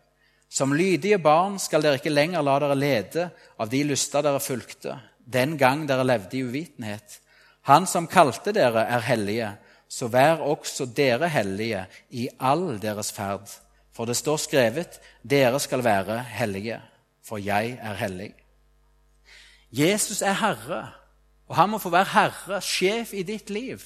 Som 0.52 0.76
lydige 0.78 1.18
barn 1.18 1.56
skal 1.60 1.82
dere 1.82 1.98
ikke 1.98 2.14
lenger 2.14 2.44
la 2.46 2.60
dere 2.62 2.76
lede 2.78 3.24
av 3.58 3.72
de 3.72 3.80
lyster 3.90 4.22
dere 4.22 4.42
fulgte, 4.44 5.00
den 5.26 5.56
gang 5.58 5.88
dere 5.90 6.06
levde 6.06 6.38
i 6.38 6.44
uvitenhet. 6.46 7.18
Han 7.66 7.88
som 7.90 8.10
kalte 8.12 8.54
dere, 8.54 8.84
er 8.86 9.02
hellige, 9.08 9.50
så 9.90 10.12
vær 10.14 10.44
også 10.46 10.86
dere 10.94 11.30
hellige 11.34 11.88
i 12.14 12.28
all 12.38 12.78
deres 12.84 13.10
ferd. 13.16 13.50
For 13.96 14.06
det 14.06 14.20
står 14.20 14.38
skrevet, 14.46 15.00
dere 15.24 15.60
skal 15.60 15.82
være 15.82 16.20
hellige, 16.38 16.78
for 17.26 17.42
jeg 17.42 17.80
er 17.82 17.98
hellig. 17.98 18.30
Jesus 19.74 20.22
er 20.22 20.38
herre, 20.38 20.84
og 21.50 21.58
han 21.58 21.74
må 21.74 21.82
få 21.82 21.90
være 21.90 22.14
herre, 22.14 22.62
sjef 22.62 23.16
i 23.18 23.26
ditt 23.26 23.50
liv. 23.50 23.82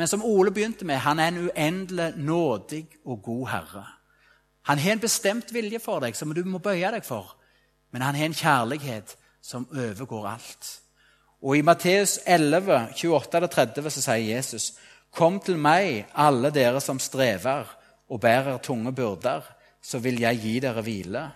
Men 0.00 0.08
som 0.08 0.22
Ole 0.24 0.48
begynte 0.50 0.86
med, 0.88 0.96
han 0.96 1.18
er 1.20 1.28
en 1.28 1.38
uendelig 1.50 2.12
nådig 2.16 2.86
og 3.04 3.18
god 3.22 3.48
herre. 3.48 3.82
Han 4.62 4.78
har 4.78 4.94
en 4.94 5.02
bestemt 5.02 5.52
vilje 5.52 5.76
for 5.78 6.00
deg 6.00 6.16
som 6.16 6.32
du 6.32 6.40
må 6.48 6.56
bøye 6.64 6.88
deg 6.94 7.04
for, 7.04 7.34
men 7.92 8.00
han 8.00 8.16
har 8.16 8.30
en 8.30 8.36
kjærlighet 8.38 9.12
som 9.44 9.66
overgår 9.68 10.30
alt. 10.30 10.70
Og 11.44 11.58
I 11.58 11.66
Matteus 11.68 12.16
11, 12.24 12.80
28-30 12.96 13.90
så 13.90 14.06
sier 14.06 14.24
Jesus.: 14.38 14.70
Kom 15.12 15.36
til 15.44 15.60
meg, 15.60 16.06
alle 16.14 16.48
dere 16.48 16.80
som 16.80 16.96
strever 16.96 17.68
og 18.08 18.24
bærer 18.24 18.56
tunge 18.64 18.96
byrder, 18.96 19.44
så 19.82 20.00
vil 20.00 20.24
jeg 20.24 20.40
gi 20.40 20.56
dere 20.64 20.80
hvile. 20.80 21.28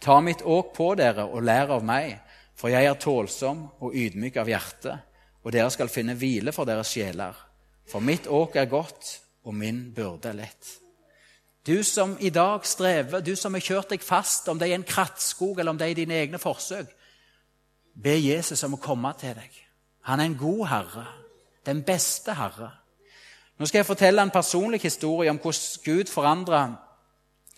Ta 0.00 0.20
mitt 0.20 0.44
åk 0.44 0.76
på 0.76 0.92
dere 0.94 1.24
og 1.24 1.40
lær 1.40 1.72
av 1.80 1.88
meg, 1.88 2.18
for 2.52 2.68
jeg 2.68 2.84
er 2.84 3.00
tålsom 3.00 3.68
og 3.80 3.96
ydmyk 3.96 4.36
av 4.36 4.56
hjerte, 4.56 5.00
og 5.40 5.52
dere 5.56 5.72
skal 5.72 5.88
finne 5.88 6.20
hvile 6.20 6.52
for 6.52 6.68
deres 6.68 6.92
sjeler. 6.92 7.47
For 7.88 8.04
mitt 8.04 8.26
åk 8.26 8.56
er 8.56 8.68
godt, 8.68 9.20
og 9.44 9.54
min 9.54 9.92
byrde 9.96 10.28
er 10.28 10.36
lett. 10.36 10.74
Du 11.66 11.82
som 11.82 12.16
i 12.20 12.30
dag 12.30 12.66
strever, 12.66 13.20
du 13.20 13.34
som 13.36 13.54
har 13.54 13.60
kjørt 13.64 13.90
deg 13.92 14.04
fast, 14.04 14.48
om 14.48 14.58
det 14.58 14.70
er 14.70 14.78
en 14.78 14.88
krattskog 14.88 15.58
eller 15.58 15.72
om 15.72 15.78
det 15.78 15.86
er 15.86 15.92
i 15.92 16.00
dine 16.00 16.16
egne 16.16 16.40
forsøk, 16.40 16.88
be 17.98 18.14
Jesus 18.16 18.62
om 18.64 18.76
å 18.76 18.82
komme 18.82 19.12
til 19.20 19.34
deg. 19.36 19.56
Han 20.08 20.20
er 20.20 20.30
en 20.30 20.38
god 20.38 20.66
herre, 20.70 21.06
den 21.66 21.82
beste 21.84 22.36
herre. 22.38 22.70
Nå 23.58 23.66
skal 23.66 23.82
jeg 23.82 23.88
fortelle 23.88 24.22
en 24.22 24.32
personlig 24.32 24.80
historie 24.84 25.30
om 25.30 25.40
hvordan 25.42 25.84
Gud 25.84 26.12
forandra 26.12 26.62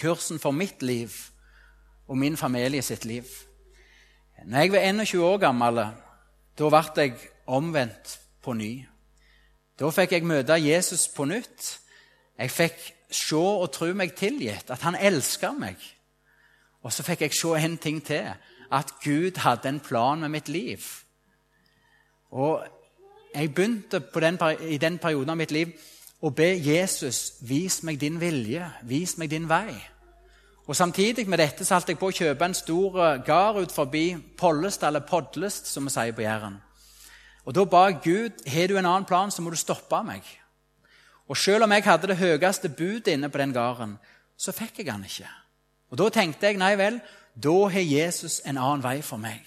kursen 0.01 0.41
for 0.41 0.57
mitt 0.57 0.83
liv 0.83 1.13
og 2.09 2.19
min 2.19 2.37
familie 2.37 2.83
sitt 2.83 3.05
liv. 3.05 3.27
Når 4.47 4.59
jeg 4.59 4.73
var 4.73 4.79
21 4.79 5.25
år 5.25 5.39
gammel, 5.39 5.83
da 6.59 6.71
ble 6.73 7.05
jeg 7.05 7.19
omvendt 7.47 8.17
på 8.43 8.55
ny. 8.57 8.73
Da 9.81 9.89
fikk 9.89 10.13
jeg 10.13 10.27
møte 10.29 10.59
Jesus 10.61 11.07
på 11.09 11.25
nytt. 11.25 11.79
Jeg 12.39 12.51
fikk 12.53 12.81
se 13.11 13.37
og 13.37 13.71
tro 13.73 13.89
meg 13.97 14.13
tilgitt, 14.17 14.71
at 14.71 14.85
han 14.85 14.99
elska 14.99 15.53
meg. 15.57 15.81
Og 16.85 16.93
så 16.93 17.05
fikk 17.05 17.25
jeg 17.25 17.37
se 17.37 17.55
en 17.57 17.79
ting 17.79 18.03
til, 18.05 18.29
at 18.71 18.93
Gud 19.05 19.41
hadde 19.43 19.69
en 19.69 19.81
plan 19.81 20.21
med 20.21 20.29
mitt 20.29 20.49
liv. 20.49 20.85
Og 22.31 22.63
jeg 23.35 23.55
begynte 23.55 24.03
den, 24.21 24.39
i 24.69 24.79
den 24.79 24.99
perioden 24.99 25.31
av 25.31 25.37
mitt 25.37 25.51
liv 25.51 25.73
å 26.21 26.31
be 26.31 26.53
Jesus 26.61 27.41
vis 27.41 27.81
meg 27.83 27.99
din 28.01 28.21
vilje, 28.21 28.67
vis 28.85 29.17
meg 29.19 29.31
din 29.31 29.49
vei. 29.49 29.75
Og 30.67 30.77
Samtidig 30.77 31.27
med 31.29 31.41
dette 31.41 31.65
så 31.65 31.75
holdt 31.79 31.89
jeg 31.89 31.99
på 31.99 32.11
å 32.11 32.15
kjøpe 32.15 32.47
en 32.47 32.55
stor 32.55 32.99
eh, 33.03 33.23
gard 33.27 33.57
ut 33.65 33.73
forbi 33.75 34.05
Pollest, 34.39 34.85
eller 34.87 35.03
Podlest, 35.03 35.67
som 35.67 35.89
vi 35.89 35.95
sier 35.95 36.15
på 36.15 36.23
Jæren. 36.23 36.61
Og 37.45 37.55
Da 37.55 37.65
ba 37.65 37.87
jeg 37.89 38.01
Gud 38.05 38.51
har 38.51 38.67
du 38.67 38.77
en 38.79 38.87
annen 38.87 39.05
plan, 39.05 39.31
så 39.31 39.43
må 39.43 39.51
du 39.51 39.57
stoppe 39.57 40.03
meg. 40.05 40.23
Og 41.29 41.37
selv 41.37 41.65
om 41.65 41.73
jeg 41.73 41.85
hadde 41.85 42.07
det 42.07 42.17
høyeste 42.17 42.69
budet 42.69 43.07
inne 43.07 43.29
på 43.29 43.39
den 43.39 43.53
gården, 43.53 43.99
så 44.37 44.53
fikk 44.53 44.79
jeg 44.79 44.93
han 44.93 45.05
ikke. 45.05 45.29
Og 45.91 45.99
Da 45.99 46.09
tenkte 46.09 46.47
jeg 46.47 46.59
nei 46.59 46.77
vel, 46.77 47.01
da 47.37 47.69
har 47.69 47.81
Jesus 47.81 48.41
en 48.45 48.59
annen 48.59 48.83
vei 48.83 49.03
for 49.03 49.17
meg. 49.17 49.47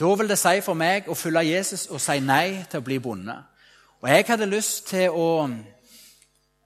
Da 0.00 0.14
vil 0.14 0.28
det 0.28 0.38
si 0.38 0.60
for 0.64 0.74
meg 0.74 1.08
å 1.08 1.14
følge 1.14 1.42
Jesus 1.44 1.86
og 1.90 2.00
si 2.00 2.20
nei 2.20 2.64
til 2.70 2.80
å 2.80 2.84
bli 2.84 2.98
bonde. 2.98 3.36
Og 4.00 4.08
jeg 4.08 4.24
hadde 4.28 4.46
lyst 4.48 4.86
til 4.88 5.12
å 5.12 5.50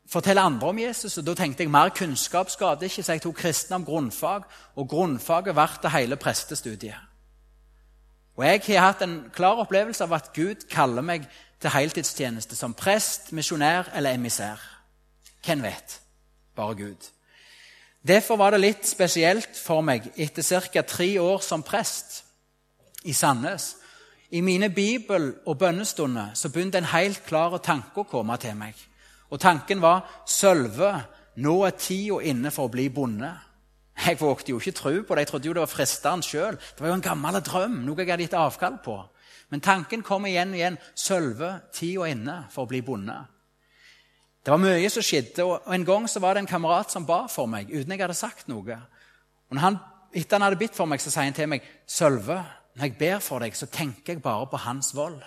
fortelle 0.07 0.41
andre 0.41 0.68
om 0.68 0.78
Jesus, 0.78 1.18
og 1.18 1.26
da 1.26 1.35
tenkte 1.35 1.64
jeg 1.64 1.72
mer 1.72 1.91
kunnskap 1.91 2.51
skader 2.51 2.87
ikke, 2.87 3.03
så 3.03 3.16
jeg 3.16 3.24
tok 3.24 3.41
kristendom 3.41 3.85
grunnfag, 3.89 4.47
og 4.76 4.89
grunnfaget 4.89 5.57
ble 5.57 5.66
det 5.82 5.91
hele 5.91 6.16
prestestudiet. 6.16 7.14
Og 8.37 8.45
jeg 8.47 8.62
har 8.66 8.89
hatt 8.89 9.03
en 9.03 9.30
klar 9.35 9.61
opplevelse 9.62 10.05
av 10.05 10.12
at 10.16 10.32
Gud 10.35 10.66
kaller 10.70 11.03
meg 11.07 11.28
til 11.62 11.70
heltidstjeneste 11.70 12.57
som 12.59 12.74
prest, 12.74 13.30
misjonær 13.32 13.93
eller 13.95 14.16
emissær. 14.18 14.61
Hvem 15.45 15.62
vet? 15.62 16.01
Bare 16.57 16.74
Gud. 16.74 17.11
Derfor 18.07 18.37
var 18.37 18.51
det 18.53 18.61
litt 18.61 18.89
spesielt 18.89 19.57
for 19.57 19.80
meg 19.80 20.11
etter 20.20 20.43
ca. 20.68 20.82
tre 20.82 21.20
år 21.20 21.41
som 21.41 21.62
prest 21.62 22.24
i 23.05 23.12
Sandnes. 23.12 23.76
I 24.30 24.41
mine 24.41 24.68
bibel- 24.70 25.35
og 25.47 25.59
bønnestunder 25.59 26.35
så 26.35 26.49
begynte 26.49 26.78
en 26.78 26.93
helt 26.93 27.24
klar 27.26 27.59
tanke 27.59 28.01
å 28.03 28.09
komme 28.09 28.37
til 28.37 28.57
meg. 28.57 28.74
Og 29.30 29.41
Tanken 29.41 29.80
var 29.80 30.05
Sølve, 30.26 31.05
nå 31.37 31.64
er 31.64 31.70
tida 31.70 32.20
inne 32.22 32.51
for 32.51 32.68
å 32.68 32.72
bli 32.72 32.89
bonde. 32.89 33.30
Jeg 33.95 34.18
vågte 34.20 34.51
jo 34.51 34.59
ikke 34.59 34.74
tro 34.74 34.95
på 35.07 35.14
det. 35.14 35.24
Jeg 35.24 35.30
trodde 35.30 35.49
jo 35.49 35.55
det 35.55 35.62
var 35.62 35.70
fristeren 35.70 36.22
sjøl. 36.22 36.57
Det 36.59 36.82
var 36.82 36.90
jo 36.90 36.97
en 36.99 37.05
gammel 37.05 37.38
drøm, 37.45 37.76
noe 37.86 38.01
jeg 38.03 38.11
hadde 38.11 38.26
gitt 38.26 38.38
avkall 38.38 38.80
på. 38.84 38.97
Men 39.53 39.62
tanken 39.62 40.03
kom 40.03 40.26
igjen 40.26 40.51
og 40.55 40.59
igjen. 40.59 40.80
Sølve, 40.99 41.51
tida 41.72 42.09
inne 42.11 42.40
for 42.51 42.66
å 42.66 42.70
bli 42.72 42.82
bonde. 42.82 43.16
Det 44.45 44.53
var 44.53 44.61
mye 44.61 44.90
som 44.92 45.05
skjedde, 45.05 45.45
og 45.45 45.72
En 45.72 45.84
gang 45.84 46.09
så 46.09 46.20
var 46.20 46.34
det 46.34 46.45
en 46.45 46.51
kamerat 46.51 46.90
som 46.92 47.07
ba 47.07 47.24
for 47.32 47.47
meg 47.49 47.70
uten 47.70 47.92
jeg 47.92 48.03
hadde 48.03 48.18
sagt 48.18 48.49
noe. 48.49 48.80
Og 49.51 49.61
han, 49.62 49.78
Etter 50.12 50.36
han 50.36 50.45
hadde 50.47 50.59
bitt 50.61 50.76
for 50.76 50.86
meg, 50.86 51.01
så 51.01 51.11
sier 51.11 51.24
han 51.24 51.34
til 51.34 51.49
meg, 51.49 51.62
'Sølve, 51.86 52.45
når 52.76 52.84
jeg 52.84 52.99
ber 52.99 53.18
for 53.18 53.38
deg, 53.38 53.57
så 53.57 53.66
tenker 53.66 54.14
jeg 54.14 54.22
bare 54.22 54.47
på 54.47 54.57
Hans 54.57 54.95
vold.' 54.95 55.22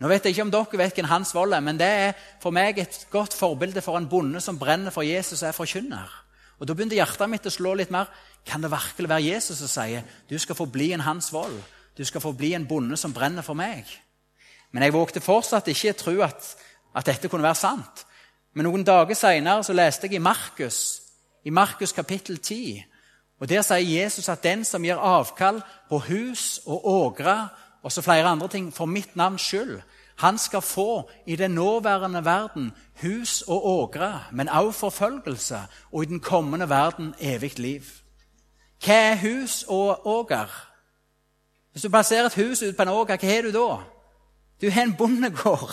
Nå 0.00 0.08
vet 0.08 0.24
jeg 0.24 0.32
ikke 0.32 0.42
om 0.46 0.50
dere 0.50 0.78
vet 0.78 0.94
hvem 0.96 1.10
Hans 1.10 1.34
vold 1.34 1.52
er, 1.52 1.60
men 1.60 1.76
det 1.76 1.86
er 1.86 2.12
for 2.40 2.50
meg 2.50 2.78
et 2.78 3.06
godt 3.10 3.34
forbilde 3.36 3.82
for 3.84 3.98
en 3.98 4.08
bonde 4.08 4.40
som 4.40 4.58
brenner 4.58 4.90
for 4.90 5.02
Jesus 5.02 5.42
og 5.42 5.48
er 5.48 5.52
forkynner. 5.52 6.08
Og 6.60 6.68
Da 6.68 6.74
begynte 6.76 6.98
hjertet 6.98 7.30
mitt 7.32 7.46
å 7.48 7.52
slå 7.52 7.72
litt 7.74 7.90
mer. 7.90 8.10
Kan 8.44 8.60
det 8.60 8.70
virkelig 8.70 9.08
være 9.08 9.26
Jesus 9.32 9.58
som 9.58 9.68
sier 9.68 10.04
du 10.28 10.38
skal 10.38 10.56
få 10.56 10.66
bli 10.68 10.92
en 10.92 11.04
Hans 11.04 11.32
vold? 11.32 11.56
Du 11.96 12.04
skal 12.04 12.20
få 12.20 12.32
bli 12.32 12.52
en 12.54 12.66
bonde 12.68 12.96
som 12.96 13.12
brenner 13.12 13.42
for 13.42 13.56
meg. 13.56 13.88
Men 14.70 14.84
jeg 14.84 14.94
vågte 14.94 15.24
fortsatt 15.24 15.68
ikke 15.72 15.96
tro 15.98 16.20
at, 16.22 16.54
at 16.94 17.06
dette 17.06 17.28
kunne 17.28 17.42
være 17.42 17.58
sant. 17.58 18.04
Men 18.54 18.68
noen 18.68 18.84
dager 18.84 19.16
seinere 19.18 19.74
leste 19.74 20.06
jeg 20.06 20.20
i 20.20 20.22
Markus, 20.22 21.02
i 21.44 21.50
Markus 21.50 21.92
kapittel 21.96 22.38
10. 22.38 22.84
Og 23.40 23.48
Der 23.48 23.62
sier 23.64 24.02
Jesus 24.02 24.28
at 24.28 24.42
den 24.44 24.64
som 24.64 24.84
gir 24.84 25.00
avkall 25.00 25.62
på 25.88 25.98
hus 26.10 26.60
og 26.66 26.86
ågre 26.86 27.48
og 27.82 27.92
så 27.92 28.02
flere 28.04 28.28
andre 28.28 28.48
ting 28.48 28.68
for 28.74 28.86
mitt 28.86 29.16
navns 29.16 29.46
skyld, 29.48 29.80
han 30.20 30.38
skal 30.38 30.60
få 30.60 31.10
i 31.26 31.36
den 31.36 31.50
nåværende 31.50 32.24
verden 32.24 32.72
hus 33.02 33.42
og 33.42 33.66
ågre, 33.66 34.20
men 34.32 34.48
også 34.48 34.78
forfølgelse, 34.78 35.58
og 35.92 36.02
i 36.02 36.06
den 36.06 36.20
kommende 36.20 36.68
verden 36.68 37.14
evig 37.20 37.58
liv. 37.58 37.82
Hva 38.84 38.92
er 38.92 39.16
hus 39.16 39.64
og 39.68 40.06
åger? 40.06 40.48
Hvis 41.72 41.82
du 41.82 41.88
plasserer 41.88 42.26
et 42.26 42.34
hus 42.34 42.62
ut 42.62 42.76
på 42.76 42.82
en 42.82 42.88
åger, 42.88 43.16
hva 43.16 43.32
har 43.32 43.42
du 43.42 43.52
da? 43.52 43.76
Du 44.60 44.70
har 44.70 44.82
en 44.82 44.96
bondegård. 44.96 45.72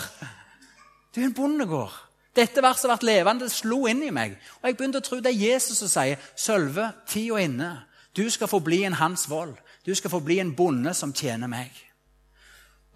Du 1.14 1.20
har 1.20 1.26
en 1.26 1.34
bondegård. 1.34 1.92
Dette 2.36 2.62
verset 2.62 2.88
ble 2.88 3.12
levende, 3.12 3.44
det 3.44 3.52
slo 3.52 3.84
inn 3.86 4.00
i 4.02 4.14
meg. 4.14 4.38
Og 4.62 4.70
jeg 4.70 4.76
begynte 4.78 5.02
å 5.02 5.04
tro 5.04 5.18
det 5.20 5.34
er 5.34 5.44
Jesus 5.50 5.82
som 5.82 5.88
sier, 5.88 6.16
'Sølve, 6.36 6.92
tida 7.08 7.36
inne. 7.36 7.82
Du 8.16 8.30
skal 8.30 8.48
få 8.48 8.58
bli 8.64 8.84
en 8.84 8.96
Hans 8.96 9.30
Vold. 9.30 9.56
Du 9.86 9.94
skal 9.94 10.10
få 10.10 10.20
bli 10.20 10.38
en 10.38 10.54
bonde 10.56 10.94
som 10.94 11.12
tjener 11.12 11.46
meg.' 11.46 11.87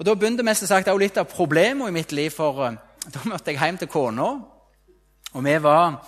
Og 0.02 0.06
Da 0.06 0.14
begynte 0.18 0.42
mest 0.42 0.64
sagt 0.66 0.88
også 0.90 0.98
litt 0.98 1.18
av 1.20 1.28
problemet 1.30 1.86
i 1.86 1.94
mitt 1.94 2.10
liv, 2.10 2.32
for 2.34 2.56
uh, 2.58 2.72
da 3.14 3.20
måtte 3.30 3.52
jeg 3.52 3.60
hjem 3.62 3.76
til 3.78 3.86
kona. 3.86 4.24
Og 5.30 5.44
vi 5.46 5.52
var 5.62 6.00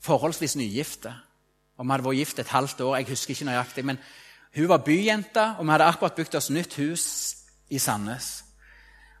forholdsvis 0.00 0.54
nygifte. 0.56 1.10
Og 1.76 1.84
vi 1.84 1.92
hadde 1.92 2.06
vært 2.06 2.16
gift 2.16 2.38
et 2.40 2.54
halvt 2.54 2.80
år. 2.80 2.94
jeg 2.96 3.08
husker 3.10 3.34
ikke 3.34 3.44
nøyaktig, 3.44 3.84
men 3.84 3.98
Hun 4.56 4.68
var 4.68 4.78
byjente, 4.78 5.42
og 5.58 5.66
vi 5.66 5.70
hadde 5.70 5.84
akkurat 5.84 6.14
bygd 6.14 6.34
oss 6.34 6.48
nytt 6.50 6.74
hus 6.80 7.04
i 7.68 7.78
Sandnes. 7.78 8.44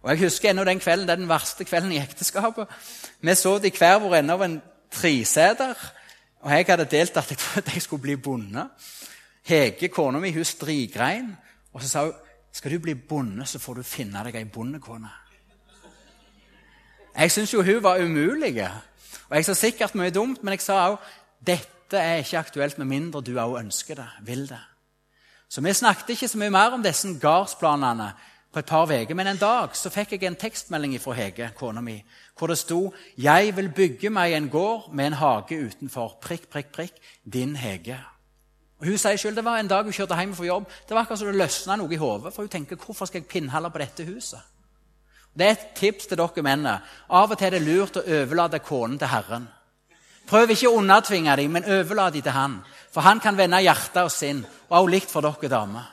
Og 0.02 0.10
Jeg 0.10 0.18
husker 0.18 0.50
ennå 0.50 0.64
den 0.64 0.80
kvelden, 0.80 1.06
det 1.06 1.12
er 1.12 1.20
den 1.20 1.28
verste 1.28 1.64
kvelden 1.64 1.92
i 1.92 2.00
ekteskapet. 2.00 2.66
Vi 3.20 3.34
så 3.34 3.60
i 3.60 3.70
hver 3.70 3.98
vår 3.98 4.14
ende 4.14 4.32
av 4.32 4.42
en 4.42 4.62
treseter, 4.90 5.74
og 6.40 6.50
jeg 6.50 6.66
hadde 6.68 6.84
delt 6.84 7.16
at 7.16 7.30
jeg 7.30 7.38
trodde 7.38 7.74
jeg 7.74 7.82
skulle 7.82 8.02
bli 8.02 8.16
bonde. 8.16 8.68
Hege, 9.44 9.88
kona 9.88 10.18
mi, 10.18 10.32
hun 10.32 10.44
strigrein, 10.44 11.36
og 11.72 11.82
så 11.82 11.88
sa 11.88 12.04
hun 12.06 12.27
skal 12.58 12.74
du 12.74 12.80
bli 12.82 12.94
bonde, 12.94 13.46
så 13.46 13.60
får 13.62 13.78
du 13.78 13.86
finne 13.86 14.22
deg 14.26 14.34
ei 14.40 14.46
bondekone. 14.50 15.10
Jeg 17.14 17.30
syntes 17.30 17.52
jo 17.54 17.62
hun 17.62 17.82
var 17.82 18.02
umulig. 18.02 18.56
Og 19.28 19.36
jeg 19.36 19.46
sa 19.46 19.54
sikkert 19.54 19.94
mye 19.98 20.14
dumt, 20.14 20.42
men 20.42 20.56
jeg 20.56 20.64
sa 20.66 20.80
òg 20.88 20.98
dette 21.38 21.98
er 21.98 22.24
ikke 22.24 22.40
aktuelt 22.40 22.80
med 22.80 22.90
mindre 22.90 23.22
du 23.22 23.36
òg 23.38 23.60
ønsker 23.60 24.00
det, 24.00 24.08
vil 24.26 24.48
det. 24.50 24.60
Så 25.48 25.62
vi 25.64 25.72
snakket 25.72 26.10
ikke 26.16 26.28
så 26.28 26.38
mye 26.38 26.52
mer 26.52 26.74
om 26.76 26.82
disse 26.84 27.08
gardsplanene 27.22 28.10
på 28.52 28.60
et 28.60 28.68
par 28.68 28.90
uker. 28.90 29.14
Men 29.14 29.30
en 29.30 29.40
dag 29.40 29.76
så 29.78 29.90
fikk 29.94 30.16
jeg 30.16 30.26
en 30.28 30.36
tekstmelding 30.36 30.98
fra 31.00 31.14
Hege, 31.16 31.50
kona 31.56 31.80
mi, 31.80 32.02
hvor 32.38 32.50
det 32.50 32.58
sto 32.58 32.92
'Jeg 33.16 33.56
vil 33.56 33.70
bygge 33.70 34.10
meg 34.10 34.32
en 34.32 34.50
gård 34.50 34.92
med 34.92 35.06
en 35.06 35.12
hage 35.12 35.56
utenfor'. 35.66 36.18
Prikk, 36.20 36.50
prikk, 36.50 36.72
prikk. 36.72 36.94
Din 37.32 37.56
Hege. 37.56 38.04
Og 38.78 38.86
Hun 38.86 38.98
sier 38.98 39.16
selv, 39.16 39.36
det 39.36 39.44
var 39.44 39.58
en 39.58 39.68
dag 39.68 39.82
hun 39.82 39.92
kjørte 39.92 40.16
hjem 40.18 40.34
fra 40.34 40.44
jobb. 40.44 40.68
Det 40.88 40.94
var 40.94 41.02
akkurat 41.02 41.18
som 41.18 41.28
det 41.28 41.36
løsna 41.36 41.76
noe 41.76 41.92
i 41.92 41.96
hodet. 41.98 42.32
For 42.34 42.42
hun 42.42 42.48
tenker 42.48 42.76
'Hvorfor 42.76 43.06
skal 43.06 43.20
jeg 43.20 43.26
pinnhalle 43.26 43.70
på 43.70 43.78
dette 43.78 44.04
huset?' 44.04 44.40
Det 45.38 45.46
er 45.46 45.50
et 45.50 45.74
tips 45.74 46.06
til 46.06 46.18
dere 46.18 46.42
mennene. 46.42 46.80
Av 47.10 47.30
og 47.30 47.38
til 47.38 47.46
er 47.46 47.50
det 47.50 47.62
lurt 47.62 47.96
å 47.96 48.06
overlate 48.06 48.58
konen 48.58 48.98
til 48.98 49.06
Herren. 49.06 49.48
Prøv 50.26 50.50
ikke 50.50 50.68
å 50.68 50.78
undertvinge 50.78 51.36
dem, 51.36 51.50
men 51.50 51.64
overlat 51.64 52.12
dem 52.12 52.22
til 52.22 52.32
Han. 52.32 52.64
For 52.90 53.00
han 53.00 53.20
kan 53.20 53.36
vende 53.36 53.60
hjerte 53.62 54.02
og 54.02 54.10
sinn, 54.10 54.46
og 54.68 54.78
også 54.78 54.90
likt 54.90 55.10
for 55.10 55.20
dere 55.20 55.48
damer. 55.48 55.92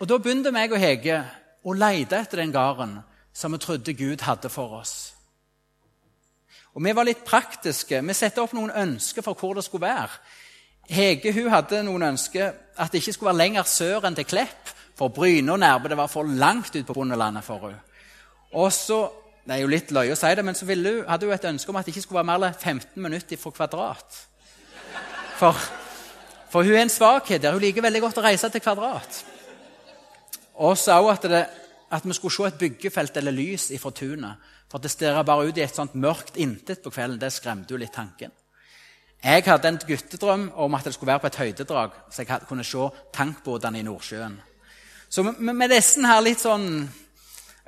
Og 0.00 0.08
Da 0.08 0.18
begynte 0.18 0.52
meg 0.52 0.72
og 0.72 0.78
Hege 0.78 1.24
å 1.64 1.72
lete 1.72 2.16
etter 2.16 2.36
den 2.36 2.52
gården 2.52 2.98
som 3.32 3.52
vi 3.52 3.58
trodde 3.58 3.94
Gud 3.94 4.20
hadde 4.20 4.48
for 4.48 4.78
oss. 4.80 5.14
Og 6.74 6.84
Vi 6.84 6.92
var 6.92 7.04
litt 7.04 7.24
praktiske. 7.24 8.02
Vi 8.02 8.14
satte 8.14 8.42
opp 8.42 8.52
noen 8.52 8.70
ønsker 8.70 9.22
for 9.22 9.34
hvor 9.34 9.54
det 9.54 9.64
skulle 9.64 9.86
være. 9.86 10.10
Hege 10.90 11.32
hun 11.36 11.50
hadde 11.52 11.82
noen 11.86 12.10
ønsker 12.12 12.52
at 12.76 12.92
det 12.92 13.02
ikke 13.02 13.14
skulle 13.14 13.32
være 13.32 13.44
lenger 13.44 13.68
sør 13.68 14.06
enn 14.08 14.16
til 14.18 14.28
Klepp. 14.28 14.72
For 14.98 15.08
Bryne 15.08 15.54
og 15.54 15.60
Nærbø 15.62 15.88
det 15.88 15.96
var 15.96 16.10
for 16.12 16.28
langt 16.28 16.76
ut 16.76 16.86
på 16.86 16.94
bondelandet 16.94 17.44
for 17.44 17.68
henne. 17.68 17.80
Og 18.52 18.72
så, 18.72 19.08
Det 19.42 19.56
er 19.56 19.64
jo 19.64 19.70
litt 19.72 19.90
løye 19.90 20.12
å 20.14 20.16
si 20.16 20.28
det, 20.38 20.44
men 20.46 20.54
så 20.54 20.66
hun, 20.68 21.04
hadde 21.08 21.26
hun 21.26 21.34
et 21.34 21.44
ønske 21.48 21.70
om 21.72 21.76
at 21.76 21.86
det 21.86 21.90
ikke 21.90 22.02
skulle 22.04 22.20
være 22.20 22.28
mer 22.28 22.44
enn 22.46 22.54
15 22.54 23.02
minutter 23.02 23.36
fra 23.36 23.50
Kvadrat. 23.50 24.18
For, 25.40 25.58
for 26.52 26.62
hun 26.62 26.76
er 26.76 26.84
en 26.84 26.92
svakhet 26.92 27.42
der. 27.42 27.50
Hun 27.50 27.64
liker 27.64 27.82
veldig 27.82 28.02
godt 28.04 28.20
å 28.20 28.22
reise 28.22 28.52
til 28.54 28.62
Kvadrat. 28.62 29.24
Og 30.62 30.78
så 30.78 30.94
òg 31.00 31.10
at, 31.16 31.26
at, 31.90 32.06
vi 32.06 32.14
skulle 32.14 32.36
se 32.36 32.52
et 32.52 32.60
byggefelt 32.60 33.18
eller 33.18 33.34
lys 33.34 33.72
ifra 33.74 33.90
tunet. 33.90 34.46
For 34.70 34.78
det 34.78 34.92
stirrer 34.94 35.26
bare 35.26 35.48
ut 35.48 35.58
i 35.58 35.66
et 35.66 35.74
sånt 35.74 35.98
mørkt 35.98 36.38
intet 36.38 36.84
på 36.84 36.94
kvelden, 36.94 37.18
det 37.18 37.32
skremte 37.34 37.74
jo 37.74 37.82
litt 37.82 37.92
tanken. 37.96 38.30
Jeg 39.22 39.44
hadde 39.46 39.68
en 39.68 39.78
guttedrøm 39.78 40.48
om 40.58 40.74
at 40.74 40.84
det 40.84 40.94
skulle 40.94 41.12
være 41.12 41.20
på 41.22 41.26
et 41.30 41.36
høydedrag, 41.36 41.90
så 42.10 42.24
jeg 42.24 42.40
kunne 42.48 42.64
se 42.64 42.88
tankbåtene 43.14 43.78
i 43.78 43.82
Nordsjøen. 43.86 44.40
Så 45.08 45.22
med, 45.22 45.68
disse 45.70 46.02
her 46.02 46.22
litt 46.24 46.40
sånn 46.42 46.88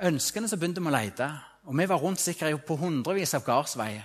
ønskene 0.03 0.49
så 0.51 0.57
begynte 0.59 0.83
vi 0.83 0.91
å 0.91 0.95
lete. 0.95 1.29
Og 1.65 1.77
vi 1.79 1.85
var 1.87 2.01
rundt 2.01 2.19
sikkert 2.19 2.65
på 2.67 2.75
hundrevis 2.75 3.33
av 3.37 3.45
gardsveier. 3.45 4.03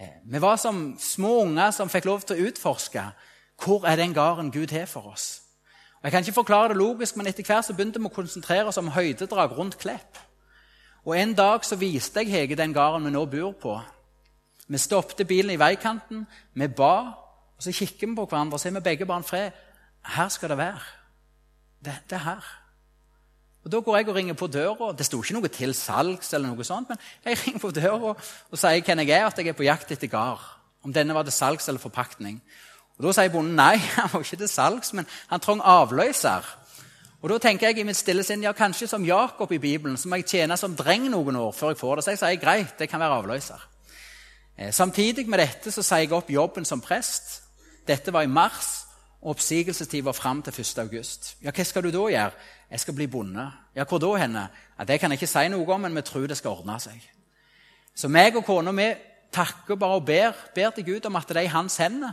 Eh, 0.00 0.22
vi 0.24 0.40
var 0.40 0.56
som 0.56 0.94
små 1.00 1.42
unger 1.42 1.74
som 1.76 1.90
fikk 1.92 2.08
lov 2.08 2.24
til 2.24 2.36
å 2.36 2.48
utforske 2.48 3.04
hvor 3.64 3.84
er 3.88 3.96
den 4.00 4.14
gården 4.16 4.48
Gud 4.52 4.72
har 4.72 4.88
for 4.88 5.12
oss. 5.12 5.42
Jeg 6.02 6.12
kan 6.12 6.24
ikke 6.24 6.38
forklare 6.40 6.68
det 6.72 6.76
logisk, 6.76 7.16
men 7.16 7.26
etter 7.26 7.44
hvert 7.44 7.66
så 7.66 7.74
begynte 7.76 8.00
vi 8.00 8.08
å 8.08 8.14
konsentrere 8.14 8.68
oss 8.68 8.80
om 8.80 8.92
høydedrag 8.94 9.52
rundt 9.56 9.78
Klepp. 9.80 10.20
Og 11.04 11.16
En 11.18 11.34
dag 11.34 11.64
så 11.64 11.76
viste 11.76 12.20
jeg 12.20 12.32
Hege 12.32 12.56
den 12.56 12.72
gården 12.72 13.04
vi 13.04 13.10
nå 13.10 13.24
bor 13.26 13.52
på. 13.52 13.76
Vi 14.66 14.78
stoppet 14.78 15.26
bilen 15.26 15.54
i 15.54 15.60
veikanten, 15.60 16.26
vi 16.54 16.68
ba, 16.68 16.94
og 17.56 17.62
så 17.62 17.72
kikker 17.72 18.10
vi 18.10 18.14
på 18.18 18.26
hverandre 18.26 18.58
og 18.58 18.60
ser 18.60 18.74
vi 18.74 18.82
begge 18.84 19.06
bare 19.06 19.22
en 19.22 19.26
fred. 19.26 19.50
Her 20.16 20.28
skal 20.28 20.52
det 20.52 20.58
være. 20.58 20.80
Det, 21.84 21.94
det, 22.10 22.18
er 22.18 22.24
her. 22.24 22.48
Og 23.64 23.72
Da 23.72 23.80
går 23.80 23.96
jeg 23.96 24.08
og 24.08 24.14
ringer 24.14 24.34
på 24.34 24.46
døra. 24.46 24.92
Det 24.92 25.06
sto 25.06 25.22
ikke 25.22 25.34
noe 25.38 25.48
til 25.48 25.74
salgs, 25.74 26.32
eller 26.34 26.50
noe 26.50 26.64
sånt, 26.64 26.88
men 26.88 26.98
jeg 27.24 27.38
ringer 27.44 27.62
på 27.62 27.70
døra 27.70 28.12
og 28.14 28.58
sier 28.58 28.82
hvem 28.82 29.02
jeg 29.04 29.10
er, 29.10 29.26
at 29.26 29.38
jeg 29.38 29.48
er 29.48 29.58
på 29.58 29.66
jakt 29.66 29.90
etter 29.90 30.10
gard. 30.10 30.42
Om 30.82 30.92
denne 30.94 31.14
var 31.14 31.26
til 31.26 31.34
salgs 31.34 31.68
eller 31.68 31.82
forpaktning. 31.82 32.40
Og 32.98 33.06
Da 33.06 33.12
sier 33.12 33.32
bonden 33.32 33.56
nei, 33.58 33.76
han 33.96 34.10
var 34.12 34.22
ikke 34.22 34.42
til 34.42 34.50
salgs, 34.50 34.92
men 34.92 35.06
han 35.30 35.40
trong 35.40 35.62
avløser. 35.62 36.46
Og 37.22 37.30
Da 37.30 37.38
tenker 37.38 37.70
jeg 37.70 37.78
i 37.78 37.86
mitt 37.86 37.98
stille 37.98 38.22
sinn 38.22 38.42
ja, 38.42 38.52
kanskje 38.52 38.86
som 38.90 39.04
Jakob 39.04 39.52
i 39.52 39.58
Bibelen, 39.62 39.96
så 39.96 40.08
må 40.08 40.20
jeg 40.20 40.30
tjene 40.30 40.56
som 40.56 40.76
dreng 40.76 41.08
noen 41.10 41.36
år 41.36 41.54
før 41.54 41.72
jeg 41.72 41.80
får 41.80 41.96
det. 41.96 42.04
Så 42.04 42.14
jeg 42.14 42.22
sier 42.22 42.42
greit, 42.42 42.78
det 42.78 42.90
kan 42.90 43.00
være 43.00 43.22
avløser. 43.22 43.75
Eh, 44.58 44.72
samtidig 44.72 45.28
med 45.28 45.38
dette 45.38 45.72
så 45.72 45.82
sier 45.82 46.06
jeg 46.06 46.12
opp 46.16 46.30
jobben 46.30 46.64
som 46.64 46.80
prest. 46.80 47.42
Dette 47.86 48.12
var 48.12 48.22
i 48.26 48.30
mars, 48.30 48.86
og 49.22 49.34
oppsigelsestid 49.36 50.04
var 50.04 50.12
fram 50.12 50.42
til 50.42 50.52
1. 50.52 50.78
august. 50.78 51.36
Ja, 51.42 51.50
hva 51.50 51.64
skal 51.64 51.82
du 51.82 51.90
da 51.90 52.06
gjøre? 52.10 52.30
Jeg 52.70 52.80
skal 52.80 52.94
bli 52.94 53.06
bonde. 53.06 53.50
Ja, 53.74 53.84
hvor 53.84 53.98
da 54.02 54.14
henne? 54.16 54.48
Ja, 54.78 54.84
Det 54.84 55.00
kan 55.00 55.10
jeg 55.10 55.20
ikke 55.22 55.32
si 55.32 55.48
noe 55.48 55.74
om, 55.74 55.80
men 55.80 55.94
vi 55.94 56.02
tror 56.02 56.26
det 56.26 56.36
skal 56.36 56.50
ordne 56.50 56.80
seg. 56.80 57.02
Så 57.94 58.08
meg 58.08 58.36
og 58.36 58.44
kona 58.44 58.72
vi 58.72 58.94
takker 59.32 59.76
bare 59.76 60.00
og 60.00 60.06
ber, 60.06 60.32
ber 60.54 60.70
til 60.70 60.84
Gud 60.84 61.06
om 61.06 61.16
at 61.16 61.28
det 61.28 61.36
er 61.36 61.48
i 61.48 61.52
hans 61.52 61.76
hender 61.76 62.12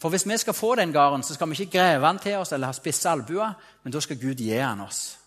for 0.00 0.08
hvis 0.14 0.26
vi 0.28 0.36
skal 0.36 0.54
få 0.54 0.74
den 0.74 0.92
gården, 0.92 1.22
så 1.22 1.34
skal 1.34 1.50
vi 1.50 1.56
ikke 1.58 1.78
grave 1.78 2.06
den 2.06 2.18
til 2.18 2.36
oss 2.38 2.52
eller 2.52 2.70
ha 2.70 2.72
spisse 2.72 3.10
albuer, 3.10 3.52
men 3.82 3.92
da 3.92 4.00
skal 4.00 4.20
Gud 4.20 4.38
gi 4.38 4.54
den 4.54 4.80
oss. 4.80 5.18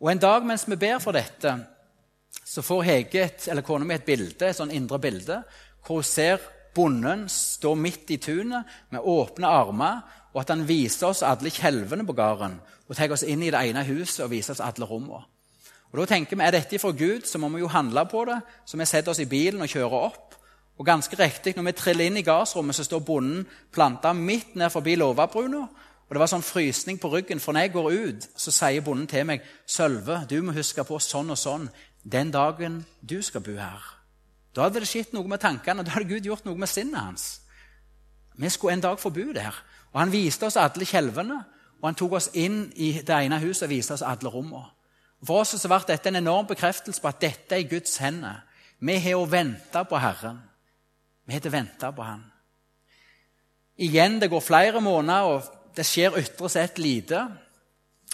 Og 0.00 0.10
En 0.12 0.18
dag 0.18 0.46
mens 0.46 0.68
vi 0.68 0.76
ber 0.76 0.98
for 0.98 1.12
dette, 1.12 1.54
så 2.44 2.62
får 2.62 2.82
Hege 2.82 3.30
eller 3.48 3.62
kona 3.62 3.84
mi 3.84 3.94
et 3.94 4.04
bilde, 4.04 4.46
et 4.46 4.56
sånn 4.56 4.74
indre 4.74 4.98
bilde 4.98 5.42
hvor 5.86 6.00
hun 6.00 6.08
ser 6.08 6.38
bonden 6.74 7.28
stå 7.28 7.74
midt 7.74 8.10
i 8.10 8.16
tunet 8.16 8.64
med 8.90 9.00
åpne 9.00 9.46
armer, 9.46 10.00
og 10.34 10.40
at 10.42 10.50
han 10.50 10.66
viser 10.68 11.12
oss 11.12 11.22
alle 11.22 11.52
kjelvene 11.54 12.06
på 12.06 12.16
gården 12.16 12.56
og 12.88 12.96
tar 12.96 13.12
oss 13.14 13.22
inn 13.22 13.42
i 13.42 13.52
det 13.54 13.60
ene 13.68 13.84
huset 13.86 14.24
og 14.24 14.32
viser 14.32 14.56
oss 14.56 14.64
alle 14.64 14.88
rommene. 14.88 15.22
Og 15.94 16.00
da 16.00 16.08
tenker 16.10 16.36
vi, 16.36 16.42
Er 16.42 16.50
dette 16.50 16.78
fra 16.78 16.90
Gud, 16.90 17.22
så 17.24 17.38
må 17.38 17.48
vi 17.48 17.60
jo 17.60 17.68
handle 17.70 18.02
på 18.10 18.24
det. 18.24 18.40
Så 18.66 18.76
vi 18.76 18.84
setter 18.84 19.12
oss 19.12 19.20
i 19.22 19.30
bilen 19.30 19.62
og 19.62 19.68
kjører 19.68 19.94
opp. 20.08 20.34
Og 20.78 20.86
ganske 20.86 21.16
riktig, 21.16 21.54
når 21.56 21.62
vi 21.62 21.72
triller 21.72 22.04
inn 22.06 22.16
i 22.16 22.26
gardsrommet, 22.26 22.74
så 22.74 22.84
står 22.84 23.04
bonden 23.06 23.46
planta 23.72 24.12
midt 24.12 24.56
ned 24.56 24.72
forbi 24.74 24.96
låvebruna. 24.98 25.62
Og 26.08 26.10
det 26.10 26.20
var 26.20 26.26
sånn 26.26 26.42
frysning 26.42 26.98
på 26.98 27.12
ryggen, 27.12 27.40
for 27.40 27.54
når 27.54 27.60
jeg 27.60 27.72
går 27.72 27.90
ut, 27.92 28.28
så 28.36 28.50
sier 28.50 28.82
bonden 28.82 29.06
til 29.06 29.24
meg, 29.26 29.40
'Sølve, 29.66 30.26
du 30.28 30.42
må 30.42 30.52
huske 30.52 30.84
på 30.84 30.98
sånn 30.98 31.30
og 31.30 31.38
sånn 31.38 31.70
den 32.02 32.30
dagen 32.30 32.84
du 33.00 33.22
skal 33.22 33.40
bo 33.40 33.54
her.' 33.54 33.93
Da 34.54 34.66
hadde 34.66 34.82
det 34.82 34.88
skjedd 34.88 35.14
noe 35.14 35.28
med 35.28 35.42
tankene, 35.42 35.82
og 35.82 35.88
da 35.88 35.96
hadde 35.96 36.08
Gud 36.08 36.28
gjort 36.28 36.46
noe 36.46 36.58
med 36.58 36.70
sinnet 36.70 37.00
hans. 37.00 37.24
Vi 38.38 38.50
skulle 38.50 38.76
en 38.76 38.84
dag 38.84 39.00
få 39.00 39.10
bo 39.14 39.32
der. 39.34 39.54
Og 39.92 40.00
Han 40.00 40.12
viste 40.12 40.46
oss 40.46 40.56
alle 40.58 40.86
kjelvene, 40.86 41.44
og 41.80 41.88
han 41.88 41.94
tok 41.94 42.12
oss 42.16 42.30
inn 42.32 42.72
i 42.80 43.02
det 43.04 43.14
ene 43.14 43.38
huset 43.42 43.66
og 43.66 43.74
viste 43.74 43.94
oss 43.94 44.02
alle 44.02 44.30
rommene. 44.32 44.70
For 45.24 45.42
oss 45.42 45.54
så 45.60 45.68
ble 45.68 45.78
dette 45.88 46.08
en 46.08 46.20
enorm 46.20 46.46
bekreftelse 46.48 47.00
på 47.00 47.10
at 47.10 47.20
dette 47.20 47.56
er 47.56 47.68
Guds 47.68 47.96
hender. 48.00 48.42
Vi 48.80 48.96
har 49.04 49.20
å 49.20 49.26
vente 49.28 49.84
på 49.88 50.00
Herren. 50.00 50.40
Vi 51.24 51.36
har 51.36 51.46
å 51.48 51.52
vente 51.52 51.90
på 51.96 52.06
han. 52.06 52.24
Igjen, 53.84 54.18
det 54.20 54.30
går 54.30 54.44
flere 54.44 54.80
måneder, 54.80 55.28
og 55.28 55.76
det 55.76 55.86
skjer 55.86 56.18
ytre 56.20 56.50
sett 56.52 56.78
lite. 56.78 57.24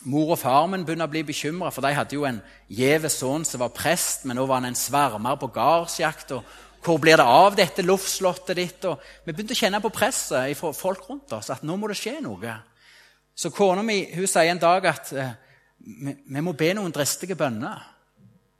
Mor 0.08 0.32
og 0.32 0.38
far 0.40 0.64
min 0.70 0.86
begynner 0.86 1.10
å 1.10 1.12
bli 1.12 1.20
bekymra, 1.28 1.68
for 1.74 1.84
de 1.84 1.92
hadde 1.92 2.16
jo 2.16 2.24
en 2.24 2.38
gjev 2.72 3.04
sønn 3.12 3.44
som 3.44 3.60
var 3.60 3.74
prest, 3.76 4.24
men 4.24 4.38
nå 4.38 4.46
var 4.48 4.62
han 4.62 4.70
en 4.70 4.78
svermer 4.78 5.36
på 5.36 5.50
gardsjakt. 5.52 6.32
og 6.32 6.44
Hvor 6.80 6.96
blir 7.02 7.20
det 7.20 7.26
av 7.28 7.56
dette 7.56 7.84
luftslottet 7.84 8.56
ditt? 8.56 8.86
Og 8.88 8.96
vi 9.26 9.34
begynte 9.34 9.52
å 9.52 9.60
kjenne 9.60 9.82
på 9.84 9.92
presset 9.92 10.56
fra 10.56 10.72
folk 10.72 11.04
rundt 11.10 11.36
oss, 11.36 11.52
at 11.52 11.62
nå 11.62 11.76
må 11.76 11.90
det 11.90 11.98
skje 12.00 12.16
noe. 12.24 12.56
Så 13.36 13.52
kona 13.52 13.84
mi 13.84 14.02
hun 14.14 14.26
sier 14.28 14.50
en 14.52 14.60
dag 14.60 14.88
at 14.88 15.12
eh, 15.12 15.36
vi, 15.80 16.16
vi 16.28 16.44
må 16.44 16.56
be 16.56 16.72
noen 16.76 16.92
dristige 16.92 17.36
bønner. 17.36 17.84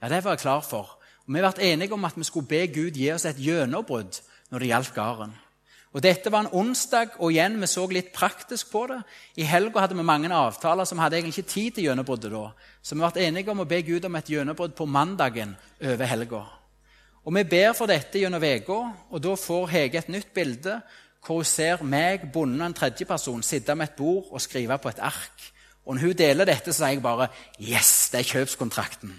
Ja, 0.01 0.09
Det 0.09 0.25
var 0.25 0.37
jeg 0.37 0.45
klar 0.45 0.65
for. 0.65 0.97
Og 1.25 1.35
Vi 1.35 1.41
ble 1.41 1.71
enige 1.73 1.97
om 1.97 2.05
at 2.05 2.17
vi 2.17 2.25
skulle 2.25 2.49
be 2.49 2.67
Gud 2.69 2.97
gi 2.97 3.13
oss 3.13 3.25
et 3.25 3.41
gjennombrudd 3.41 4.21
når 4.51 4.59
det 4.59 4.71
gjaldt 4.75 4.95
gården. 4.95 5.33
Og 5.91 6.03
Dette 6.03 6.31
var 6.31 6.45
en 6.45 6.53
onsdag, 6.55 7.17
og 7.19 7.33
igjen, 7.33 7.57
vi 7.59 7.67
så 7.67 7.83
litt 7.91 8.13
praktisk 8.15 8.71
på 8.71 8.85
det. 8.87 9.01
I 9.43 9.47
helga 9.49 9.83
hadde 9.83 9.97
vi 9.99 10.07
mange 10.07 10.31
avtaler 10.31 10.87
som 10.87 11.01
hadde 11.03 11.19
egentlig 11.19 11.41
ikke 11.41 11.51
tid 11.51 11.71
til 11.75 11.89
gjennombruddet 11.89 12.31
da. 12.31 12.45
Så 12.83 12.95
vi 12.95 13.03
ble 13.03 13.25
enige 13.27 13.51
om 13.51 13.65
å 13.65 13.67
be 13.67 13.81
Gud 13.83 14.07
om 14.07 14.19
et 14.19 14.31
gjennombrudd 14.31 14.77
på 14.79 14.87
mandagen 14.87 15.57
over 15.83 16.07
helga. 16.07 16.45
Og 17.25 17.35
Vi 17.35 17.45
ber 17.45 17.73
for 17.75 17.91
dette 17.91 18.19
gjennom 18.19 18.43
uka, 18.43 18.79
og 19.11 19.23
da 19.23 19.35
får 19.37 19.67
Hege 19.71 19.99
et 19.99 20.09
nytt 20.09 20.35
bilde 20.35 20.81
hvor 21.27 21.43
hun 21.43 21.45
ser 21.45 21.83
meg, 21.85 22.31
bonden 22.33 22.63
og 22.63 22.71
en 22.71 22.75
tredjeperson 22.75 23.43
sitte 23.45 23.75
med 23.75 23.91
et 23.91 23.97
bord 23.97 24.31
og 24.31 24.41
skrive 24.41 24.79
på 24.79 24.89
et 24.89 25.03
ark. 25.05 25.43
Og 25.85 25.95
når 25.95 26.07
hun 26.07 26.17
deler 26.17 26.49
dette, 26.49 26.73
så 26.73 26.85
sier 26.85 26.95
jeg 26.95 27.03
bare 27.03 27.29
'Yes, 27.59 28.11
det 28.13 28.21
er 28.21 28.31
kjøpskontrakten'. 28.33 29.19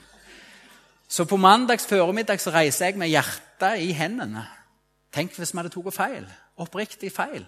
Så 1.07 1.25
på 1.25 1.37
mandags 1.37 1.85
formiddag 1.85 2.39
reiser 2.47 2.85
jeg 2.85 2.97
med 2.97 3.09
hjertet 3.09 3.79
i 3.79 3.91
hendene. 3.91 4.47
Tenk 5.11 5.35
hvis 5.35 5.53
vi 5.53 5.57
hadde 5.57 5.69
tatt 5.69 5.93
feil. 5.93 6.25
Oppriktig 6.57 7.11
feil. 7.11 7.45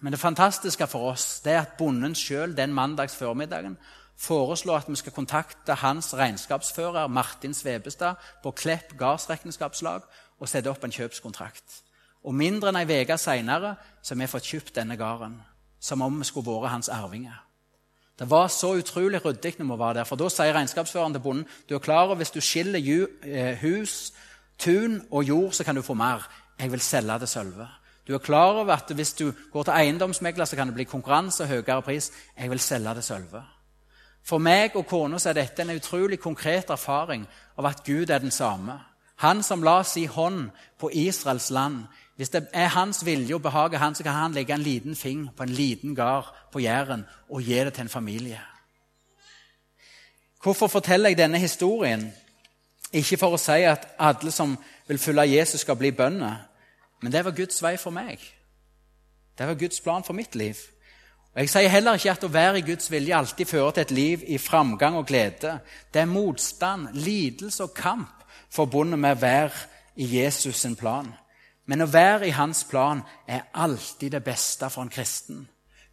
Men 0.00 0.12
det 0.12 0.20
fantastiske 0.20 0.86
for 0.86 1.10
oss 1.12 1.40
det 1.44 1.52
er 1.52 1.64
at 1.64 1.76
bonden 1.78 2.14
sjøl 2.14 2.56
den 2.56 2.72
mandags 2.72 3.16
formiddagen 3.16 3.76
foreslår 4.20 4.82
at 4.82 4.88
vi 4.88 4.96
skal 4.96 5.12
kontakte 5.12 5.74
hans 5.80 6.14
regnskapsfører 6.14 7.08
Martin 7.08 7.54
Svebestad 7.54 8.14
på 8.42 8.50
Klepp 8.50 8.96
gardsregnskapslag 8.98 10.02
og 10.40 10.48
sette 10.48 10.70
opp 10.70 10.84
en 10.84 10.92
kjøpskontrakt. 10.92 11.82
Og 12.24 12.34
mindre 12.36 12.68
enn 12.68 12.80
ei 12.80 13.02
uke 13.02 13.16
seinere 13.20 13.76
har 13.76 14.18
vi 14.20 14.28
fått 14.28 14.48
kjøpt 14.48 14.74
denne 14.76 14.96
gården 15.00 15.38
som 15.80 16.02
om 16.04 16.18
vi 16.20 16.28
skulle 16.28 16.52
vært 16.52 16.74
hans 16.74 16.90
arvinger. 16.92 17.38
Det 18.20 18.28
var 18.28 18.50
så 18.52 18.74
utrolig 18.76 19.24
ryddig 19.24 19.54
når 19.58 19.68
vi 19.70 19.78
var 19.80 19.94
der. 19.96 20.04
For 20.04 20.20
da 20.20 20.28
sier 20.28 20.52
regnskapsføreren 20.52 21.14
til 21.16 21.24
bonden 21.24 21.46
du 21.68 21.74
er 21.74 21.80
klar 21.80 22.04
over 22.04 22.20
hvis 22.20 22.34
du 22.34 22.40
skiller 22.44 22.80
eh, 23.24 23.56
hus, 23.62 24.12
tun 24.58 25.00
og 25.10 25.24
jord, 25.24 25.52
så 25.52 25.64
kan 25.64 25.76
du 25.76 25.82
få 25.82 25.94
mer. 25.94 26.28
Jeg 26.60 26.72
vil 26.72 26.80
selge 26.80 27.18
det 27.18 27.28
sølve. 27.28 27.68
Du 28.08 28.14
er 28.14 28.18
klar 28.18 28.52
over 28.52 28.72
at 28.74 28.90
hvis 28.94 29.12
du 29.12 29.32
går 29.52 29.62
til 29.62 29.72
eiendomsmegler, 29.72 30.44
så 30.44 30.56
kan 30.56 30.66
det 30.66 30.74
bli 30.74 30.84
konkurranse 30.84 31.42
og 31.42 31.48
høyere 31.48 31.82
pris. 31.82 32.10
Jeg 32.38 32.50
vil 32.50 32.60
selge 32.60 32.94
det 32.94 33.04
sølve. 33.04 33.42
For 34.24 34.38
meg 34.38 34.76
og 34.76 34.86
kona 34.86 35.16
er 35.16 35.36
dette 35.36 35.62
en 35.62 35.76
utrolig 35.76 36.20
konkret 36.20 36.70
erfaring 36.70 37.26
av 37.58 37.66
at 37.66 37.84
Gud 37.86 38.10
er 38.10 38.18
den 38.18 38.30
samme. 38.30 38.76
Han 39.16 39.42
som 39.42 39.62
la 39.62 39.82
si 39.82 40.04
hånd 40.06 40.50
på 40.78 40.90
Israels 40.92 41.50
land, 41.50 41.84
hvis 42.16 42.28
det 42.28 42.48
er 42.52 42.68
hans 42.68 43.04
vilje 43.04 43.34
og 43.34 43.42
behage 43.42 43.78
han, 43.78 43.94
så 43.94 44.02
kan 44.02 44.12
han 44.12 44.32
legge 44.32 44.54
en 44.54 44.60
liten 44.60 44.96
fing 44.96 45.28
på 45.36 45.42
en 45.42 45.48
liten 45.48 45.94
gard 45.94 46.34
på 46.52 46.60
Jæren 46.60 47.06
og 47.30 47.42
gi 47.42 47.54
det 47.54 47.74
til 47.74 47.82
en 47.82 47.88
familie. 47.88 48.40
Hvorfor 50.42 50.66
forteller 50.66 51.08
jeg 51.08 51.18
denne 51.18 51.38
historien? 51.38 52.12
Ikke 52.92 53.16
for 53.16 53.36
å 53.36 53.40
si 53.40 53.62
at 53.64 53.86
alle 53.98 54.30
som 54.30 54.56
vil 54.88 54.98
følge 54.98 55.36
Jesus, 55.36 55.60
skal 55.60 55.76
bli 55.76 55.90
bønder. 55.90 56.49
Men 57.00 57.12
det 57.12 57.24
var 57.24 57.36
Guds 57.36 57.62
vei 57.62 57.76
for 57.80 57.90
meg. 57.90 58.20
Det 59.38 59.46
var 59.46 59.54
Guds 59.54 59.80
plan 59.80 60.04
for 60.04 60.12
mitt 60.12 60.34
liv. 60.34 60.56
Og 61.34 61.40
Jeg 61.40 61.50
sier 61.50 61.68
heller 61.68 61.94
ikke 61.94 62.10
at 62.10 62.24
å 62.26 62.32
være 62.32 62.58
i 62.58 62.66
Guds 62.66 62.90
vilje 62.90 63.16
alltid 63.16 63.46
fører 63.46 63.70
til 63.70 63.82
et 63.82 63.90
liv 63.94 64.24
i 64.26 64.38
framgang 64.38 64.96
og 64.98 65.06
glede. 65.06 65.60
Det 65.94 66.02
er 66.02 66.10
motstand, 66.10 66.88
lidelse 66.92 67.64
og 67.64 67.74
kamp 67.74 68.24
forbundet 68.50 68.98
med 68.98 69.16
å 69.16 69.20
være 69.20 69.66
i 69.96 70.08
Jesus' 70.18 70.58
sin 70.58 70.76
plan. 70.76 71.12
Men 71.66 71.84
å 71.84 71.86
være 71.86 72.26
i 72.26 72.34
hans 72.34 72.64
plan 72.64 73.02
er 73.28 73.46
alltid 73.54 74.10
det 74.10 74.24
beste 74.24 74.70
for 74.70 74.82
en 74.82 74.90
kristen. 74.90 75.48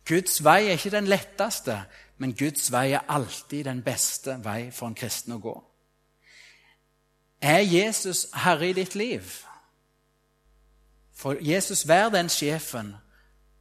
Guds 0.07 0.39
vei 0.43 0.65
er 0.65 0.79
ikke 0.79 0.95
den 0.95 1.07
letteste, 1.07 1.81
men 2.17 2.33
Guds 2.33 2.71
vei 2.71 2.91
er 2.91 3.05
alltid 3.07 3.67
den 3.67 3.83
beste 3.85 4.39
vei 4.43 4.71
for 4.71 4.87
en 4.87 4.97
kristen 4.97 5.35
å 5.35 5.41
gå. 5.43 5.55
Er 7.41 7.61
Jesus 7.61 8.25
herre 8.33 8.71
i 8.71 8.73
ditt 8.73 8.95
liv? 8.95 9.46
For 11.17 11.39
Jesus 11.41 11.87
vær 11.89 12.11
den 12.13 12.29
sjefen 12.29 12.93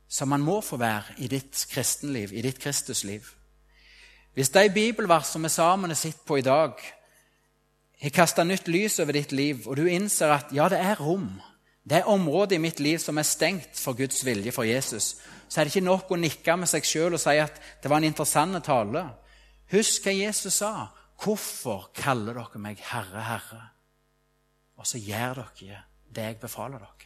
som 0.08 0.32
han 0.32 0.44
må 0.44 0.60
få 0.62 0.76
være 0.78 1.16
i 1.24 1.28
ditt 1.30 1.64
kristenliv, 1.70 2.32
i 2.32 2.44
ditt 2.44 2.60
Kristusliv. 2.62 3.32
Hvis 4.36 4.52
de 4.52 4.68
bibelvers 4.70 5.32
som 5.32 5.42
vi 5.42 5.48
sammen 5.48 5.94
sett 5.94 6.20
på 6.26 6.36
i 6.36 6.44
dag, 6.44 6.76
har 8.02 8.12
kasta 8.12 8.44
nytt 8.44 8.68
lys 8.68 9.00
over 9.00 9.16
ditt 9.16 9.32
liv, 9.32 9.64
og 9.66 9.76
du 9.76 9.86
innser 9.88 10.34
at 10.34 10.52
ja, 10.52 10.68
det 10.68 10.78
er 10.78 11.00
rom 11.00 11.30
det 11.86 12.00
er 12.00 12.08
området 12.10 12.56
i 12.56 12.62
mitt 12.62 12.80
liv 12.82 12.98
som 12.98 13.18
er 13.18 13.26
stengt 13.26 13.78
for 13.78 13.94
Guds 13.94 14.24
vilje 14.26 14.50
for 14.52 14.66
Jesus, 14.66 15.14
så 15.48 15.60
er 15.60 15.64
det 15.64 15.74
ikke 15.76 15.86
nok 15.86 16.10
å 16.10 16.18
nikke 16.18 16.56
med 16.58 16.70
seg 16.70 16.86
sjøl 16.86 17.14
og 17.14 17.22
si 17.22 17.36
at 17.38 17.60
det 17.82 17.90
var 17.90 18.02
en 18.02 18.08
interessant 18.08 18.58
tale. 18.66 19.04
Husk 19.70 20.08
hva 20.08 20.14
Jesus 20.16 20.58
sa. 20.58 20.72
Hvorfor 21.22 21.92
kaller 21.94 22.34
dere 22.40 22.60
meg 22.60 22.82
Herre, 22.90 23.22
Herre? 23.22 23.60
Og 24.76 24.88
så 24.90 24.98
gjør 24.98 25.44
dere 25.44 25.84
det 26.10 26.26
jeg 26.26 26.40
befaler 26.42 26.82
dere. 26.82 27.05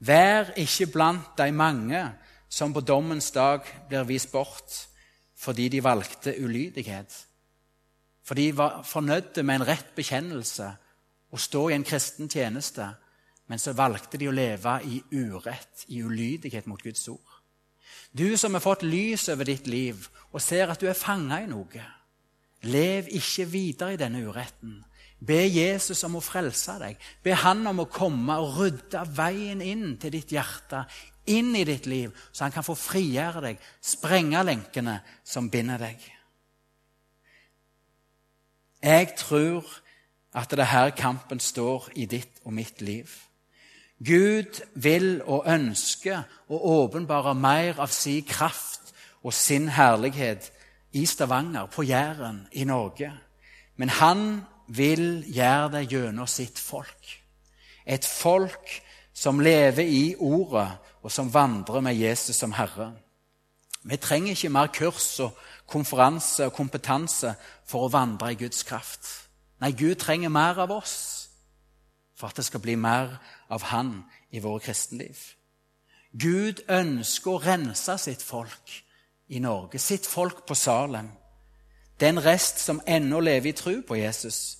Vær 0.00 0.54
ikke 0.56 0.88
blant 0.92 1.34
de 1.38 1.50
mange 1.52 2.00
som 2.48 2.72
på 2.72 2.80
dommens 2.80 3.30
dag 3.30 3.66
blir 3.88 4.06
vist 4.08 4.32
bort 4.32 4.86
fordi 5.40 5.68
de 5.72 5.80
valgte 5.84 6.34
ulydighet. 6.36 7.14
For 8.24 8.36
de 8.36 8.50
var 8.56 8.82
fornøyde 8.84 9.42
med 9.42 9.60
en 9.60 9.66
rett 9.70 9.94
bekjennelse 9.96 10.66
å 11.32 11.38
stå 11.40 11.68
i 11.70 11.76
en 11.76 11.86
kristen 11.86 12.28
tjeneste, 12.28 12.84
men 13.48 13.58
så 13.58 13.72
valgte 13.74 14.18
de 14.20 14.28
å 14.28 14.34
leve 14.34 14.76
i 14.84 15.00
urett, 15.16 15.86
i 15.88 16.02
ulydighet 16.04 16.68
mot 16.68 16.82
Guds 16.82 17.08
ord. 17.08 17.40
Du 18.12 18.36
som 18.36 18.54
har 18.54 18.62
fått 18.64 18.84
lys 18.84 19.28
over 19.32 19.48
ditt 19.48 19.66
liv 19.70 20.08
og 20.30 20.42
ser 20.42 20.70
at 20.70 20.80
du 20.80 20.88
er 20.90 20.98
fanga 20.98 21.40
i 21.42 21.48
noe, 21.50 21.86
lev 22.68 23.08
ikke 23.16 23.48
videre 23.48 23.94
i 23.94 24.00
denne 24.00 24.22
uretten. 24.26 24.76
Be 25.20 25.42
Jesus 25.44 26.00
om 26.08 26.16
å 26.16 26.24
frelse 26.24 26.78
deg. 26.80 27.00
Be 27.22 27.34
han 27.36 27.66
om 27.68 27.82
å 27.82 27.90
komme 27.92 28.38
og 28.40 28.56
rydde 28.56 29.04
veien 29.16 29.60
inn 29.60 29.98
til 30.00 30.14
ditt 30.16 30.32
hjerte, 30.32 30.86
inn 31.30 31.52
i 31.56 31.66
ditt 31.68 31.86
liv, 31.86 32.14
så 32.32 32.46
han 32.46 32.54
kan 32.54 32.64
få 32.64 32.74
frigjøre 32.78 33.42
deg, 33.44 33.60
sprenge 33.84 34.40
lenkene 34.46 34.96
som 35.24 35.50
binder 35.52 35.80
deg. 35.82 36.00
Jeg 38.80 39.12
tror 39.20 39.66
at 40.32 40.50
det 40.50 40.64
er 40.64 40.72
her 40.72 40.94
kampen 40.96 41.40
står 41.42 41.90
i 42.00 42.06
ditt 42.08 42.40
og 42.44 42.54
mitt 42.56 42.80
liv. 42.80 43.10
Gud 44.00 44.62
vil 44.80 45.18
og 45.28 45.44
ønsker 45.50 46.22
å 46.48 46.60
åpenbare 46.80 47.34
mer 47.36 47.82
av 47.84 47.92
sin 47.92 48.24
kraft 48.24 48.94
og 49.20 49.34
sin 49.36 49.68
herlighet 49.68 50.48
i 50.96 51.04
Stavanger, 51.06 51.68
på 51.68 51.84
Jæren, 51.84 52.46
i 52.52 52.64
Norge. 52.64 53.12
Men 53.76 53.92
han 54.00 54.22
vil 54.70 55.24
gjøre 55.26 55.70
det 55.74 55.86
gjennom 55.90 56.28
sitt 56.30 56.58
folk. 56.58 57.16
Et 57.86 58.04
folk 58.04 58.70
som 59.12 59.40
lever 59.40 59.84
i 59.84 60.14
Ordet, 60.18 60.68
og 61.02 61.12
som 61.12 61.32
vandrer 61.32 61.80
med 61.80 61.96
Jesus 61.96 62.36
som 62.36 62.52
Herre. 62.52 62.92
Vi 63.82 63.96
trenger 63.96 64.30
ikke 64.30 64.52
mer 64.52 64.66
kurs 64.66 65.20
og 65.20 65.38
konferanse 65.66 66.46
og 66.46 66.52
kompetanse 66.52 67.34
for 67.64 67.86
å 67.86 67.92
vandre 67.92 68.32
i 68.34 68.36
Guds 68.36 68.62
kraft. 68.68 69.08
Nei, 69.60 69.72
Gud 69.72 69.96
trenger 70.00 70.28
mer 70.28 70.60
av 70.60 70.72
oss 70.74 70.96
for 72.16 72.28
at 72.28 72.36
det 72.36 72.44
skal 72.44 72.60
bli 72.60 72.76
mer 72.76 73.16
av 73.48 73.64
Han 73.72 74.02
i 74.30 74.42
våre 74.44 74.60
kristenliv. 74.60 75.16
Gud 76.12 76.60
ønsker 76.68 77.30
å 77.32 77.40
rense 77.40 77.96
sitt 77.98 78.22
folk 78.22 78.74
i 79.28 79.40
Norge, 79.40 79.78
sitt 79.78 80.06
folk 80.06 80.44
på 80.46 80.54
Salem. 80.54 81.08
Den 82.00 82.20
rest 82.24 82.60
som 82.60 82.82
ennå 82.86 83.20
lever 83.20 83.52
i 83.52 83.56
tro 83.56 83.80
på 83.86 83.96
Jesus. 83.96 84.59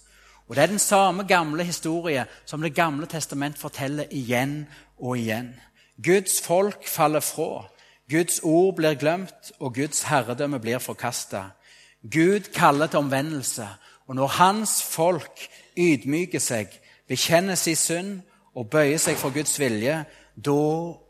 Og 0.50 0.56
Det 0.56 0.62
er 0.62 0.66
den 0.66 0.78
samme 0.78 1.22
gamle 1.24 1.64
historie 1.64 2.26
som 2.44 2.60
Det 2.60 2.74
gamle 2.74 3.06
testament 3.06 3.58
forteller 3.58 4.04
igjen 4.10 4.66
og 4.98 5.18
igjen. 5.18 5.54
Guds 6.02 6.40
folk 6.42 6.88
faller 6.88 7.20
fra. 7.20 7.68
Guds 8.10 8.40
ord 8.42 8.74
blir 8.76 8.94
glemt, 8.94 9.52
og 9.60 9.74
Guds 9.74 10.02
herredømme 10.02 10.58
blir 10.60 10.78
forkasta. 10.78 11.42
Gud 12.02 12.40
kaller 12.54 12.86
til 12.86 12.98
omvendelse, 12.98 13.68
og 14.06 14.14
når 14.14 14.26
hans 14.26 14.82
folk 14.82 15.40
ydmyker 15.78 16.38
seg, 16.38 16.66
bekjenner 17.08 17.54
sin 17.54 17.76
synd 17.76 18.20
og 18.54 18.70
bøyer 18.70 18.98
seg 18.98 19.16
for 19.16 19.30
Guds 19.30 19.54
vilje, 19.60 20.04
da 20.34 20.58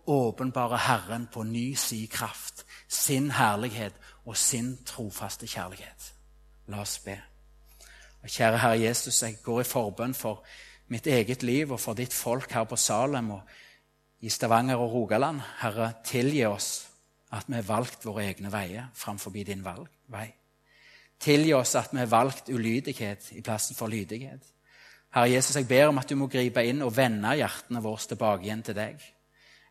åpenbarer 0.06 0.76
Herren 0.76 1.28
på 1.32 1.42
ny 1.42 1.74
si 1.74 2.06
kraft, 2.12 2.66
sin 2.88 3.30
herlighet 3.30 3.94
og 4.26 4.36
sin 4.36 4.78
trofaste 4.86 5.46
kjærlighet. 5.46 6.12
La 6.68 6.80
oss 6.84 6.98
be. 6.98 7.16
Kjære 8.26 8.58
Herre 8.58 8.80
Jesus, 8.80 9.22
jeg 9.22 9.38
går 9.42 9.62
i 9.62 9.64
forbønn 9.64 10.14
for 10.14 10.42
mitt 10.92 11.06
eget 11.06 11.42
liv 11.42 11.72
og 11.72 11.80
for 11.80 11.96
ditt 11.96 12.12
folk 12.12 12.52
her 12.52 12.66
på 12.68 12.76
Salem 12.76 13.30
og 13.30 13.40
i 14.20 14.28
Stavanger 14.28 14.76
og 14.76 14.92
Rogaland. 14.92 15.40
Herre, 15.62 15.92
tilgi 16.04 16.44
oss 16.44 16.86
at 17.32 17.48
vi 17.48 17.56
har 17.56 17.64
valgt 17.64 18.04
våre 18.04 18.26
egne 18.26 18.52
veier 18.52 18.90
framfor 18.94 19.30
din 19.32 19.64
vei. 19.64 20.26
Tilgi 21.20 21.52
oss 21.54 21.74
at 21.74 21.92
vi 21.92 21.98
har 21.98 22.10
valgt 22.10 22.48
ulydighet 22.48 23.32
i 23.32 23.40
plassen 23.40 23.76
for 23.76 23.88
lydighet. 23.88 24.42
Herre 25.14 25.30
Jesus, 25.30 25.56
jeg 25.56 25.68
ber 25.68 25.88
om 25.88 25.98
at 25.98 26.10
du 26.10 26.16
må 26.16 26.26
gripe 26.26 26.64
inn 26.64 26.82
og 26.82 26.96
vende 26.96 27.36
hjertene 27.36 27.80
våre 27.82 28.04
tilbake 28.08 28.44
igjen 28.44 28.62
til 28.62 28.76
deg. 28.76 29.00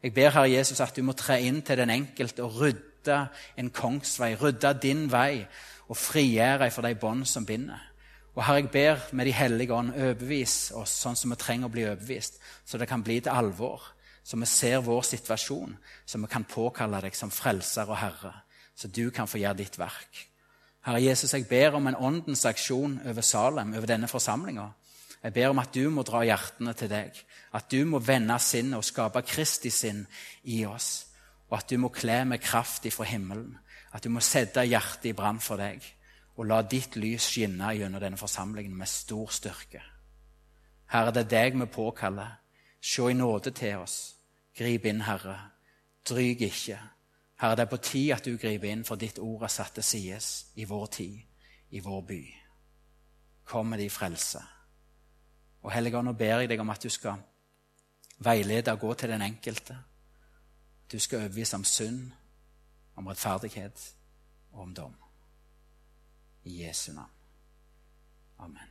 Jeg 0.04 0.14
ber 0.14 0.34
Herre 0.34 0.50
Jesus 0.50 0.80
at 0.80 0.95
du 0.95 1.04
må 1.04 1.14
tre 1.14 1.41
inn 1.43 1.62
til 1.62 1.78
den 1.78 1.89
enkelte 1.89 2.43
og 2.43 2.58
rydde 2.62 3.20
en 3.58 3.70
kongsvei, 3.70 4.34
rydde 4.36 4.74
din 4.82 5.06
vei 5.12 5.45
og 5.88 5.97
frigjøre 5.97 6.66
deg 6.66 6.74
for 6.74 6.88
de 6.88 6.95
bånd 6.95 7.28
som 7.28 7.45
binder. 7.45 7.89
Og 8.36 8.44
Herre, 8.46 8.62
jeg 8.62 8.72
ber 8.72 9.00
med 9.12 9.26
De 9.26 9.34
hellige 9.34 9.74
ånd, 9.74 9.94
overbevis 9.96 10.72
oss 10.78 10.94
sånn 11.04 11.18
som 11.18 11.34
vi 11.34 11.38
trenger 11.40 11.68
å 11.68 11.74
bli 11.74 11.86
overbevist, 11.88 12.38
så 12.66 12.78
det 12.78 12.88
kan 12.88 13.04
bli 13.04 13.20
til 13.20 13.34
alvor, 13.34 13.82
så 14.24 14.38
vi 14.38 14.46
ser 14.46 14.84
vår 14.86 15.02
situasjon, 15.08 15.78
så 16.06 16.20
vi 16.22 16.30
kan 16.30 16.46
påkalle 16.46 17.02
deg 17.02 17.16
som 17.18 17.32
frelser 17.34 17.90
og 17.90 17.98
herre, 17.98 18.34
så 18.76 18.88
du 18.88 19.10
kan 19.12 19.28
få 19.28 19.42
gjøre 19.42 19.58
ditt 19.64 19.80
verk. 19.80 20.26
Herre 20.86 21.02
Jesus, 21.02 21.34
jeg 21.34 21.48
ber 21.50 21.76
om 21.76 21.90
en 21.90 21.98
åndens 21.98 22.46
aksjon 22.46 23.00
over 23.06 23.26
Salem, 23.26 23.74
over 23.74 23.90
denne 23.90 24.08
forsamlinga. 24.08 24.70
Jeg 25.24 25.34
ber 25.36 25.52
om 25.52 25.60
at 25.60 25.74
du 25.76 25.90
må 25.92 26.06
dra 26.08 26.22
hjertene 26.24 26.74
til 26.78 26.92
deg, 26.92 27.18
at 27.52 27.68
du 27.72 27.84
må 27.90 28.00
vende 28.00 28.38
sinnet 28.40 28.78
og 28.78 28.88
skape 28.88 29.26
Kristi 29.28 29.72
sinn 29.74 30.06
i 30.48 30.62
oss, 30.70 31.10
og 31.50 31.58
at 31.60 31.72
du 31.72 31.76
må 31.82 31.90
kle 31.92 32.22
med 32.30 32.44
kraft 32.44 32.86
ifra 32.88 33.08
himmelen, 33.10 33.58
at 33.92 34.06
du 34.06 34.14
må 34.14 34.22
sette 34.24 34.64
hjertet 34.64 35.10
i 35.12 35.18
brann 35.18 35.42
for 35.44 35.60
deg, 35.60 35.84
og 36.40 36.46
la 36.48 36.62
ditt 36.64 36.96
lys 36.96 37.26
skinne 37.34 37.74
gjennom 37.76 38.00
denne 38.00 38.18
forsamlingen 38.18 38.78
med 38.80 38.88
stor 38.88 39.28
styrke. 39.36 39.82
Herre, 40.90 41.12
det 41.12 41.26
er 41.26 41.34
deg 41.34 41.58
vi 41.60 41.66
påkaller. 41.68 42.38
Se 42.82 43.10
i 43.12 43.14
nåde 43.14 43.52
til 43.52 43.82
oss. 43.84 43.98
Grip 44.56 44.86
inn, 44.88 45.02
Herre. 45.04 45.36
Dryg 46.08 46.42
ikke. 46.42 46.78
Herre, 47.42 47.58
det 47.60 47.66
er 47.66 47.74
på 47.74 47.82
tid 47.84 48.14
at 48.16 48.26
du 48.26 48.38
griper 48.38 48.72
inn, 48.72 48.86
for 48.88 48.96
ditt 48.96 49.20
ord 49.20 49.44
er 49.44 49.52
satt 49.52 49.76
til 49.76 49.84
side 49.84 50.22
i 50.56 50.64
vår 50.64 50.86
tid, 50.96 51.20
i 51.76 51.84
vår 51.84 52.02
by. 52.08 52.22
Kom 53.44 53.68
med 53.68 53.84
de 53.84 53.90
frelse. 53.90 54.40
Og 55.62 55.76
Hellige 55.76 56.04
nå 56.04 56.16
ber 56.16 56.40
jeg 56.40 56.50
deg 56.50 56.64
om 56.64 56.72
at 56.72 56.84
du 56.84 56.90
skal 56.90 57.20
veilede 58.24 58.72
og 58.72 58.80
gå 58.80 58.94
til 58.94 59.12
den 59.12 59.22
enkelte. 59.28 59.76
Du 60.92 61.00
skal 61.00 61.20
overbevise 61.20 61.56
om 61.56 61.68
synd, 61.68 62.12
om 62.96 63.08
rettferdighet 63.08 63.94
og 64.52 64.62
om 64.62 64.74
dom. 64.76 65.09
Jesu 66.50 66.93
navn. 66.93 67.12
Amen. 68.39 68.68